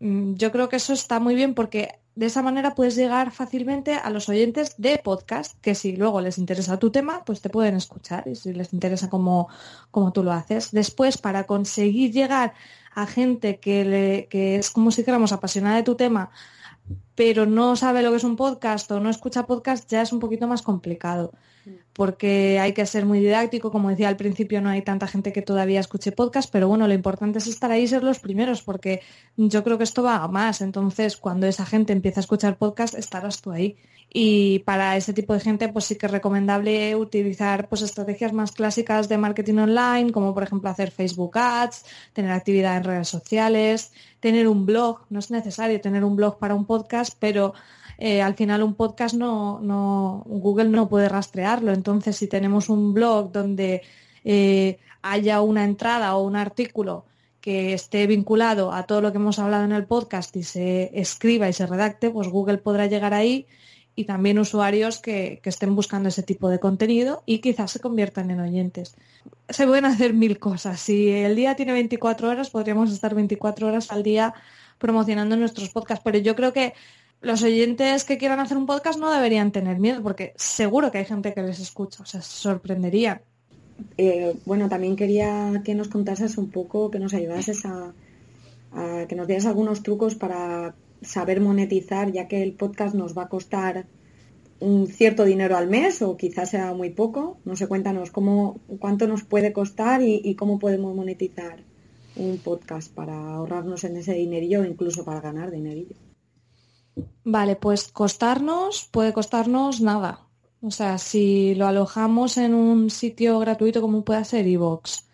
Mm, 0.00 0.34
yo 0.34 0.50
creo 0.50 0.68
que 0.68 0.76
eso 0.76 0.92
está 0.92 1.20
muy 1.20 1.36
bien 1.36 1.54
porque 1.54 2.00
de 2.16 2.26
esa 2.26 2.42
manera 2.42 2.74
puedes 2.74 2.94
llegar 2.94 3.32
fácilmente 3.32 3.94
a 3.94 4.10
los 4.10 4.28
oyentes 4.28 4.74
de 4.78 4.98
podcast, 4.98 5.58
que 5.60 5.74
si 5.74 5.96
luego 5.96 6.20
les 6.20 6.38
interesa 6.38 6.78
tu 6.78 6.90
tema, 6.90 7.24
pues 7.24 7.40
te 7.40 7.50
pueden 7.50 7.74
escuchar 7.74 8.28
y 8.28 8.36
si 8.36 8.52
les 8.52 8.72
interesa 8.72 9.10
cómo, 9.10 9.48
tú 10.12 10.22
lo 10.22 10.32
haces. 10.32 10.70
Después, 10.70 11.18
para 11.18 11.44
conseguir 11.44 12.12
llegar 12.12 12.54
a 12.94 13.06
gente 13.06 13.58
que, 13.58 13.84
le, 13.84 14.26
que 14.28 14.56
es 14.56 14.70
como 14.70 14.90
si 14.92 15.02
fuéramos 15.02 15.32
apasionada 15.32 15.76
de 15.76 15.82
tu 15.82 15.96
tema, 15.96 16.30
pero 17.14 17.46
no 17.46 17.76
sabe 17.76 18.02
lo 18.02 18.10
que 18.10 18.16
es 18.16 18.24
un 18.24 18.36
podcast 18.36 18.90
o 18.92 19.00
no 19.00 19.10
escucha 19.10 19.46
podcast, 19.46 19.90
ya 19.90 20.02
es 20.02 20.12
un 20.12 20.20
poquito 20.20 20.46
más 20.46 20.62
complicado 20.62 21.32
porque 21.94 22.58
hay 22.58 22.72
que 22.72 22.84
ser 22.86 23.06
muy 23.06 23.20
didáctico. 23.20 23.70
Como 23.70 23.88
decía 23.88 24.08
al 24.08 24.16
principio, 24.16 24.60
no 24.60 24.68
hay 24.68 24.82
tanta 24.82 25.06
gente 25.06 25.32
que 25.32 25.42
todavía 25.42 25.80
escuche 25.80 26.12
podcast, 26.12 26.50
pero 26.52 26.68
bueno, 26.68 26.86
lo 26.88 26.94
importante 26.94 27.38
es 27.38 27.46
estar 27.46 27.70
ahí 27.70 27.82
y 27.84 27.88
ser 27.88 28.02
los 28.02 28.18
primeros, 28.18 28.62
porque 28.62 29.00
yo 29.36 29.62
creo 29.64 29.78
que 29.78 29.84
esto 29.84 30.02
va 30.02 30.16
a 30.16 30.28
más. 30.28 30.60
Entonces, 30.60 31.16
cuando 31.16 31.46
esa 31.46 31.64
gente 31.64 31.92
empieza 31.92 32.20
a 32.20 32.22
escuchar 32.22 32.58
podcast, 32.58 32.94
estarás 32.94 33.40
tú 33.40 33.52
ahí. 33.52 33.76
Y 34.12 34.60
para 34.60 34.96
ese 34.96 35.12
tipo 35.12 35.34
de 35.34 35.40
gente, 35.40 35.68
pues 35.68 35.86
sí 35.86 35.96
que 35.96 36.06
es 36.06 36.12
recomendable 36.12 36.94
utilizar 36.94 37.68
pues, 37.68 37.82
estrategias 37.82 38.32
más 38.32 38.52
clásicas 38.52 39.08
de 39.08 39.18
marketing 39.18 39.58
online, 39.58 40.12
como 40.12 40.34
por 40.34 40.44
ejemplo 40.44 40.70
hacer 40.70 40.92
Facebook 40.92 41.36
Ads, 41.36 41.84
tener 42.12 42.30
actividad 42.30 42.76
en 42.76 42.84
redes 42.84 43.08
sociales, 43.08 43.92
tener 44.20 44.46
un 44.46 44.66
blog. 44.66 45.00
No 45.10 45.18
es 45.18 45.32
necesario 45.32 45.80
tener 45.80 46.04
un 46.04 46.14
blog 46.14 46.38
para 46.38 46.54
un 46.54 46.64
podcast, 46.64 47.03
pero 47.12 47.54
eh, 47.98 48.22
al 48.22 48.34
final 48.34 48.62
un 48.62 48.74
podcast 48.74 49.14
no, 49.14 49.60
no, 49.60 50.22
Google 50.26 50.68
no 50.68 50.88
puede 50.88 51.08
rastrearlo. 51.08 51.72
Entonces, 51.72 52.16
si 52.16 52.26
tenemos 52.26 52.68
un 52.68 52.94
blog 52.94 53.32
donde 53.32 53.82
eh, 54.24 54.78
haya 55.02 55.40
una 55.40 55.64
entrada 55.64 56.16
o 56.16 56.24
un 56.24 56.36
artículo 56.36 57.04
que 57.40 57.74
esté 57.74 58.06
vinculado 58.06 58.72
a 58.72 58.84
todo 58.84 59.02
lo 59.02 59.12
que 59.12 59.18
hemos 59.18 59.38
hablado 59.38 59.64
en 59.64 59.72
el 59.72 59.84
podcast 59.84 60.34
y 60.36 60.42
se 60.44 60.90
escriba 60.98 61.48
y 61.48 61.52
se 61.52 61.66
redacte, 61.66 62.10
pues 62.10 62.28
Google 62.28 62.58
podrá 62.58 62.86
llegar 62.86 63.12
ahí 63.12 63.46
y 63.96 64.04
también 64.06 64.38
usuarios 64.38 64.98
que, 64.98 65.40
que, 65.42 65.50
estén 65.50 65.76
buscando 65.76 66.08
ese 66.08 66.22
tipo 66.22 66.48
de 66.48 66.58
contenido 66.58 67.22
y 67.26 67.38
quizás 67.38 67.70
se 67.70 67.80
conviertan 67.80 68.30
en 68.30 68.40
oyentes. 68.40 68.96
Se 69.48 69.66
pueden 69.66 69.84
hacer 69.84 70.14
mil 70.14 70.38
cosas. 70.38 70.80
Si 70.80 71.10
el 71.10 71.36
día 71.36 71.54
tiene 71.54 71.72
24 71.74 72.30
horas, 72.30 72.50
podríamos 72.50 72.90
estar 72.90 73.14
24 73.14 73.68
horas 73.68 73.92
al 73.92 74.02
día 74.02 74.34
promocionando 74.78 75.36
nuestros 75.36 75.70
podcasts, 75.70 76.02
pero 76.04 76.18
yo 76.18 76.34
creo 76.34 76.52
que 76.52 76.74
los 77.20 77.42
oyentes 77.42 78.04
que 78.04 78.18
quieran 78.18 78.40
hacer 78.40 78.58
un 78.58 78.66
podcast 78.66 78.98
no 78.98 79.10
deberían 79.10 79.50
tener 79.50 79.78
miedo, 79.78 80.02
porque 80.02 80.34
seguro 80.36 80.90
que 80.90 80.98
hay 80.98 81.04
gente 81.04 81.32
que 81.32 81.42
les 81.42 81.58
escucha, 81.58 82.02
o 82.02 82.06
sea, 82.06 82.20
se 82.20 82.42
sorprendería. 82.42 83.22
Eh, 83.96 84.36
bueno, 84.44 84.68
también 84.68 84.94
quería 84.94 85.62
que 85.64 85.74
nos 85.74 85.88
contases 85.88 86.36
un 86.38 86.50
poco, 86.50 86.90
que 86.90 86.98
nos 86.98 87.14
ayudases 87.14 87.64
a, 87.64 87.92
que 89.08 89.14
nos 89.14 89.26
dieras 89.26 89.46
algunos 89.46 89.82
trucos 89.82 90.16
para 90.16 90.74
saber 91.00 91.40
monetizar, 91.40 92.10
ya 92.12 92.28
que 92.28 92.42
el 92.42 92.52
podcast 92.52 92.94
nos 92.94 93.16
va 93.16 93.24
a 93.24 93.28
costar 93.28 93.86
un 94.60 94.86
cierto 94.88 95.24
dinero 95.24 95.56
al 95.56 95.68
mes 95.68 96.02
o 96.02 96.16
quizás 96.16 96.50
sea 96.50 96.74
muy 96.74 96.90
poco. 96.90 97.38
No 97.44 97.54
sé, 97.56 97.68
cuéntanos 97.68 98.10
cómo, 98.10 98.60
cuánto 98.80 99.06
nos 99.06 99.22
puede 99.22 99.52
costar 99.52 100.02
y, 100.02 100.20
y 100.24 100.34
cómo 100.34 100.58
podemos 100.58 100.94
monetizar 100.94 101.62
un 102.16 102.38
podcast 102.38 102.92
para 102.92 103.34
ahorrarnos 103.34 103.84
en 103.84 103.96
ese 103.96 104.14
dinerillo 104.14 104.60
o 104.60 104.64
incluso 104.64 105.04
para 105.04 105.20
ganar 105.20 105.50
dinerillo. 105.50 105.96
Vale, 107.24 107.56
pues 107.56 107.88
costarnos, 107.88 108.88
puede 108.90 109.12
costarnos 109.12 109.80
nada. 109.80 110.20
O 110.62 110.70
sea, 110.70 110.98
si 110.98 111.54
lo 111.54 111.66
alojamos 111.66 112.38
en 112.38 112.54
un 112.54 112.90
sitio 112.90 113.38
gratuito 113.38 113.80
como 113.80 114.04
pueda 114.04 114.24
ser 114.24 114.46
iVoox, 114.46 115.04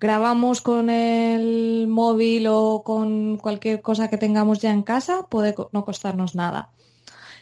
grabamos 0.00 0.62
con 0.62 0.88
el 0.90 1.86
móvil 1.88 2.46
o 2.48 2.82
con 2.84 3.36
cualquier 3.38 3.82
cosa 3.82 4.08
que 4.08 4.18
tengamos 4.18 4.60
ya 4.60 4.72
en 4.72 4.82
casa, 4.82 5.26
puede 5.28 5.54
no 5.72 5.84
costarnos 5.84 6.34
nada. 6.34 6.70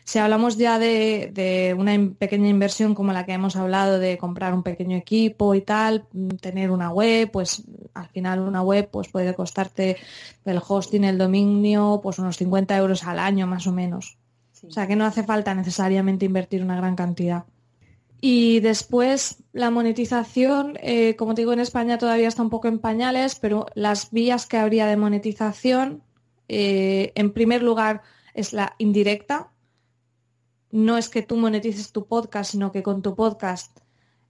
Si 0.04 0.18
hablamos 0.18 0.58
ya 0.58 0.78
de, 0.78 1.74
una 1.78 1.92
pequeña 2.18 2.48
inversión 2.48 2.94
como 2.94 3.12
la 3.12 3.24
que 3.24 3.32
hemos 3.32 3.56
hablado 3.56 3.98
de 3.98 4.18
comprar 4.18 4.52
un 4.52 4.62
pequeño 4.62 4.96
equipo 4.96 5.54
y 5.54 5.62
tal, 5.62 6.06
mm, 6.12 6.28
tener 6.40 6.70
una 6.70 6.90
web, 6.90 7.30
pues 7.30 7.64
al 7.94 8.08
final 8.08 8.40
una 8.40 8.62
web 8.62 8.88
pues 8.90 9.08
puede 9.08 9.34
costarte 9.34 9.96
el 10.44 10.60
hosting, 10.66 11.04
el 11.04 11.18
dominio, 11.18 12.00
pues 12.02 12.18
unos 12.18 12.36
50 12.36 12.76
euros 12.76 13.04
al 13.04 13.18
año 13.18 13.46
más 13.46 13.66
o 13.66 13.72
menos. 13.72 14.18
O 14.66 14.70
sea 14.70 14.86
que 14.86 14.96
no 14.96 15.04
hace 15.04 15.22
falta 15.22 15.54
necesariamente 15.54 16.24
invertir 16.24 16.62
una 16.62 16.76
gran 16.76 16.96
cantidad. 16.96 17.44
Y 18.20 18.60
después 18.60 19.42
la 19.52 19.70
monetización, 19.70 20.78
eh, 20.80 21.14
como 21.16 21.34
te 21.34 21.42
digo, 21.42 21.52
en 21.52 21.60
España 21.60 21.98
todavía 21.98 22.28
está 22.28 22.42
un 22.42 22.48
poco 22.48 22.68
en 22.68 22.78
pañales, 22.78 23.34
pero 23.34 23.66
las 23.74 24.10
vías 24.10 24.46
que 24.46 24.56
habría 24.56 24.86
de 24.86 24.96
monetización, 24.96 26.02
eh, 26.48 27.12
en 27.16 27.32
primer 27.32 27.62
lugar, 27.62 28.00
es 28.32 28.54
la 28.54 28.74
indirecta, 28.78 29.50
no 30.70 30.96
es 30.96 31.08
que 31.08 31.22
tú 31.22 31.36
monetices 31.36 31.92
tu 31.92 32.06
podcast, 32.06 32.52
sino 32.52 32.72
que 32.72 32.82
con 32.82 33.02
tu 33.02 33.14
podcast 33.14 33.78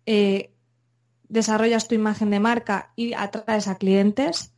eh, 0.07 0.54
desarrollas 1.29 1.89
tu 1.89 1.95
imagen 1.95 2.31
de 2.31 2.41
marca 2.41 2.93
y 2.97 3.13
atraes 3.15 3.69
a 3.69 3.77
clientes. 3.77 4.53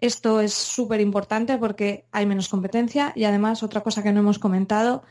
Esto 0.00 0.40
es 0.40 0.54
súper 0.54 1.00
importante 1.00 1.58
porque 1.58 2.04
hay 2.12 2.26
menos 2.26 2.48
competencia 2.48 3.12
y 3.14 3.24
además 3.24 3.62
otra 3.62 3.82
cosa 3.82 4.02
que 4.02 4.12
no 4.12 4.20
hemos 4.20 4.38
comentado 4.38 5.02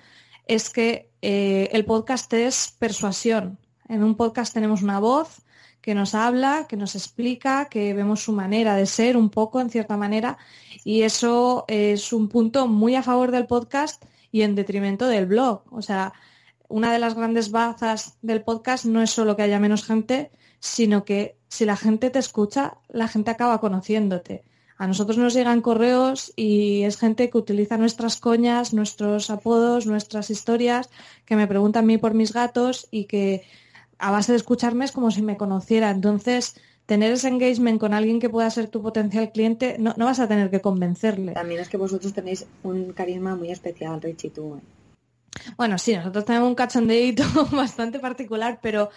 es 0.45 0.69
que 0.69 1.09
eh, 1.21 1.69
el 1.71 1.85
podcast 1.85 2.31
es 2.33 2.75
persuasión. 2.79 3.57
En 3.87 4.03
un 4.03 4.15
podcast 4.15 4.53
tenemos 4.53 4.81
una 4.81 4.99
voz 4.99 5.41
que 5.81 5.95
nos 5.95 6.15
habla, 6.15 6.65
que 6.67 6.75
nos 6.75 6.95
explica, 6.95 7.69
que 7.69 7.93
vemos 7.93 8.21
su 8.21 8.33
manera 8.33 8.75
de 8.75 8.85
ser 8.85 9.15
un 9.15 9.29
poco, 9.29 9.61
en 9.61 9.69
cierta 9.69 9.95
manera, 9.95 10.37
y 10.83 11.03
eso 11.03 11.65
es 11.67 12.11
un 12.11 12.27
punto 12.27 12.67
muy 12.67 12.95
a 12.95 13.03
favor 13.03 13.31
del 13.31 13.47
podcast 13.47 14.03
y 14.31 14.41
en 14.41 14.55
detrimento 14.55 15.07
del 15.07 15.27
blog. 15.27 15.63
O 15.71 15.81
sea, 15.81 16.13
una 16.67 16.91
de 16.91 16.99
las 16.99 17.15
grandes 17.15 17.51
bazas 17.51 18.17
del 18.21 18.43
podcast 18.43 18.85
no 18.85 19.01
es 19.01 19.11
solo 19.11 19.35
que 19.35 19.43
haya 19.43 19.59
menos 19.59 19.85
gente, 19.85 20.31
sino 20.59 21.05
que 21.05 21.37
si 21.47 21.65
la 21.65 21.75
gente 21.75 22.09
te 22.09 22.19
escucha, 22.19 22.77
la 22.89 23.07
gente 23.07 23.31
acaba 23.31 23.59
conociéndote. 23.59 24.43
A 24.77 24.85
nosotros 24.85 25.17
nos 25.17 25.33
llegan 25.33 25.61
correos 25.61 26.31
y 26.35 26.83
es 26.83 26.97
gente 26.97 27.29
que 27.29 27.37
utiliza 27.37 27.77
nuestras 27.77 28.17
coñas, 28.17 28.73
nuestros 28.73 29.29
apodos, 29.31 29.87
nuestras 29.87 30.29
historias, 30.29 30.89
que 31.25 31.35
me 31.35 31.47
preguntan 31.47 31.85
a 31.85 31.87
mí 31.87 31.97
por 31.97 32.13
mis 32.13 32.31
gatos 32.31 32.87
y 32.91 33.05
que 33.05 33.43
a 33.97 34.11
base 34.11 34.33
de 34.33 34.37
escucharme 34.37 34.85
es 34.85 34.91
como 34.91 35.09
si 35.09 35.23
me 35.23 35.35
conociera. 35.35 35.89
Entonces, 35.89 36.55
tener 36.85 37.11
ese 37.11 37.27
engagement 37.27 37.79
con 37.79 37.93
alguien 37.93 38.19
que 38.19 38.29
pueda 38.29 38.49
ser 38.51 38.67
tu 38.69 38.83
potencial 38.83 39.31
cliente, 39.31 39.77
no, 39.79 39.93
vas 39.97 40.19
a 40.19 40.27
tener 40.27 40.51
que 40.51 40.61
convencerle. 40.61 41.33
También 41.33 41.59
es 41.59 41.69
que 41.69 41.77
vosotros 41.77 42.13
tenéis 42.13 42.45
un 42.61 42.93
carisma 42.93 43.35
muy 43.35 43.51
especial, 43.51 43.99
Richie, 44.01 44.29
tú. 44.29 44.55
¿eh? 44.55 44.61
Bueno, 45.57 45.77
sí, 45.77 45.95
nosotros 45.95 46.25
tenemos 46.25 46.49
un 46.49 46.55
cachondeito 46.55 47.23
bastante 47.51 47.99
particular, 47.99 48.59
pero 48.61 48.89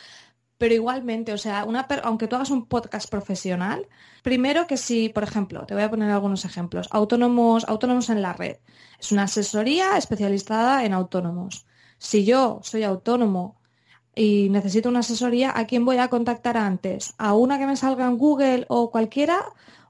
pero 0.61 0.75
igualmente, 0.75 1.33
o 1.33 1.39
sea, 1.39 1.65
una 1.65 1.89
aunque 2.03 2.29
tú 2.29 2.37
hagas 2.37 2.51
un 2.51 2.67
podcast 2.67 3.09
profesional, 3.11 3.89
primero 4.23 4.67
que 4.67 4.77
si, 4.77 5.09
por 5.09 5.23
ejemplo, 5.23 5.65
te 5.65 5.73
voy 5.73 5.85
a 5.85 5.89
poner 5.89 6.11
algunos 6.11 6.45
ejemplos, 6.45 6.87
autónomos, 6.91 7.65
autónomos 7.67 8.11
en 8.11 8.21
la 8.21 8.35
red, 8.35 8.59
es 8.99 9.11
una 9.11 9.23
asesoría 9.23 9.97
especializada 9.97 10.85
en 10.85 10.93
autónomos. 10.93 11.65
Si 11.97 12.27
yo 12.27 12.61
soy 12.63 12.83
autónomo 12.83 13.59
y 14.15 14.51
necesito 14.51 14.91
una 14.91 14.99
asesoría, 14.99 15.51
¿a 15.59 15.67
quién 15.67 15.87
voy 15.87 15.97
a 15.97 16.09
contactar 16.09 16.59
antes? 16.59 17.15
¿A 17.17 17.33
una 17.33 17.59
que 17.59 17.65
me 17.67 17.77
salga 17.77 18.05
en 18.05 18.19
Google 18.19 18.67
o 18.69 18.91
cualquiera? 18.91 19.39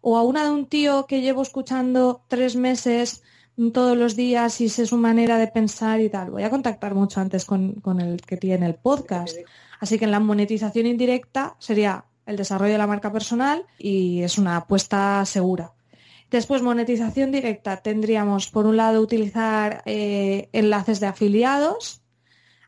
¿O 0.03 0.17
a 0.19 0.23
una 0.23 0.45
de 0.45 0.51
un 0.53 0.67
tío 0.67 1.07
que 1.07 1.21
llevo 1.21 1.43
escuchando 1.43 2.23
tres 2.29 2.55
meses 2.55 3.25
todos 3.73 3.97
los 3.97 4.15
días 4.15 4.61
y 4.61 4.69
sé 4.69 4.87
su 4.87 4.99
manera 4.99 5.37
de 5.37 5.49
pensar 5.49 6.01
y 6.01 6.09
tal? 6.11 6.31
Voy 6.31 6.45
a 6.45 6.51
contactar 6.51 6.95
mucho 6.95 7.21
antes 7.21 7.45
con, 7.45 7.73
con 7.81 8.01
el 8.01 8.23
que 8.23 8.37
tiene 8.37 8.67
el 8.67 8.77
podcast. 8.77 9.37
Así 9.81 9.99
que 9.99 10.05
en 10.05 10.11
la 10.11 10.21
monetización 10.21 10.87
indirecta 10.87 11.57
sería 11.59 12.05
el 12.27 12.37
desarrollo 12.37 12.73
de 12.73 12.79
la 12.79 12.87
marca 12.87 13.13
personal 13.13 13.65
y 13.79 14.23
es 14.23 14.39
una 14.39 14.57
apuesta 14.57 15.25
segura. 15.25 15.73
Después, 16.31 16.63
monetización 16.63 17.33
directa, 17.33 17.79
tendríamos 17.79 18.51
por 18.51 18.67
un 18.67 18.77
lado 18.77 19.01
utilizar 19.01 19.83
eh, 19.85 20.49
enlaces 20.53 21.01
de 21.01 21.09
afiliados. 21.09 22.03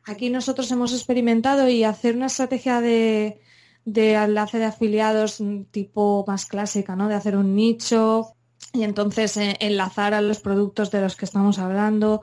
Aquí 0.04 0.30
nosotros 0.30 0.70
hemos 0.72 0.92
experimentado 0.92 1.68
y 1.68 1.84
hacer 1.84 2.16
una 2.16 2.26
estrategia 2.26 2.80
de, 2.80 3.40
enlace 3.84 4.58
de 4.58 4.64
afiliados 4.64 5.40
tipo 5.70 6.24
más 6.26 6.46
clásica, 6.46 6.96
¿no? 6.96 7.06
De 7.08 7.14
hacer 7.14 7.36
un 7.36 7.54
nicho 7.54 8.34
y 8.72 8.82
entonces 8.82 9.36
eh, 9.36 9.56
enlazar 9.60 10.12
a 10.14 10.22
los 10.22 10.40
productos 10.40 10.90
de 10.90 11.02
los 11.02 11.14
que 11.14 11.24
estamos 11.24 11.60
hablando. 11.60 12.22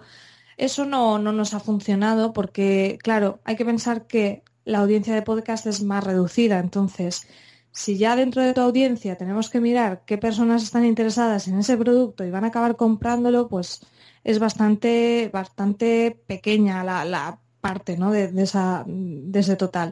Eso 0.58 0.84
no, 0.84 1.20
no 1.20 1.32
nos 1.32 1.54
ha 1.54 1.62
funcionado 1.62 2.34
porque, 2.34 2.98
claro, 3.02 3.40
hay 3.46 3.56
que 3.56 3.64
pensar 3.64 4.08
que 4.08 4.44
la 4.66 4.80
audiencia 4.80 5.16
de 5.16 5.22
podcast 5.22 5.66
es 5.66 5.84
más 5.84 6.04
reducida. 6.04 6.60
Entonces, 6.60 7.28
si 7.72 7.98
ya 7.98 8.16
dentro 8.16 8.42
de 8.42 8.54
tu 8.54 8.62
audiencia 8.62 9.18
tenemos 9.18 9.50
que 9.50 9.62
mirar 9.62 10.04
qué 10.06 10.18
personas 10.18 10.64
están 10.64 10.86
interesadas 10.86 11.48
en 11.48 11.60
ese 11.60 11.78
producto 11.78 12.24
y 12.24 12.32
van 12.32 12.44
a 12.44 12.48
acabar 12.48 12.76
comprándolo, 12.76 13.48
pues 13.48 13.82
es 14.24 14.40
bastante, 14.40 15.30
bastante 15.32 16.20
pequeña 16.28 16.84
la, 16.84 17.40
parte 17.62 17.96
de, 17.96 18.42
esa, 18.42 18.84
de 18.88 19.40
ese 19.40 19.56
total. 19.56 19.92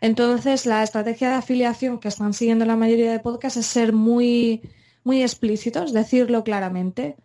Entonces, 0.00 0.66
la 0.66 0.82
estrategia 0.82 1.30
de 1.30 1.34
afiliación 1.36 1.98
que 1.98 2.08
están 2.08 2.32
siguiendo 2.32 2.64
la 2.64 2.76
mayoría 2.76 3.12
de 3.12 3.20
podcasts 3.20 3.58
es 3.58 3.66
ser 3.66 3.92
muy, 3.92 4.62
muy 5.04 5.22
explícitos, 5.22 5.92
decirlo 5.92 6.42
claramente 6.42 7.16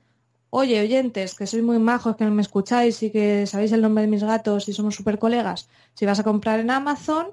oye, 0.58 0.80
oyentes, 0.80 1.36
que 1.36 1.48
sois 1.48 1.64
muy 1.70 1.80
majos, 1.80 2.16
que 2.16 2.24
me 2.32 2.42
escucháis 2.42 3.04
y 3.04 3.12
que 3.12 3.46
sabéis 3.46 3.74
el 3.74 3.82
nombre 3.82 4.04
de 4.04 4.08
mis 4.08 4.24
gatos 4.24 4.70
y 4.70 4.74
somos 4.74 4.96
súper 4.96 5.20
colegas, 5.20 5.68
si 5.96 6.06
vas 6.06 6.20
a 6.22 6.24
comprar 6.24 6.62
en 6.62 6.72
Amazon, 6.72 7.28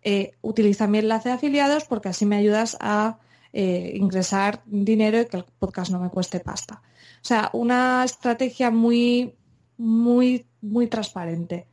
eh, 0.00 0.32
utiliza 0.40 0.86
mi 0.86 0.98
enlace 0.98 1.28
de 1.28 1.34
afiliados 1.34 1.84
porque 1.84 2.08
así 2.08 2.24
me 2.24 2.36
ayudas 2.36 2.78
a 2.80 3.18
eh, 3.52 3.92
ingresar 3.96 4.62
dinero 4.64 5.20
y 5.20 5.26
que 5.26 5.36
el 5.36 5.44
podcast 5.58 5.92
no 5.92 5.98
me 5.98 6.08
cueste 6.08 6.40
pasta. 6.40 6.80
O 7.22 7.26
sea, 7.28 7.50
una 7.52 8.02
estrategia 8.02 8.70
muy, 8.70 9.34
muy, 9.76 10.46
muy 10.62 10.86
transparente. 10.86 11.66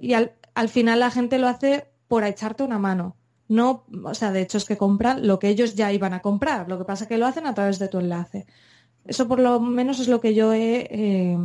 y 0.00 0.14
al, 0.14 0.32
al 0.54 0.68
final 0.68 0.98
la 0.98 1.12
gente 1.12 1.38
lo 1.38 1.46
hace 1.46 1.86
por 2.08 2.24
echarte 2.24 2.64
una 2.64 2.80
mano. 2.80 3.14
No, 3.46 3.84
o 4.04 4.14
sea, 4.14 4.32
de 4.32 4.42
hecho 4.42 4.58
es 4.58 4.64
que 4.64 4.76
compran 4.76 5.26
lo 5.28 5.38
que 5.38 5.48
ellos 5.48 5.76
ya 5.76 5.92
iban 5.92 6.12
a 6.12 6.22
comprar. 6.22 6.68
Lo 6.68 6.76
que 6.76 6.84
pasa 6.84 7.04
es 7.04 7.08
que 7.08 7.18
lo 7.18 7.26
hacen 7.26 7.46
a 7.46 7.54
través 7.54 7.78
de 7.78 7.88
tu 7.88 8.00
enlace. 8.00 8.46
Eso 9.08 9.26
por 9.26 9.40
lo 9.40 9.58
menos 9.58 9.98
es 9.98 10.06
lo 10.06 10.20
que 10.20 10.34
yo 10.34 10.52
he, 10.52 10.86
eh, 10.90 11.38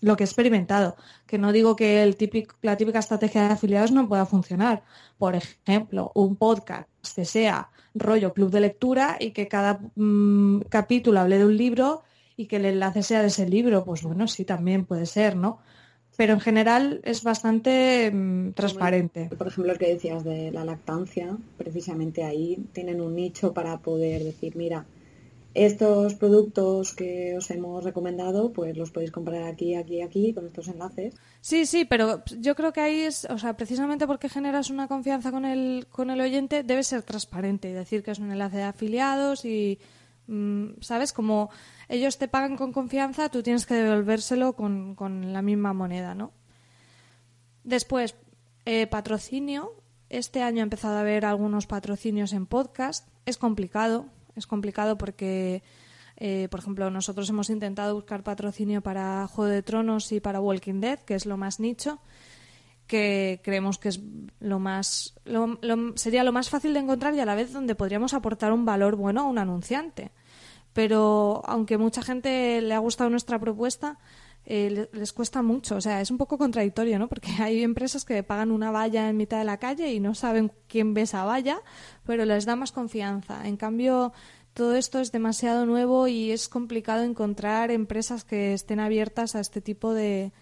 lo 0.00 0.16
que 0.16 0.24
he 0.24 0.26
experimentado. 0.26 0.96
Que 1.26 1.38
no 1.38 1.52
digo 1.52 1.76
que 1.76 2.02
el 2.02 2.16
típico, 2.16 2.56
la 2.60 2.76
típica 2.76 2.98
estrategia 2.98 3.46
de 3.46 3.52
afiliados 3.54 3.92
no 3.92 4.08
pueda 4.08 4.26
funcionar. 4.26 4.82
Por 5.16 5.36
ejemplo, 5.36 6.10
un 6.14 6.36
podcast 6.36 6.88
que 7.14 7.24
sea 7.24 7.70
rollo 7.94 8.32
club 8.34 8.50
de 8.50 8.60
lectura 8.60 9.16
y 9.20 9.30
que 9.30 9.48
cada 9.48 9.80
mm, 9.94 10.62
capítulo 10.68 11.20
hable 11.20 11.38
de 11.38 11.46
un 11.46 11.56
libro 11.56 12.02
y 12.36 12.46
que 12.46 12.56
el 12.56 12.64
enlace 12.64 13.02
sea 13.02 13.20
de 13.20 13.28
ese 13.28 13.48
libro, 13.48 13.84
pues 13.84 14.02
bueno, 14.02 14.26
sí, 14.26 14.44
también 14.44 14.84
puede 14.84 15.06
ser, 15.06 15.36
¿no? 15.36 15.58
Pero 16.16 16.32
en 16.34 16.40
general 16.40 17.00
es 17.04 17.22
bastante 17.22 18.10
mm, 18.12 18.52
transparente. 18.52 19.30
Por 19.38 19.46
ejemplo, 19.46 19.72
el 19.72 19.78
que 19.78 19.94
decías 19.94 20.24
de 20.24 20.50
la 20.50 20.64
lactancia, 20.64 21.36
precisamente 21.56 22.24
ahí 22.24 22.58
tienen 22.72 23.00
un 23.00 23.14
nicho 23.14 23.52
para 23.52 23.78
poder 23.78 24.24
decir, 24.24 24.56
mira, 24.56 24.84
estos 25.54 26.14
productos 26.14 26.94
que 26.94 27.36
os 27.36 27.50
hemos 27.50 27.84
recomendado, 27.84 28.52
pues 28.52 28.76
los 28.76 28.90
podéis 28.90 29.10
comprar 29.10 29.44
aquí, 29.44 29.74
aquí, 29.74 30.00
aquí, 30.00 30.32
con 30.32 30.46
estos 30.46 30.68
enlaces. 30.68 31.14
Sí, 31.40 31.66
sí, 31.66 31.84
pero 31.84 32.22
yo 32.38 32.54
creo 32.54 32.72
que 32.72 32.80
ahí 32.80 33.00
es, 33.00 33.26
o 33.26 33.38
sea, 33.38 33.56
precisamente 33.56 34.06
porque 34.06 34.28
generas 34.28 34.70
una 34.70 34.88
confianza 34.88 35.30
con 35.30 35.44
el, 35.44 35.86
con 35.90 36.10
el 36.10 36.20
oyente, 36.20 36.62
debe 36.62 36.82
ser 36.82 37.02
transparente 37.02 37.70
y 37.70 37.72
decir 37.72 38.02
que 38.02 38.12
es 38.12 38.18
un 38.18 38.32
enlace 38.32 38.58
de 38.58 38.62
afiliados 38.62 39.44
y, 39.44 39.78
mm, 40.26 40.80
¿sabes? 40.80 41.12
Como 41.12 41.50
ellos 41.88 42.18
te 42.18 42.28
pagan 42.28 42.56
con 42.56 42.72
confianza, 42.72 43.28
tú 43.28 43.42
tienes 43.42 43.66
que 43.66 43.74
devolvérselo 43.74 44.54
con, 44.54 44.94
con 44.94 45.32
la 45.32 45.42
misma 45.42 45.74
moneda, 45.74 46.14
¿no? 46.14 46.32
Después, 47.64 48.16
eh, 48.64 48.86
patrocinio. 48.86 49.74
Este 50.08 50.42
año 50.42 50.60
ha 50.60 50.64
empezado 50.64 50.96
a 50.96 51.00
haber 51.00 51.24
algunos 51.24 51.66
patrocinios 51.66 52.32
en 52.32 52.46
podcast. 52.46 53.08
Es 53.24 53.38
complicado, 53.38 54.06
es 54.36 54.46
complicado 54.46 54.98
porque, 54.98 55.62
eh, 56.16 56.48
por 56.50 56.60
ejemplo, 56.60 56.90
nosotros 56.90 57.28
hemos 57.30 57.50
intentado 57.50 57.94
buscar 57.94 58.22
patrocinio 58.22 58.80
para 58.80 59.26
Juego 59.26 59.50
de 59.50 59.62
Tronos 59.62 60.10
y 60.12 60.20
para 60.20 60.40
Walking 60.40 60.80
Dead, 60.80 60.98
que 61.00 61.14
es 61.14 61.26
lo 61.26 61.36
más 61.36 61.60
nicho, 61.60 62.00
que 62.86 63.40
creemos 63.42 63.78
que 63.78 63.88
es 63.88 64.00
lo 64.40 64.58
más 64.58 65.14
sería 65.94 66.24
lo 66.24 66.32
más 66.32 66.50
fácil 66.50 66.74
de 66.74 66.80
encontrar 66.80 67.14
y 67.14 67.20
a 67.20 67.24
la 67.24 67.34
vez 67.34 67.52
donde 67.52 67.74
podríamos 67.74 68.12
aportar 68.12 68.52
un 68.52 68.64
valor 68.64 68.96
bueno 68.96 69.22
a 69.22 69.24
un 69.24 69.38
anunciante. 69.38 70.12
Pero 70.72 71.42
aunque 71.44 71.78
mucha 71.78 72.02
gente 72.02 72.60
le 72.60 72.74
ha 72.74 72.78
gustado 72.78 73.10
nuestra 73.10 73.38
propuesta, 73.38 73.98
eh, 74.44 74.88
les 74.92 75.12
cuesta 75.12 75.42
mucho. 75.42 75.76
O 75.76 75.80
sea, 75.80 76.00
es 76.00 76.10
un 76.10 76.18
poco 76.18 76.38
contradictorio, 76.38 76.98
¿no? 76.98 77.08
Porque 77.08 77.30
hay 77.40 77.62
empresas 77.62 78.04
que 78.04 78.22
pagan 78.22 78.50
una 78.50 78.70
valla 78.70 79.08
en 79.08 79.16
mitad 79.16 79.38
de 79.38 79.44
la 79.44 79.58
calle 79.58 79.92
y 79.92 80.00
no 80.00 80.14
saben 80.14 80.52
quién 80.68 80.94
ve 80.94 81.02
esa 81.02 81.24
valla, 81.24 81.60
pero 82.04 82.24
les 82.24 82.44
da 82.44 82.56
más 82.56 82.72
confianza. 82.72 83.46
En 83.46 83.56
cambio, 83.56 84.12
todo 84.54 84.74
esto 84.74 85.00
es 85.00 85.12
demasiado 85.12 85.66
nuevo 85.66 86.08
y 86.08 86.30
es 86.30 86.48
complicado 86.48 87.02
encontrar 87.04 87.70
empresas 87.70 88.24
que 88.24 88.52
estén 88.52 88.80
abiertas 88.80 89.34
a 89.34 89.40
este 89.40 89.60
tipo 89.60 89.94
de, 89.94 90.32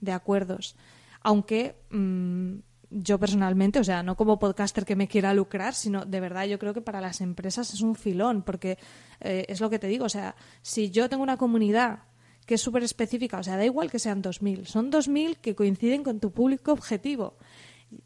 de 0.00 0.12
acuerdos. 0.12 0.76
Aunque 1.22 1.76
mm, 1.90 2.54
yo 2.90 3.18
personalmente, 3.18 3.78
o 3.78 3.84
sea, 3.84 4.02
no 4.02 4.16
como 4.16 4.38
podcaster 4.38 4.84
que 4.84 4.96
me 4.96 5.06
quiera 5.06 5.32
lucrar, 5.32 5.74
sino 5.74 6.04
de 6.04 6.20
verdad 6.20 6.46
yo 6.46 6.58
creo 6.58 6.74
que 6.74 6.80
para 6.80 7.00
las 7.00 7.20
empresas 7.20 7.72
es 7.72 7.82
un 7.82 7.94
filón, 7.94 8.42
porque 8.42 8.78
eh, 9.20 9.44
es 9.48 9.60
lo 9.60 9.70
que 9.70 9.78
te 9.78 9.86
digo, 9.86 10.06
o 10.06 10.08
sea, 10.10 10.34
si 10.62 10.90
yo 10.90 11.08
tengo 11.08 11.22
una 11.22 11.36
comunidad 11.36 12.00
que 12.46 12.54
es 12.54 12.60
súper 12.60 12.82
específica. 12.82 13.38
O 13.38 13.42
sea, 13.42 13.56
da 13.56 13.64
igual 13.64 13.90
que 13.90 13.98
sean 13.98 14.22
2.000. 14.22 14.66
Son 14.66 14.90
2.000 14.90 15.36
que 15.36 15.54
coinciden 15.54 16.02
con 16.02 16.20
tu 16.20 16.32
público 16.32 16.72
objetivo. 16.72 17.36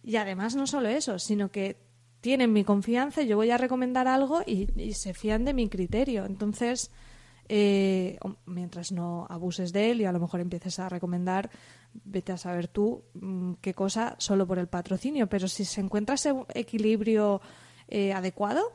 Y 0.02 0.16
además 0.16 0.54
no 0.54 0.66
solo 0.66 0.88
eso, 0.88 1.18
sino 1.18 1.50
que 1.50 1.76
tienen 2.24 2.54
mi 2.54 2.64
confianza 2.64 3.20
yo 3.20 3.36
voy 3.36 3.50
a 3.50 3.58
recomendar 3.58 4.08
algo 4.08 4.40
y, 4.46 4.94
se 4.94 5.12
fían 5.12 5.44
de 5.44 5.52
mi 5.52 5.68
criterio. 5.68 6.24
Entonces, 6.24 6.90
eh, 7.50 8.18
mientras 8.46 8.92
no 8.92 9.26
abuses 9.28 9.74
de 9.74 9.90
él 9.90 10.00
y 10.00 10.06
a 10.06 10.12
lo 10.12 10.20
mejor 10.20 10.40
empieces 10.40 10.78
a 10.78 10.88
recomendar, 10.88 11.50
vete 11.92 12.32
a 12.32 12.38
saber 12.38 12.68
tú 12.68 13.04
mm, 13.12 13.54
qué 13.60 13.74
cosa 13.74 14.16
solo 14.16 14.46
por 14.46 14.58
el 14.58 14.68
patrocinio. 14.68 15.26
Pero 15.26 15.48
si 15.48 15.66
se 15.66 15.82
encuentra 15.82 16.14
ese 16.14 16.32
equilibrio 16.54 17.42
eh, 17.88 18.14
adecuado, 18.14 18.72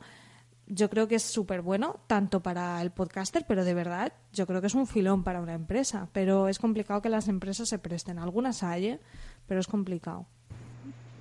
yo 0.70 0.88
creo 0.88 1.08
que 1.08 1.16
es 1.16 1.22
súper 1.22 1.62
bueno, 1.62 2.00
tanto 2.06 2.40
para 2.40 2.80
el 2.80 2.90
podcaster, 2.90 3.44
pero 3.46 3.64
de 3.64 3.74
verdad 3.74 4.12
yo 4.32 4.46
creo 4.46 4.60
que 4.60 4.68
es 4.68 4.74
un 4.74 4.86
filón 4.86 5.24
para 5.24 5.40
una 5.40 5.54
empresa. 5.54 6.08
Pero 6.12 6.48
es 6.48 6.58
complicado 6.58 7.02
que 7.02 7.08
las 7.08 7.28
empresas 7.28 7.68
se 7.68 7.78
presten. 7.78 8.18
Algunas 8.18 8.62
hay, 8.62 8.86
¿eh? 8.86 9.00
pero 9.46 9.60
es 9.60 9.66
complicado. 9.66 10.26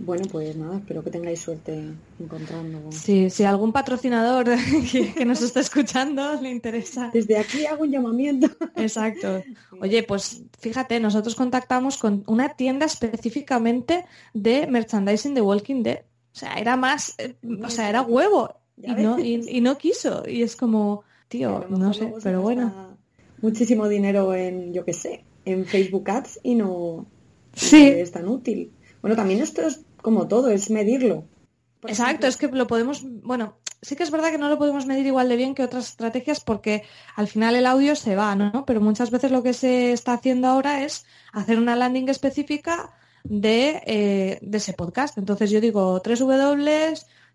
Bueno, 0.02 0.24
pues 0.32 0.56
nada, 0.56 0.78
espero 0.78 1.04
que 1.04 1.10
tengáis 1.10 1.42
suerte 1.42 1.92
encontrando. 2.20 2.90
Sí, 2.92 3.30
si 3.30 3.44
algún 3.44 3.74
patrocinador 3.74 4.46
que, 5.16 5.26
nos 5.26 5.42
está 5.42 5.60
escuchando 5.60 6.40
le 6.42 6.52
interesa. 6.52 7.10
Desde 7.14 7.38
aquí 7.38 7.66
hago 7.66 7.84
un 7.84 7.92
llamamiento. 7.92 8.48
Exacto. 8.78 9.44
Oye, 9.82 10.04
pues 10.04 10.44
fíjate, 10.60 11.02
nosotros 11.02 11.36
contactamos 11.36 11.98
con 11.98 12.24
una 12.28 12.56
tienda 12.56 12.86
específicamente 12.86 14.06
de 14.34 14.68
merchandising 14.68 15.34
de 15.34 15.42
Walking 15.42 15.84
Dead. 15.84 16.00
O 16.34 16.40
sea, 16.40 16.54
era 16.54 16.78
más, 16.78 17.16
eh, 17.18 17.36
o 17.62 17.70
sea, 17.70 17.90
era 17.90 18.02
huevo 18.02 18.56
y 18.82 18.92
no, 19.04 19.20
y, 19.20 19.62
no 19.62 19.78
quiso. 19.78 20.24
Y 20.28 20.44
es 20.44 20.56
como, 20.56 21.04
tío, 21.28 21.66
no 21.70 21.94
sé, 21.94 22.14
pero 22.24 22.42
bueno. 22.42 22.98
Muchísimo 23.42 23.88
dinero 23.88 24.34
en, 24.34 24.74
yo 24.74 24.84
qué 24.84 24.92
sé, 24.92 25.24
en 25.46 25.66
Facebook 25.66 26.10
Ads 26.10 26.42
y 26.44 26.56
no 26.56 27.08
sí. 27.54 27.88
es 27.88 28.12
tan 28.12 28.28
útil. 28.28 28.74
Bueno, 29.02 29.16
también 29.16 29.42
esto 29.42 29.62
es 29.62 29.82
como 30.02 30.28
todo, 30.28 30.50
es 30.50 30.70
medirlo. 30.70 31.24
Exacto, 31.88 32.28
es 32.28 32.36
que 32.36 32.50
lo 32.50 32.68
podemos, 32.68 33.06
bueno, 33.24 33.56
sí 33.82 33.96
que 33.96 34.04
es 34.04 34.12
verdad 34.12 34.32
que 34.32 34.38
no 34.38 34.50
lo 34.50 34.58
podemos 34.58 34.86
medir 34.86 35.06
igual 35.06 35.30
de 35.30 35.38
bien 35.38 35.56
que 35.56 35.64
otras 35.64 35.88
estrategias 35.88 36.42
porque 36.42 36.84
al 37.16 37.28
final 37.28 37.56
el 37.56 37.66
audio 37.66 37.96
se 37.96 38.16
va, 38.16 38.36
¿no? 38.36 38.66
Pero 38.66 38.82
muchas 38.82 39.12
veces 39.12 39.32
lo 39.32 39.44
que 39.44 39.54
se 39.54 39.94
está 39.94 40.14
haciendo 40.14 40.48
ahora 40.48 40.84
es 40.84 41.06
hacer 41.32 41.58
una 41.58 41.78
landing 41.78 42.10
específica 42.10 42.94
de, 43.24 43.82
eh, 43.86 44.40
de 44.42 44.58
ese 44.58 44.74
podcast. 44.74 45.18
Entonces 45.18 45.50
yo 45.50 45.62
digo 45.62 46.02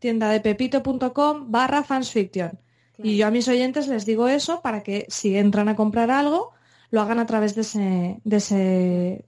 www.tiendadepepito.com 0.05 1.51
barra 1.51 1.83
fansfiction. 1.83 2.59
Y 2.99 3.17
yo 3.17 3.27
a 3.27 3.31
mis 3.31 3.49
oyentes 3.49 3.89
les 3.89 4.07
digo 4.07 4.29
eso 4.29 4.61
para 4.63 4.83
que 4.83 5.07
si 5.09 5.37
entran 5.37 5.69
a 5.69 5.77
comprar 5.77 6.11
algo, 6.11 6.53
lo 6.91 7.01
hagan 7.01 7.19
a 7.19 7.27
través 7.27 7.55
de 7.55 7.63
ese, 7.63 8.21
de 8.23 8.37
ese 8.37 9.25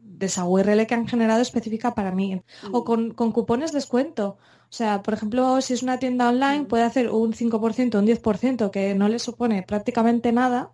de 0.00 0.26
esa 0.26 0.44
URL 0.44 0.86
que 0.86 0.94
han 0.94 1.08
generado 1.08 1.42
específica 1.42 1.94
para 1.94 2.12
mí. 2.12 2.40
O 2.72 2.84
con, 2.84 3.12
con 3.12 3.32
cupones 3.32 3.72
descuento. 3.72 4.38
O 4.74 4.76
sea, 4.76 5.02
por 5.02 5.14
ejemplo, 5.14 5.60
si 5.60 5.74
es 5.74 5.82
una 5.82 5.98
tienda 5.98 6.28
online, 6.28 6.62
mm. 6.62 6.66
puede 6.66 6.84
hacer 6.84 7.10
un 7.10 7.32
5%, 7.32 7.98
un 7.98 8.06
10%, 8.06 8.70
que 8.70 8.94
no 8.94 9.08
le 9.08 9.18
supone 9.18 9.62
prácticamente 9.62 10.32
nada. 10.32 10.70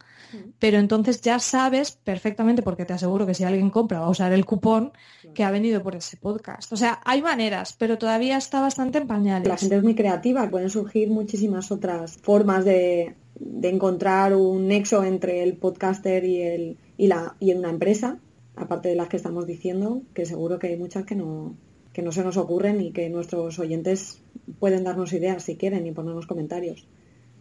Pero 0.58 0.78
entonces 0.78 1.20
ya 1.20 1.38
sabes 1.38 1.92
perfectamente, 1.92 2.62
porque 2.62 2.84
te 2.84 2.92
aseguro 2.92 3.26
que 3.26 3.34
si 3.34 3.44
alguien 3.44 3.70
compra 3.70 4.00
va 4.00 4.06
a 4.06 4.10
usar 4.10 4.32
el 4.32 4.44
cupón 4.44 4.92
que 5.34 5.44
ha 5.44 5.50
venido 5.50 5.82
por 5.82 5.96
ese 5.96 6.16
podcast. 6.16 6.72
O 6.72 6.76
sea, 6.76 7.00
hay 7.04 7.22
maneras, 7.22 7.74
pero 7.78 7.98
todavía 7.98 8.36
está 8.36 8.60
bastante 8.60 8.98
en 8.98 9.06
pañales. 9.06 9.48
La 9.48 9.56
gente 9.56 9.76
es 9.76 9.82
muy 9.82 9.94
creativa, 9.94 10.48
pueden 10.50 10.70
surgir 10.70 11.10
muchísimas 11.10 11.70
otras 11.70 12.18
formas 12.18 12.64
de, 12.64 13.14
de 13.40 13.68
encontrar 13.68 14.34
un 14.34 14.68
nexo 14.68 15.04
entre 15.04 15.42
el 15.42 15.56
podcaster 15.56 16.24
y, 16.24 16.42
el, 16.42 16.76
y, 16.96 17.06
la, 17.06 17.36
y 17.40 17.52
una 17.54 17.70
empresa, 17.70 18.18
aparte 18.56 18.90
de 18.90 18.96
las 18.96 19.08
que 19.08 19.16
estamos 19.16 19.46
diciendo, 19.46 20.02
que 20.14 20.26
seguro 20.26 20.58
que 20.58 20.68
hay 20.68 20.76
muchas 20.76 21.04
que 21.04 21.14
no, 21.14 21.56
que 21.92 22.02
no 22.02 22.12
se 22.12 22.22
nos 22.22 22.36
ocurren 22.36 22.80
y 22.80 22.92
que 22.92 23.08
nuestros 23.08 23.58
oyentes 23.58 24.22
pueden 24.58 24.84
darnos 24.84 25.12
ideas 25.12 25.42
si 25.42 25.56
quieren 25.56 25.86
y 25.86 25.92
ponernos 25.92 26.26
comentarios. 26.26 26.86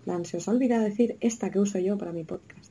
Plan, 0.03 0.25
se 0.25 0.37
os 0.37 0.47
olvida 0.47 0.79
decir 0.79 1.17
esta 1.19 1.51
que 1.51 1.59
uso 1.59 1.79
yo 1.79 1.97
para 1.97 2.13
mi 2.13 2.23
podcast. 2.23 2.68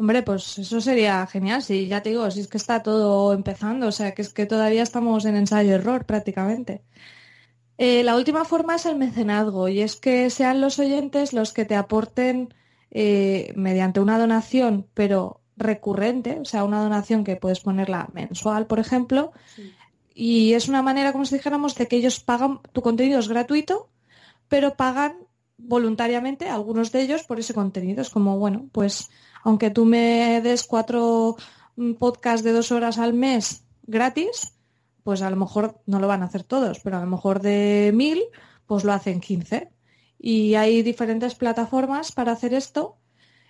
Hombre, 0.00 0.22
pues 0.22 0.58
eso 0.58 0.80
sería 0.80 1.26
genial, 1.26 1.62
sí, 1.62 1.86
ya 1.86 2.02
te 2.02 2.08
digo, 2.08 2.30
si 2.30 2.40
es 2.40 2.48
que 2.48 2.56
está 2.56 2.82
todo 2.82 3.34
empezando, 3.34 3.88
o 3.88 3.92
sea, 3.92 4.14
que 4.14 4.22
es 4.22 4.32
que 4.32 4.46
todavía 4.46 4.82
estamos 4.82 5.26
en 5.26 5.36
ensayo-error 5.36 6.06
prácticamente. 6.06 6.80
Eh, 7.76 8.02
la 8.02 8.16
última 8.16 8.46
forma 8.46 8.76
es 8.76 8.86
el 8.86 8.96
mecenazgo 8.96 9.68
y 9.68 9.82
es 9.82 9.96
que 9.96 10.30
sean 10.30 10.62
los 10.62 10.78
oyentes 10.78 11.34
los 11.34 11.52
que 11.52 11.66
te 11.66 11.76
aporten 11.76 12.54
eh, 12.90 13.52
mediante 13.56 14.00
una 14.00 14.18
donación, 14.18 14.86
pero 14.94 15.42
recurrente, 15.58 16.38
o 16.40 16.46
sea, 16.46 16.64
una 16.64 16.82
donación 16.82 17.22
que 17.22 17.36
puedes 17.36 17.60
ponerla 17.60 18.08
mensual, 18.14 18.66
por 18.66 18.78
ejemplo, 18.78 19.32
y 20.14 20.54
es 20.54 20.66
una 20.66 20.80
manera, 20.80 21.12
como 21.12 21.26
si 21.26 21.34
dijéramos, 21.34 21.74
de 21.74 21.88
que 21.88 21.96
ellos 21.96 22.20
pagan, 22.20 22.60
tu 22.72 22.80
contenido 22.80 23.18
es 23.18 23.28
gratuito, 23.28 23.90
pero 24.48 24.76
pagan 24.76 25.18
voluntariamente 25.58 26.48
algunos 26.48 26.90
de 26.90 27.02
ellos 27.02 27.24
por 27.24 27.38
ese 27.38 27.52
contenido. 27.52 28.00
Es 28.00 28.08
como, 28.08 28.38
bueno, 28.38 28.66
pues 28.72 29.10
aunque 29.42 29.70
tú 29.70 29.84
me 29.84 30.40
des 30.42 30.64
cuatro 30.64 31.36
mm, 31.76 31.94
podcasts 31.94 32.44
de 32.44 32.52
dos 32.52 32.72
horas 32.72 32.98
al 32.98 33.14
mes 33.14 33.64
gratis, 33.82 34.54
pues 35.02 35.22
a 35.22 35.30
lo 35.30 35.36
mejor 35.36 35.80
no 35.86 35.98
lo 35.98 36.08
van 36.08 36.22
a 36.22 36.26
hacer 36.26 36.44
todos, 36.44 36.80
pero 36.80 36.98
a 36.98 37.00
lo 37.00 37.06
mejor 37.06 37.40
de 37.40 37.90
mil, 37.94 38.22
pues 38.66 38.84
lo 38.84 38.92
hacen 38.92 39.20
quince. 39.20 39.70
Y 40.18 40.54
hay 40.54 40.82
diferentes 40.82 41.34
plataformas 41.34 42.12
para 42.12 42.32
hacer 42.32 42.54
esto. 42.54 42.96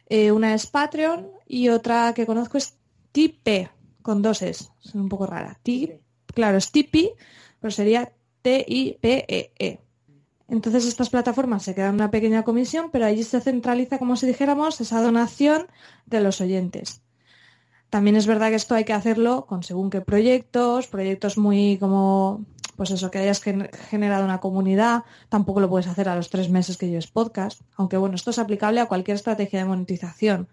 Eh, 0.07 0.33
una 0.33 0.55
es 0.55 0.67
Patreon 0.67 1.29
y 1.47 1.69
otra 1.69 2.15
que 2.15 2.27
conozco 2.27 2.59
es 2.59 2.79
Tipe, 3.13 3.71
con 4.03 4.23
dos 4.23 4.43
es, 4.43 4.71
es 4.85 4.95
un 4.95 5.09
poco 5.09 5.27
rara. 5.27 5.59
Tipe 5.63 6.01
claro, 6.33 6.59
es 6.59 6.71
Tipeee, 6.71 7.15
pero 7.61 7.71
sería 7.71 8.13
T-I-P-E-E. 8.43 9.53
E. 9.59 9.79
Entonces 10.51 10.85
estas 10.87 11.11
plataformas 11.11 11.63
se 11.63 11.77
quedan 11.77 11.95
una 11.95 12.11
pequeña 12.11 12.43
comisión, 12.43 12.91
pero 12.91 13.07
allí 13.07 13.23
se 13.23 13.41
centraliza, 13.41 13.99
como 13.99 14.17
si 14.17 14.27
dijéramos, 14.27 14.81
esa 14.81 15.01
donación 15.01 15.69
de 16.07 16.21
los 16.21 16.41
oyentes. 16.41 17.03
También 17.89 18.17
es 18.17 18.27
verdad 18.27 18.51
que 18.51 18.57
esto 18.57 18.75
hay 18.75 18.85
que 18.85 18.93
hacerlo 18.93 19.47
con 19.47 19.63
según 19.63 19.91
qué 19.91 20.01
proyectos, 20.01 20.89
proyectos 20.89 21.39
muy 21.39 21.79
como, 21.79 22.45
pues 22.77 22.91
eso, 22.91 23.11
que 23.11 23.19
hayas 23.19 23.41
generado 23.43 24.25
una 24.25 24.41
comunidad, 24.41 25.05
tampoco 25.29 25.61
lo 25.61 25.69
puedes 25.69 25.87
hacer 25.87 26.09
a 26.09 26.17
los 26.17 26.31
tres 26.31 26.51
meses 26.51 26.77
que 26.77 26.89
lleves 26.89 27.07
podcast, 27.07 27.63
aunque 27.77 27.97
bueno, 27.97 28.17
esto 28.17 28.31
es 28.31 28.39
aplicable 28.41 28.81
a 28.81 28.87
cualquier 28.87 29.17
estrategia 29.17 29.61
de 29.61 29.67
monetización. 29.67 30.49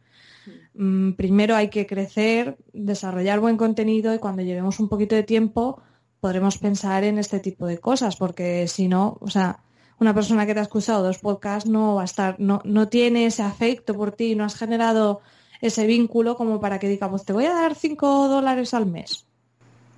Mm, 0.76 1.14
primero 1.14 1.56
hay 1.56 1.70
que 1.70 1.88
crecer, 1.88 2.58
desarrollar 2.72 3.40
buen 3.40 3.58
contenido 3.58 4.14
y 4.14 4.20
cuando 4.20 4.44
llevemos 4.44 4.80
un 4.80 4.90
poquito 4.90 5.16
de 5.16 5.24
tiempo 5.24 5.82
podremos 6.20 6.58
pensar 6.60 7.04
en 7.04 7.18
este 7.18 7.40
tipo 7.40 7.66
de 7.66 7.80
cosas, 7.80 8.16
porque 8.16 8.68
si 8.68 8.88
no, 8.88 9.18
o 9.22 9.30
sea, 9.30 9.60
una 10.00 10.14
persona 10.14 10.46
que 10.46 10.54
te 10.54 10.60
ha 10.60 10.64
escuchado 10.64 11.04
dos 11.04 11.20
podcasts 11.20 11.70
no 11.70 11.96
va 11.96 12.04
a 12.04 12.06
estar, 12.06 12.40
no, 12.40 12.62
no 12.64 12.88
tiene 12.88 13.26
ese 13.26 13.44
afecto 13.44 13.94
por 13.96 14.12
ti, 14.12 14.36
no 14.36 14.44
has 14.44 14.56
generado 14.56 15.22
ese 15.62 15.88
vínculo 15.88 16.36
como 16.36 16.60
para 16.60 16.80
que 16.80 16.88
diga, 16.88 17.10
pues 17.10 17.26
te 17.26 17.34
voy 17.34 17.46
a 17.46 17.54
dar 17.54 17.76
cinco 17.76 18.28
dólares 18.28 18.74
al 18.74 18.86
mes. 18.86 19.26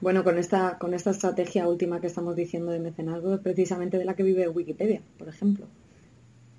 Bueno, 0.01 0.23
con 0.23 0.37
esta, 0.37 0.77
con 0.77 0.93
esta 0.93 1.11
estrategia 1.11 1.67
última 1.67 1.99
que 1.99 2.07
estamos 2.07 2.35
diciendo 2.35 2.71
de 2.71 2.79
mecenazgo 2.79 3.33
es 3.33 3.41
precisamente 3.41 3.97
de 3.97 4.05
la 4.05 4.15
que 4.15 4.23
vive 4.23 4.47
Wikipedia, 4.47 5.01
por 5.17 5.27
ejemplo. 5.27 5.67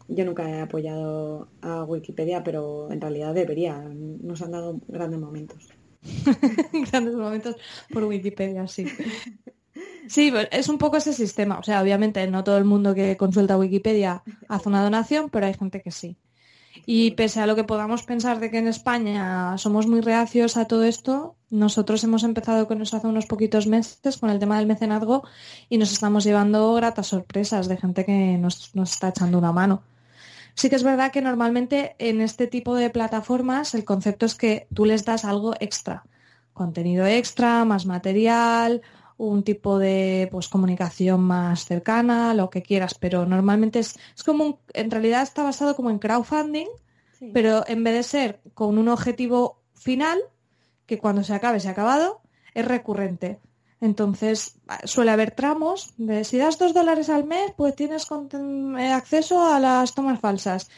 Yo 0.09 0.25
nunca 0.25 0.51
he 0.51 0.61
apoyado 0.61 1.49
a 1.63 1.85
Wikipedia, 1.85 2.43
pero 2.43 2.91
en 2.91 3.01
realidad 3.01 3.33
debería. 3.33 3.79
Nos 3.79 4.43
han 4.43 4.51
dado 4.51 4.81
grandes 4.89 5.21
momentos. 5.21 5.69
grandes 6.91 7.15
momentos 7.15 7.57
por 7.93 8.05
Wikipedia, 8.05 8.67
sí. 8.67 8.87
Sí, 10.09 10.33
es 10.51 10.69
un 10.69 10.79
poco 10.79 10.97
ese 10.97 11.13
sistema. 11.13 11.59
O 11.59 11.63
sea, 11.63 11.81
obviamente 11.83 12.27
no 12.27 12.43
todo 12.43 12.59
el 12.59 12.65
mundo 12.65 12.95
que 12.95 13.17
consulta 13.17 13.59
Wikipedia 13.59 14.23
hace 14.49 14.69
una 14.69 14.83
donación, 14.83 15.31
pero 15.31 15.47
hay 15.47 15.55
gente 15.55 15.83
que 15.83 15.91
sí. 15.91 16.17
Y 16.87 17.13
pese 17.13 17.41
a 17.41 17.47
lo 17.47 17.57
que 17.57 17.65
podamos 17.65 18.03
pensar 18.05 18.41
de 18.41 18.51
que 18.51 18.59
en 18.59 18.69
España 18.69 19.57
somos 19.59 19.87
muy 19.87 20.01
reacios 20.01 20.57
a 20.57 20.65
todo 20.67 20.85
esto, 20.85 21.37
nosotros 21.51 22.03
hemos 22.05 22.25
empezado 22.25 22.67
con 22.67 22.81
eso 22.81 22.97
hace 22.97 23.07
unos 23.07 23.27
poquitos 23.27 23.67
meses, 23.67 24.17
con 24.19 24.31
el 24.31 24.39
tema 24.39 24.59
del 24.59 24.67
mecenazgo, 24.67 25.25
y 25.69 25.79
nos 25.79 25.93
estamos 25.93 26.25
llevando 26.25 26.73
gratas 26.75 27.09
sorpresas 27.09 27.69
de 27.69 27.77
gente 27.77 28.05
que 28.05 28.39
nos, 28.39 28.75
nos 28.75 28.93
está 28.93 29.09
echando 29.09 29.39
una 29.39 29.53
mano. 29.53 29.83
Sí 30.55 30.69
que 30.69 30.77
es 30.77 30.83
verdad 30.83 31.13
que 31.13 31.23
normalmente 31.23 31.95
en 31.99 32.21
este 32.21 32.47
tipo 32.47 32.75
de 32.75 32.91
plataformas 32.91 33.75
el 33.75 33.85
concepto 33.85 34.27
es 34.27 34.35
que 34.35 34.67
tú 34.75 34.85
les 34.85 35.05
das 35.05 35.25
algo 35.25 35.55
extra, 35.61 36.05
contenido 36.53 37.07
extra, 37.07 37.65
más 37.65 37.87
material, 37.87 38.83
un 39.21 39.43
tipo 39.43 39.79
de 39.79 40.29
pues, 40.31 40.49
comunicación 40.49 41.21
más 41.21 41.67
cercana, 41.67 42.33
lo 42.33 42.49
que 42.49 42.63
quieras, 42.63 42.95
pero 42.95 43.27
normalmente 43.27 43.79
es, 43.79 43.99
es 44.17 44.25
como, 44.25 44.61
en 44.73 44.91
realidad 44.91 45.23
está 45.23 45.43
basado 45.43 45.77
como 45.77 45.91
en 45.91 45.99
crowdfunding, 45.99 46.69
pero 47.35 47.63
en 47.69 47.85
vez 47.85 47.95
de 47.95 48.03
ser 48.03 48.41
con 48.55 48.79
un 48.79 48.89
objetivo 48.89 49.61
final, 49.75 50.19
que 50.87 50.99
cuando 50.99 51.23
se 51.23 51.35
acabe 51.35 51.61
se 51.61 51.69
ha 51.69 51.73
acabado, 51.73 52.23
es 52.55 52.65
recurrente. 52.65 53.39
Entonces, 53.83 54.59
suele 54.85 55.11
haber 55.11 55.33
tramos 55.33 55.93
de 55.99 56.25
si 56.25 56.39
das 56.39 56.59
dos 56.59 56.73
dólares 56.73 57.11
al 57.11 57.25
mes, 57.25 57.53
pues 57.57 57.77
tienes 57.77 58.07
eh, 58.11 58.93
acceso 58.93 59.47
a 59.47 59.61
las 59.61 59.95
tomas 59.95 60.19
falsas. 60.19 60.71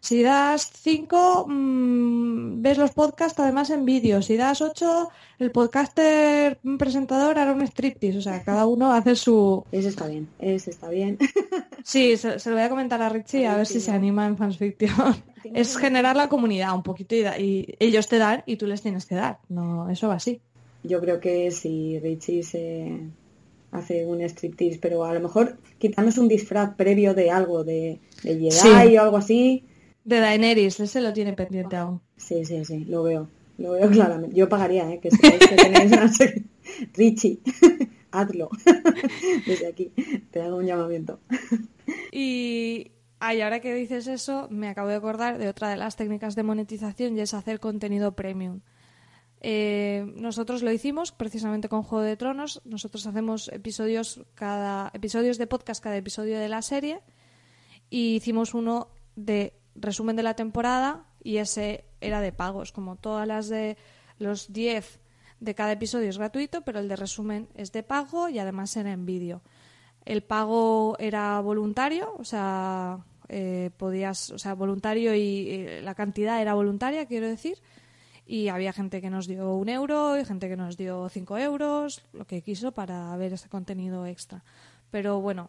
Si 0.00 0.22
das 0.22 0.70
cinco, 0.72 1.46
mm, 1.48 2.62
ves 2.62 2.78
los 2.78 2.92
podcasts 2.92 3.38
además 3.40 3.70
en 3.70 3.84
vídeo. 3.84 4.22
Si 4.22 4.36
das 4.36 4.60
ocho, 4.60 5.10
el 5.38 5.50
podcaster 5.50 6.58
presentador 6.78 7.38
hará 7.38 7.52
un 7.52 7.62
striptease. 7.62 8.18
O 8.18 8.22
sea, 8.22 8.42
cada 8.42 8.66
uno 8.66 8.92
hace 8.96 9.16
su... 9.16 9.64
Ese 9.72 9.88
está 9.88 10.06
bien, 10.06 10.28
ese 10.38 10.70
está 10.70 10.88
bien. 10.88 11.18
sí, 11.84 12.16
se, 12.16 12.38
lo 12.48 12.56
voy 12.56 12.64
a 12.64 12.68
comentar 12.68 13.02
a 13.02 13.08
Richie 13.08 13.46
a, 13.46 13.56
ver 13.56 13.66
si 13.66 13.80
se 13.80 13.90
anima 13.90 14.26
en 14.26 14.36
Fansfiction. 14.36 15.16
es 15.54 15.76
generar 15.76 16.16
la 16.16 16.28
comunidad 16.28 16.74
un 16.74 16.82
poquito 16.82 17.14
y, 17.14 17.26
y 17.26 17.74
ellos 17.78 18.08
te 18.08 18.18
dan 18.18 18.42
y 18.46 18.56
tú 18.56 18.66
les 18.66 18.82
tienes 18.82 19.06
que 19.06 19.14
dar. 19.14 19.38
No, 19.48 19.88
eso 19.90 20.08
va 20.08 20.14
así 20.14 20.40
yo 20.82 21.00
creo 21.00 21.20
que 21.20 21.50
si 21.50 21.98
Richie 21.98 22.42
se 22.42 23.00
hace 23.70 24.06
un 24.06 24.20
striptease, 24.22 24.78
pero 24.80 25.04
a 25.04 25.12
lo 25.12 25.20
mejor 25.20 25.58
quitándose 25.78 26.20
un 26.20 26.28
disfraz 26.28 26.74
previo 26.74 27.14
de 27.14 27.30
algo, 27.30 27.64
de, 27.64 28.00
de 28.22 28.50
Jedi 28.50 28.96
o 28.96 29.02
algo 29.02 29.16
así. 29.16 29.64
De 30.08 30.20
Daenerys, 30.20 30.80
ese 30.80 31.02
lo 31.02 31.12
tiene 31.12 31.34
pendiente 31.34 31.76
aún. 31.76 32.00
Sí, 32.16 32.42
sí, 32.46 32.64
sí, 32.64 32.86
lo 32.86 33.02
veo. 33.02 33.28
Lo 33.58 33.72
veo 33.72 33.90
claramente. 33.90 34.34
Yo 34.34 34.48
pagaría, 34.48 34.90
¿eh? 34.90 35.00
Que, 35.00 35.10
que 35.10 35.56
tenéis 35.56 35.92
una 35.92 36.10
Richie, 36.94 37.40
hazlo. 38.10 38.48
Desde 39.46 39.66
aquí 39.66 39.92
te 40.30 40.40
hago 40.40 40.56
un 40.56 40.64
llamamiento. 40.64 41.20
Y 42.10 42.92
Ay, 43.20 43.42
ahora 43.42 43.60
que 43.60 43.74
dices 43.74 44.06
eso, 44.06 44.46
me 44.48 44.68
acabo 44.68 44.88
de 44.88 44.94
acordar 44.94 45.36
de 45.36 45.48
otra 45.48 45.68
de 45.68 45.76
las 45.76 45.96
técnicas 45.96 46.34
de 46.36 46.42
monetización 46.42 47.18
y 47.18 47.20
es 47.20 47.34
hacer 47.34 47.60
contenido 47.60 48.16
premium. 48.16 48.60
Eh, 49.42 50.10
nosotros 50.16 50.62
lo 50.62 50.72
hicimos 50.72 51.12
precisamente 51.12 51.68
con 51.68 51.82
Juego 51.82 52.02
de 52.04 52.16
Tronos. 52.16 52.62
Nosotros 52.64 53.06
hacemos 53.06 53.48
episodios 53.48 54.22
cada 54.34 54.90
episodios 54.94 55.36
de 55.36 55.46
podcast 55.46 55.84
cada 55.84 55.98
episodio 55.98 56.38
de 56.38 56.48
la 56.48 56.62
serie 56.62 57.00
y 57.90 58.16
hicimos 58.16 58.54
uno 58.54 58.88
de 59.16 59.52
resumen 59.80 60.16
de 60.16 60.22
la 60.22 60.34
temporada 60.34 61.06
y 61.22 61.38
ese 61.38 61.84
era 62.00 62.20
de 62.20 62.32
pagos, 62.32 62.72
como 62.72 62.96
todas 62.96 63.26
las 63.26 63.48
de 63.48 63.76
los 64.18 64.52
10 64.52 65.00
de 65.40 65.54
cada 65.54 65.72
episodio 65.72 66.08
es 66.08 66.18
gratuito, 66.18 66.62
pero 66.62 66.80
el 66.80 66.88
de 66.88 66.96
resumen 66.96 67.48
es 67.54 67.72
de 67.72 67.82
pago 67.82 68.28
y 68.28 68.38
además 68.38 68.76
era 68.76 68.92
en 68.92 69.06
vídeo. 69.06 69.42
El 70.04 70.22
pago 70.22 70.96
era 70.98 71.40
voluntario, 71.40 72.14
o 72.18 72.24
sea, 72.24 73.04
eh, 73.28 73.70
podías, 73.76 74.30
o 74.30 74.38
sea, 74.38 74.54
voluntario 74.54 75.14
y 75.14 75.80
la 75.82 75.94
cantidad 75.94 76.40
era 76.40 76.54
voluntaria, 76.54 77.06
quiero 77.06 77.28
decir 77.28 77.58
y 78.28 78.48
había 78.48 78.74
gente 78.74 79.00
que 79.00 79.08
nos 79.08 79.26
dio 79.26 79.54
un 79.54 79.70
euro 79.70 80.18
y 80.18 80.24
gente 80.24 80.48
que 80.50 80.56
nos 80.56 80.76
dio 80.76 81.08
cinco 81.08 81.38
euros, 81.38 82.02
lo 82.12 82.26
que 82.26 82.42
quiso 82.42 82.72
para 82.72 83.16
ver 83.16 83.32
ese 83.32 83.48
contenido 83.48 84.04
extra. 84.04 84.44
Pero 84.90 85.22
bueno, 85.22 85.48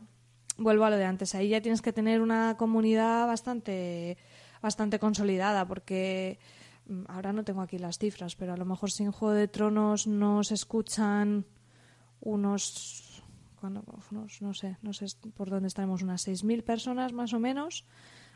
vuelvo 0.59 0.85
a 0.85 0.89
lo 0.89 0.97
de 0.97 1.05
antes. 1.05 1.33
Ahí 1.35 1.49
ya 1.49 1.61
tienes 1.61 1.81
que 1.81 1.93
tener 1.93 2.21
una 2.21 2.55
comunidad 2.57 3.27
bastante, 3.27 4.17
bastante 4.61 4.99
consolidada 4.99 5.65
porque 5.65 6.39
mm, 6.87 7.03
ahora 7.07 7.33
no 7.33 7.43
tengo 7.43 7.61
aquí 7.61 7.77
las 7.79 7.97
cifras, 7.97 8.35
pero 8.35 8.53
a 8.53 8.57
lo 8.57 8.65
mejor 8.65 8.91
sin 8.91 9.11
Juego 9.11 9.33
de 9.33 9.47
Tronos 9.47 10.07
nos 10.07 10.51
escuchan 10.51 11.45
unos, 12.21 13.23
unos 13.61 14.41
no 14.41 14.53
sé, 14.53 14.77
no 14.81 14.93
sé 14.93 15.05
por 15.35 15.49
dónde 15.49 15.67
estaremos, 15.67 16.01
unas 16.01 16.27
6.000 16.27 16.63
personas 16.63 17.13
más 17.13 17.33
o 17.33 17.39
menos. 17.39 17.85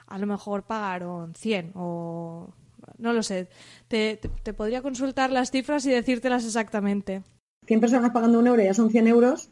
A 0.08 0.18
lo 0.18 0.28
mejor 0.28 0.64
pagaron 0.64 1.34
100 1.34 1.72
o 1.76 2.54
no 2.98 3.14
lo 3.14 3.24
sé. 3.24 3.48
Te, 3.88 4.20
podría 4.56 4.82
consultar 4.82 5.32
las 5.32 5.52
cifras 5.52 5.86
y 5.86 5.92
decírtelas 5.92 6.46
exactamente. 6.46 7.24
100 7.66 7.80
personas 7.80 8.12
pagando 8.12 8.40
un 8.40 8.48
euro 8.48 8.62
ya 8.62 8.74
son 8.74 8.90
100 8.90 9.08
euros 9.08 9.50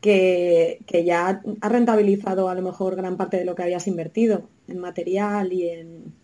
que, 0.00 1.04
ya 1.04 1.42
ha 1.60 1.68
rentabilizado 1.68 2.48
a 2.48 2.54
lo 2.54 2.62
mejor 2.62 2.96
gran 2.96 3.16
parte 3.16 3.38
de 3.38 3.44
lo 3.44 3.54
que 3.54 3.62
habías 3.62 3.86
invertido 3.86 4.48
en 4.66 4.78
material 4.78 5.52
y 5.52 5.68
en... 5.68 6.14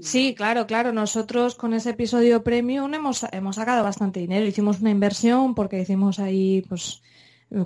Sí, 0.00 0.34
claro, 0.34 0.66
claro. 0.66 0.92
Nosotros 0.92 1.54
con 1.54 1.72
ese 1.72 1.90
episodio 1.90 2.42
premium 2.42 2.92
hemos, 2.94 3.24
hemos 3.32 3.56
sacado 3.56 3.84
bastante 3.84 4.20
dinero. 4.20 4.44
Hicimos 4.44 4.80
una 4.80 4.90
inversión 4.90 5.54
porque 5.54 5.80
hicimos 5.80 6.18
ahí, 6.18 6.62
pues, 6.68 7.00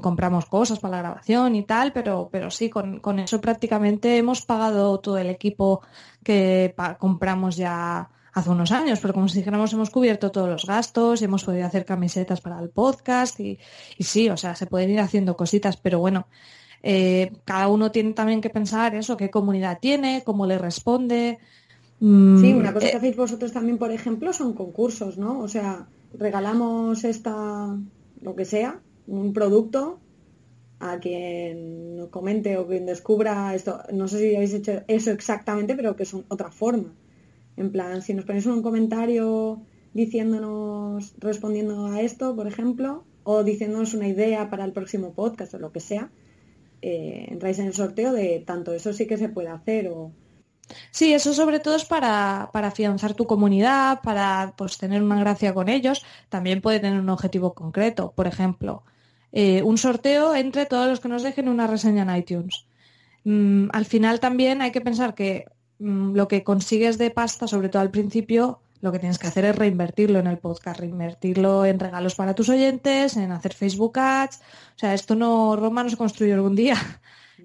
compramos 0.02 0.44
cosas 0.44 0.78
para 0.78 0.96
la 0.96 1.02
grabación 1.02 1.54
y 1.54 1.62
tal, 1.62 1.92
pero, 1.92 2.28
pero 2.30 2.50
sí, 2.50 2.68
con, 2.68 3.00
con 3.00 3.18
eso 3.18 3.40
prácticamente 3.40 4.18
hemos 4.18 4.42
pagado 4.42 5.00
todo 5.00 5.16
el 5.16 5.30
equipo 5.30 5.80
que 6.22 6.74
compramos 6.98 7.56
ya 7.56 8.10
hace 8.32 8.50
unos 8.50 8.72
años, 8.72 9.00
pero 9.00 9.14
como 9.14 9.28
si 9.28 9.38
dijéramos 9.38 9.72
hemos 9.72 9.90
cubierto 9.90 10.30
todos 10.30 10.48
los 10.48 10.66
gastos, 10.66 11.22
hemos 11.22 11.44
podido 11.44 11.66
hacer 11.66 11.84
camisetas 11.84 12.40
para 12.40 12.60
el 12.60 12.70
podcast 12.70 13.38
y, 13.40 13.58
sí, 13.98 14.28
o 14.28 14.36
sea, 14.36 14.54
se 14.54 14.66
pueden 14.66 14.90
ir 14.90 15.00
haciendo 15.00 15.36
cositas, 15.36 15.76
pero 15.76 15.98
bueno, 15.98 16.26
eh, 16.82 17.32
cada 17.44 17.68
uno 17.68 17.90
tiene 17.90 18.12
también 18.12 18.40
que 18.40 18.50
pensar 18.50 18.94
eso, 18.94 19.16
qué 19.16 19.30
comunidad 19.30 19.78
tiene, 19.80 20.22
cómo 20.24 20.46
le 20.46 20.58
responde. 20.58 21.38
Mm, 22.00 22.40
sí, 22.40 22.52
una 22.52 22.72
cosa 22.72 22.86
que 22.86 22.92
eh, 22.92 22.96
hacéis 22.96 23.16
vosotros 23.16 23.52
también, 23.52 23.78
por 23.78 23.90
ejemplo, 23.90 24.32
son 24.32 24.52
concursos, 24.52 25.18
¿no? 25.18 25.40
O 25.40 25.48
sea, 25.48 25.88
regalamos 26.16 27.04
esta, 27.04 27.76
lo 28.20 28.36
que 28.36 28.44
sea, 28.44 28.80
un 29.06 29.32
producto 29.32 29.98
a 30.80 30.98
quien 30.98 31.96
nos 31.96 32.08
comente 32.08 32.56
o 32.56 32.66
quien 32.66 32.86
descubra 32.86 33.54
esto. 33.54 33.82
No 33.92 34.06
sé 34.06 34.18
si 34.18 34.36
habéis 34.36 34.54
hecho 34.54 34.82
eso 34.86 35.10
exactamente, 35.10 35.74
pero 35.74 35.96
que 35.96 36.04
es 36.04 36.14
otra 36.14 36.50
forma. 36.50 36.94
En 37.58 37.72
plan, 37.72 38.02
si 38.02 38.14
nos 38.14 38.24
ponéis 38.24 38.46
un 38.46 38.62
comentario 38.62 39.60
diciéndonos, 39.92 41.14
respondiendo 41.18 41.86
a 41.86 42.00
esto, 42.00 42.36
por 42.36 42.46
ejemplo, 42.46 43.04
o 43.24 43.42
diciéndonos 43.42 43.94
una 43.94 44.06
idea 44.06 44.48
para 44.48 44.64
el 44.64 44.72
próximo 44.72 45.12
podcast 45.12 45.54
o 45.54 45.58
lo 45.58 45.72
que 45.72 45.80
sea, 45.80 46.10
eh, 46.82 47.26
entráis 47.28 47.58
en 47.58 47.66
el 47.66 47.74
sorteo 47.74 48.12
de 48.12 48.44
tanto. 48.46 48.72
Eso 48.72 48.92
sí 48.92 49.06
que 49.06 49.18
se 49.18 49.28
puede 49.28 49.48
hacer 49.48 49.88
o... 49.88 50.12
Sí, 50.92 51.12
eso 51.14 51.32
sobre 51.32 51.60
todo 51.60 51.76
es 51.76 51.84
para, 51.84 52.50
para 52.52 52.68
afianzar 52.68 53.14
tu 53.14 53.26
comunidad, 53.26 54.02
para 54.02 54.54
pues, 54.56 54.78
tener 54.78 55.02
una 55.02 55.18
gracia 55.18 55.52
con 55.52 55.68
ellos. 55.68 56.04
También 56.28 56.60
puede 56.60 56.78
tener 56.78 57.00
un 57.00 57.08
objetivo 57.08 57.54
concreto. 57.54 58.12
Por 58.14 58.26
ejemplo, 58.26 58.84
eh, 59.32 59.62
un 59.62 59.78
sorteo 59.78 60.34
entre 60.34 60.66
todos 60.66 60.86
los 60.86 61.00
que 61.00 61.08
nos 61.08 61.22
dejen 61.22 61.48
una 61.48 61.66
reseña 61.66 62.02
en 62.02 62.16
iTunes. 62.16 62.66
Mm, 63.24 63.68
al 63.72 63.84
final 63.84 64.20
también 64.20 64.62
hay 64.62 64.70
que 64.70 64.80
pensar 64.80 65.14
que 65.14 65.46
lo 65.78 66.28
que 66.28 66.42
consigues 66.42 66.98
de 66.98 67.10
pasta, 67.10 67.46
sobre 67.46 67.68
todo 67.68 67.82
al 67.82 67.90
principio, 67.90 68.60
lo 68.80 68.92
que 68.92 68.98
tienes 68.98 69.18
que 69.18 69.26
hacer 69.26 69.44
es 69.44 69.56
reinvertirlo 69.56 70.18
en 70.18 70.26
el 70.26 70.38
podcast, 70.38 70.80
reinvertirlo 70.80 71.64
en 71.64 71.80
regalos 71.80 72.14
para 72.14 72.34
tus 72.34 72.48
oyentes, 72.48 73.16
en 73.16 73.32
hacer 73.32 73.54
Facebook 73.54 73.98
Ads. 73.98 74.36
O 74.76 74.78
sea, 74.78 74.94
esto 74.94 75.14
no, 75.14 75.56
Roma 75.56 75.82
no 75.82 75.90
se 75.90 75.96
construyó 75.96 76.34
algún 76.34 76.54
día. 76.54 76.76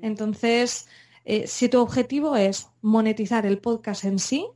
Entonces, 0.01 0.87
eh, 1.25 1.47
si 1.47 1.69
tu 1.69 1.79
objetivo 1.79 2.35
es 2.35 2.67
monetizar 2.81 3.45
el 3.45 3.57
podcast 3.59 4.03
en 4.05 4.19
sí, 4.19 4.47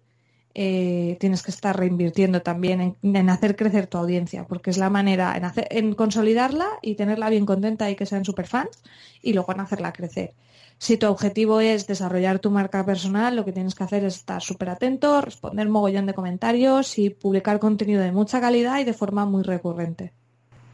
eh, 0.53 1.17
tienes 1.19 1.43
que 1.43 1.51
estar 1.51 1.77
reinvirtiendo 1.77 2.41
también 2.41 2.97
en, 3.01 3.29
hacer 3.29 3.55
crecer 3.55 3.87
tu 3.87 3.99
audiencia, 3.99 4.47
porque 4.47 4.71
es 4.71 4.77
la 4.77 4.89
manera 4.89 5.37
en, 5.37 5.45
hacer, 5.45 5.67
en 5.69 5.93
consolidarla 5.93 6.67
y 6.81 6.95
tenerla 6.95 7.29
bien 7.29 7.45
contenta 7.45 7.89
y 7.91 7.95
que 7.95 8.07
sean 8.07 8.25
super 8.25 8.47
fans 8.47 8.83
y 9.21 9.33
luego 9.33 9.51
en 9.51 9.59
hacerla 9.59 9.93
crecer. 9.93 10.33
Si 10.79 10.97
tu 10.97 11.07
objetivo 11.07 11.59
es 11.59 11.87
desarrollar 11.87 12.39
tu 12.39 12.51
marca 12.51 12.85
personal, 12.85 13.35
lo 13.35 13.43
que 13.43 13.51
tienes 13.51 13.73
que 13.73 13.83
hacer 13.83 14.03
es 14.03 14.15
estar 14.15 14.41
súper 14.41 14.69
atento, 14.69 15.21
responder 15.21 15.67
mogollón 15.69 16.05
de 16.05 16.13
comentarios 16.13 16.99
y 16.99 17.09
publicar 17.09 17.59
contenido 17.59 18.01
de 18.01 18.11
mucha 18.11 18.39
calidad 18.39 18.79
y 18.79 18.83
de 18.83 18.93
forma 18.93 19.25
muy 19.25 19.43
recurrente. 19.43 20.13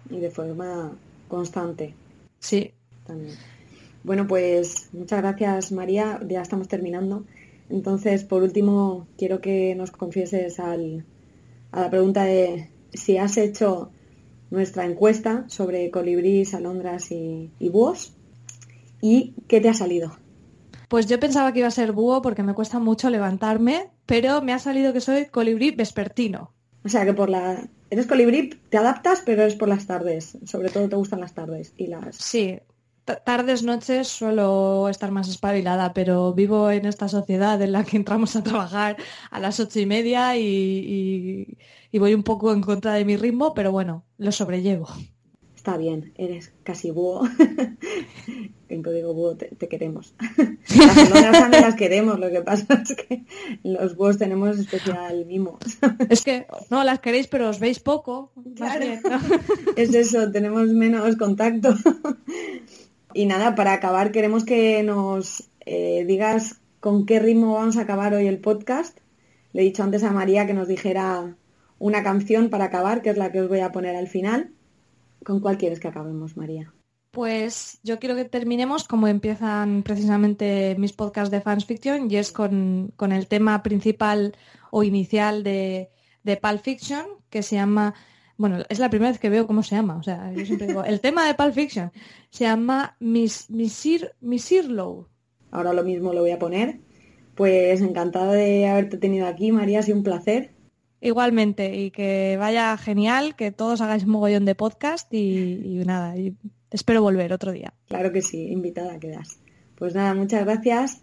Y 0.10 0.18
de 0.18 0.30
forma 0.30 0.92
constante. 1.30 1.96
Sí. 2.40 2.72
También. 3.08 3.36
Bueno, 4.04 4.28
pues 4.28 4.90
muchas 4.92 5.22
gracias 5.22 5.72
María, 5.72 6.20
ya 6.28 6.42
estamos 6.42 6.68
terminando. 6.68 7.24
Entonces, 7.70 8.26
por 8.26 8.44
último, 8.44 9.08
quiero 9.18 9.40
que 9.40 9.74
nos 9.76 9.92
confieses 9.92 10.60
a 10.60 10.76
la 10.76 11.90
pregunta 11.90 12.26
de 12.26 12.70
si 12.94 13.18
has 13.18 13.38
hecho 13.38 13.90
nuestra 14.52 14.86
encuesta 14.86 15.46
sobre 15.48 15.90
colibríes, 15.90 16.54
alondras 16.54 17.12
y, 17.12 17.50
y 17.60 17.70
búhos. 17.70 18.13
¿Y 19.04 19.36
qué 19.50 19.60
te 19.60 19.68
ha 19.68 19.74
salido? 19.74 20.16
Pues 20.88 21.08
yo 21.08 21.20
pensaba 21.20 21.52
que 21.52 21.60
iba 21.60 21.68
a 21.68 21.72
ser 21.72 21.92
búho 21.92 22.22
porque 22.22 22.42
me 22.42 22.54
cuesta 22.54 22.80
mucho 22.80 23.10
levantarme, 23.10 23.90
pero 24.06 24.42
me 24.42 24.54
ha 24.54 24.60
salido 24.60 24.94
que 24.94 25.02
soy 25.02 25.26
colibrí 25.26 25.72
vespertino. 25.72 26.54
O 26.86 26.90
sea 26.90 27.04
que 27.04 27.14
por 27.14 27.30
la... 27.30 27.68
Eres 27.90 28.08
colibrí, 28.08 28.52
te 28.70 28.78
adaptas, 28.78 29.22
pero 29.26 29.44
es 29.44 29.56
por 29.56 29.68
las 29.68 29.88
tardes. 29.88 30.38
Sobre 30.46 30.70
todo 30.70 30.88
te 30.88 30.96
gustan 30.96 31.20
las 31.20 31.34
tardes 31.34 31.74
y 31.76 31.88
las... 31.88 32.16
Sí, 32.16 32.60
tardes, 33.26 33.64
noches 33.64 34.08
suelo 34.08 34.88
estar 34.88 35.12
más 35.12 35.28
espabilada, 35.28 35.94
pero 35.94 36.34
vivo 36.34 36.72
en 36.72 36.86
esta 36.86 37.10
sociedad 37.10 37.62
en 37.62 37.74
la 37.74 37.84
que 37.84 37.98
entramos 37.98 38.38
a 38.38 38.44
trabajar 38.44 38.96
a 39.32 39.40
las 39.42 39.60
ocho 39.60 39.82
y 39.82 39.86
media 39.86 40.38
y, 40.38 41.58
y 41.92 42.00
voy 42.00 42.14
un 42.14 42.24
poco 42.24 42.54
en 42.54 42.62
contra 42.62 42.94
de 42.94 43.04
mi 43.04 43.18
ritmo, 43.18 43.54
pero 43.54 43.74
bueno, 43.74 44.06
lo 44.18 44.32
sobrellevo 44.32 44.88
está 45.64 45.78
bien, 45.78 46.12
eres 46.18 46.52
casi 46.64 46.92
búho. 46.92 47.22
en 48.68 48.84
código 48.84 49.14
búho 49.14 49.38
te, 49.38 49.70
queremos. 49.70 50.14
las 50.76 51.32
también 51.32 51.62
las 51.62 51.76
queremos, 51.76 52.20
lo 52.20 52.30
que 52.30 52.42
pasa 52.42 52.84
es 52.84 52.94
que 52.98 53.24
los 53.64 53.96
búhos 53.96 54.18
tenemos 54.18 54.60
especial 54.60 55.26
mimo. 55.26 55.60
es 56.10 56.22
que 56.22 56.48
no 56.70 56.84
las 56.84 57.00
queréis, 57.00 57.28
pero 57.28 57.48
os 57.48 57.62
veis 57.62 57.80
poco. 57.80 58.34
es 59.78 59.96
eso, 59.96 60.30
tenemos 60.34 60.68
menos 60.68 61.16
contacto. 61.16 61.74
y 63.14 63.26
nada, 63.26 63.56
para 63.56 63.72
acabar 63.72 64.12
queremos 64.12 64.44
que 64.44 64.84
nos 64.84 65.50
eh, 65.66 66.04
digas 66.06 66.60
con 66.82 67.06
qué 67.06 67.20
ritmo 67.20 67.54
vamos 67.54 67.78
a 67.78 67.84
acabar 67.84 68.14
hoy 68.14 68.28
el 68.28 68.40
podcast. 68.40 69.00
Le 69.54 69.62
he 69.62 69.66
dicho 69.66 69.82
antes 69.82 70.04
a 70.04 70.12
María 70.12 70.46
que 70.46 70.54
nos 70.54 70.68
dijera 70.68 71.38
una 71.80 72.04
canción 72.04 72.50
para 72.50 72.66
acabar, 72.66 73.02
que 73.02 73.12
es 73.12 73.18
la 73.18 73.32
que 73.32 73.40
os 73.40 73.48
voy 73.48 73.62
a 73.62 73.72
poner 73.72 73.96
al 73.96 74.10
final. 74.10 74.52
¿Con 75.24 75.40
cuál 75.40 75.58
quieres 75.58 75.80
que 75.80 75.88
acabemos, 75.88 76.38
María? 76.38 76.74
Pues 77.12 77.80
yo 77.84 78.00
quiero 78.00 78.16
que 78.16 78.26
terminemos 78.26 78.86
como 78.86 79.08
empiezan 79.08 79.84
precisamente 79.84 80.76
mis 80.80 80.94
podcasts 80.94 81.30
de 81.30 81.42
fans 81.42 81.66
fiction 81.66 82.10
y 82.10 82.16
es 82.16 82.32
con, 82.32 82.92
el 83.00 83.28
tema 83.28 83.62
principal 83.62 84.36
o 84.72 84.84
inicial 84.84 85.44
de, 85.44 85.92
de 86.24 86.38
Pulp 86.38 86.62
Fiction 86.62 87.06
que 87.30 87.44
se 87.44 87.56
llama, 87.56 87.94
bueno, 88.38 88.64
es 88.68 88.80
la 88.80 88.90
primera 88.90 89.12
vez 89.12 89.20
que 89.20 89.30
veo 89.30 89.46
cómo 89.46 89.62
se 89.62 89.76
llama, 89.76 89.98
o 89.98 90.02
sea, 90.02 90.34
yo 90.34 90.44
siempre 90.44 90.66
digo, 90.66 90.84
el 90.84 91.02
tema 91.02 91.28
de 91.28 91.36
Pulp 91.36 91.54
Fiction 91.54 91.92
se 92.32 92.46
llama 92.46 92.98
Miss, 93.00 93.48
Missir, 93.52 94.12
Missirlow. 94.20 95.08
Ahora 95.52 95.72
lo 95.72 95.84
mismo 95.84 96.14
lo 96.14 96.22
voy 96.22 96.32
a 96.32 96.40
poner. 96.40 96.80
Pues 97.36 97.82
encantada 97.82 98.34
de 98.34 98.68
haberte 98.68 98.98
tenido 98.98 99.28
aquí, 99.28 99.52
María, 99.52 99.80
ha 99.80 99.84
sido 99.84 99.98
un 99.98 100.04
placer. 100.04 100.53
Igualmente, 101.06 101.76
y 101.76 101.92
que 101.92 102.38
vaya 102.40 102.78
genial, 102.78 103.36
que 103.36 103.52
todos 103.52 103.82
hagáis 103.82 104.06
un 104.06 104.12
mogollón 104.12 104.46
de 104.46 104.56
podcast 104.56 105.14
y, 105.14 105.84
nada, 105.86 106.16
y 106.16 106.34
espero 106.72 107.02
volver 107.02 107.34
otro 107.34 107.52
día. 107.52 107.74
Claro 107.90 108.14
que 108.14 108.22
sí, 108.22 108.48
invitada 108.48 108.98
quedas. 109.00 109.38
Pues 109.76 109.94
nada, 109.96 110.14
muchas 110.14 110.46
gracias 110.46 111.02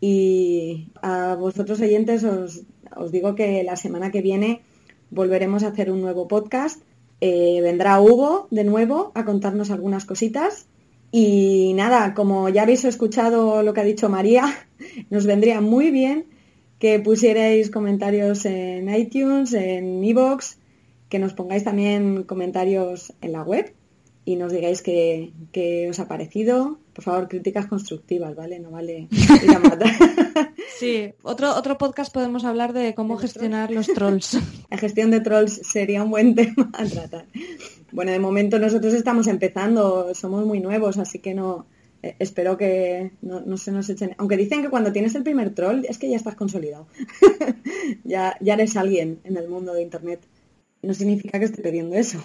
y 0.00 0.88
a 1.02 1.34
vosotros 1.34 1.82
oyentes 1.82 2.24
os, 2.24 2.64
digo 3.12 3.34
que 3.34 3.62
la 3.62 3.76
semana 3.76 4.10
que 4.10 4.22
viene 4.22 4.62
volveremos 5.10 5.64
a 5.64 5.68
hacer 5.68 5.90
un 5.90 6.00
nuevo 6.00 6.26
podcast. 6.26 6.82
Eh, 7.20 7.60
vendrá 7.60 8.00
Hugo 8.00 8.48
de 8.50 8.64
nuevo 8.64 9.12
a 9.14 9.26
contarnos 9.26 9.70
algunas 9.70 10.06
cositas. 10.06 10.66
Y 11.12 11.74
nada, 11.74 12.14
como 12.14 12.48
ya 12.48 12.62
habéis 12.62 12.86
escuchado 12.86 13.62
lo 13.62 13.74
que 13.74 13.80
ha 13.82 13.84
dicho 13.84 14.08
María, 14.08 14.46
nos 15.10 15.26
vendría 15.26 15.60
muy 15.60 15.90
bien 15.90 16.39
que 16.80 16.98
pusierais 16.98 17.70
comentarios 17.70 18.44
en 18.46 18.92
iTunes, 18.92 19.52
en 19.52 20.02
iVoox, 20.02 20.56
que 21.10 21.18
nos 21.18 21.34
pongáis 21.34 21.62
también 21.62 22.24
comentarios 22.24 23.12
en 23.20 23.32
la 23.32 23.42
web 23.42 23.72
y 24.24 24.36
nos 24.36 24.52
digáis 24.52 24.82
qué, 24.82 25.86
os 25.90 26.00
ha 26.00 26.08
parecido. 26.08 26.78
Por 26.94 27.04
favor, 27.04 27.28
críticas 27.28 27.66
constructivas, 27.66 28.34
¿vale? 28.34 28.58
No 28.58 28.70
vale 28.70 29.08
ir 29.10 29.50
a 29.54 29.58
matar. 29.58 29.90
Sí, 30.78 31.12
otro, 31.22 31.54
otro 31.56 31.76
podcast 31.76 32.10
podemos 32.10 32.44
hablar 32.44 32.72
de 32.72 32.94
cómo 32.94 33.18
gestionar 33.18 33.70
los 33.70 33.86
trolls. 33.86 34.38
La 34.70 34.78
gestión 34.78 35.10
de 35.10 35.20
trolls 35.20 35.60
sería 35.62 36.02
un 36.02 36.10
buen 36.10 36.34
tema 36.36 36.70
a 36.72 36.86
tratar. 36.86 37.26
Bueno, 37.92 38.12
de 38.12 38.18
momento 38.18 38.58
nosotros 38.58 38.94
estamos 38.94 39.26
empezando, 39.26 40.14
somos 40.14 40.46
muy 40.46 40.58
nuevos, 40.58 40.96
así 40.96 41.18
que 41.18 41.34
no 41.34 41.66
eh, 42.02 42.16
espero 42.18 42.56
que 42.56 43.12
no, 43.22 43.56
se 43.56 43.72
nos 43.72 43.88
echen. 43.90 44.14
Aunque 44.18 44.36
dicen 44.36 44.62
que 44.62 44.70
cuando 44.70 44.92
tienes 44.92 45.14
el 45.14 45.22
primer 45.22 45.54
troll 45.54 45.84
es 45.88 45.98
que 45.98 46.08
ya 46.08 46.16
estás 46.16 46.34
consolidado. 46.34 46.86
ya, 48.04 48.36
ya 48.40 48.54
eres 48.54 48.76
alguien 48.76 49.20
en 49.24 49.36
el 49.36 49.48
mundo 49.48 49.74
de 49.74 49.82
internet. 49.82 50.20
No 50.82 50.94
significa 50.94 51.38
que 51.38 51.44
esté 51.44 51.62
pidiendo 51.62 51.96
eso. 51.96 52.22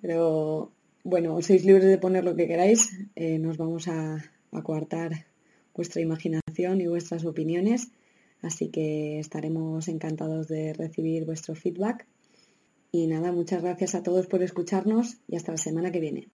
Pero 0.00 0.72
bueno, 1.02 1.40
sois 1.42 1.64
libres 1.64 1.86
de 1.86 1.98
poner 1.98 2.24
lo 2.24 2.34
que 2.36 2.46
queráis. 2.46 2.90
Eh, 3.16 3.38
nos 3.38 3.56
vamos 3.58 3.88
a, 3.88 4.24
a 4.52 4.62
coartar 4.62 5.26
vuestra 5.74 6.00
imaginación 6.00 6.80
y 6.80 6.86
vuestras 6.86 7.24
opiniones. 7.24 7.88
Así 8.40 8.68
que 8.68 9.18
estaremos 9.18 9.88
encantados 9.88 10.48
de 10.48 10.72
recibir 10.74 11.24
vuestro 11.24 11.54
feedback. 11.54 12.06
Y 12.92 13.06
nada, 13.06 13.32
muchas 13.32 13.62
gracias 13.62 13.94
a 13.94 14.02
todos 14.02 14.26
por 14.26 14.42
escucharnos 14.42 15.16
y 15.26 15.36
hasta 15.36 15.52
la 15.52 15.58
semana 15.58 15.90
que 15.90 16.00
viene. 16.00 16.28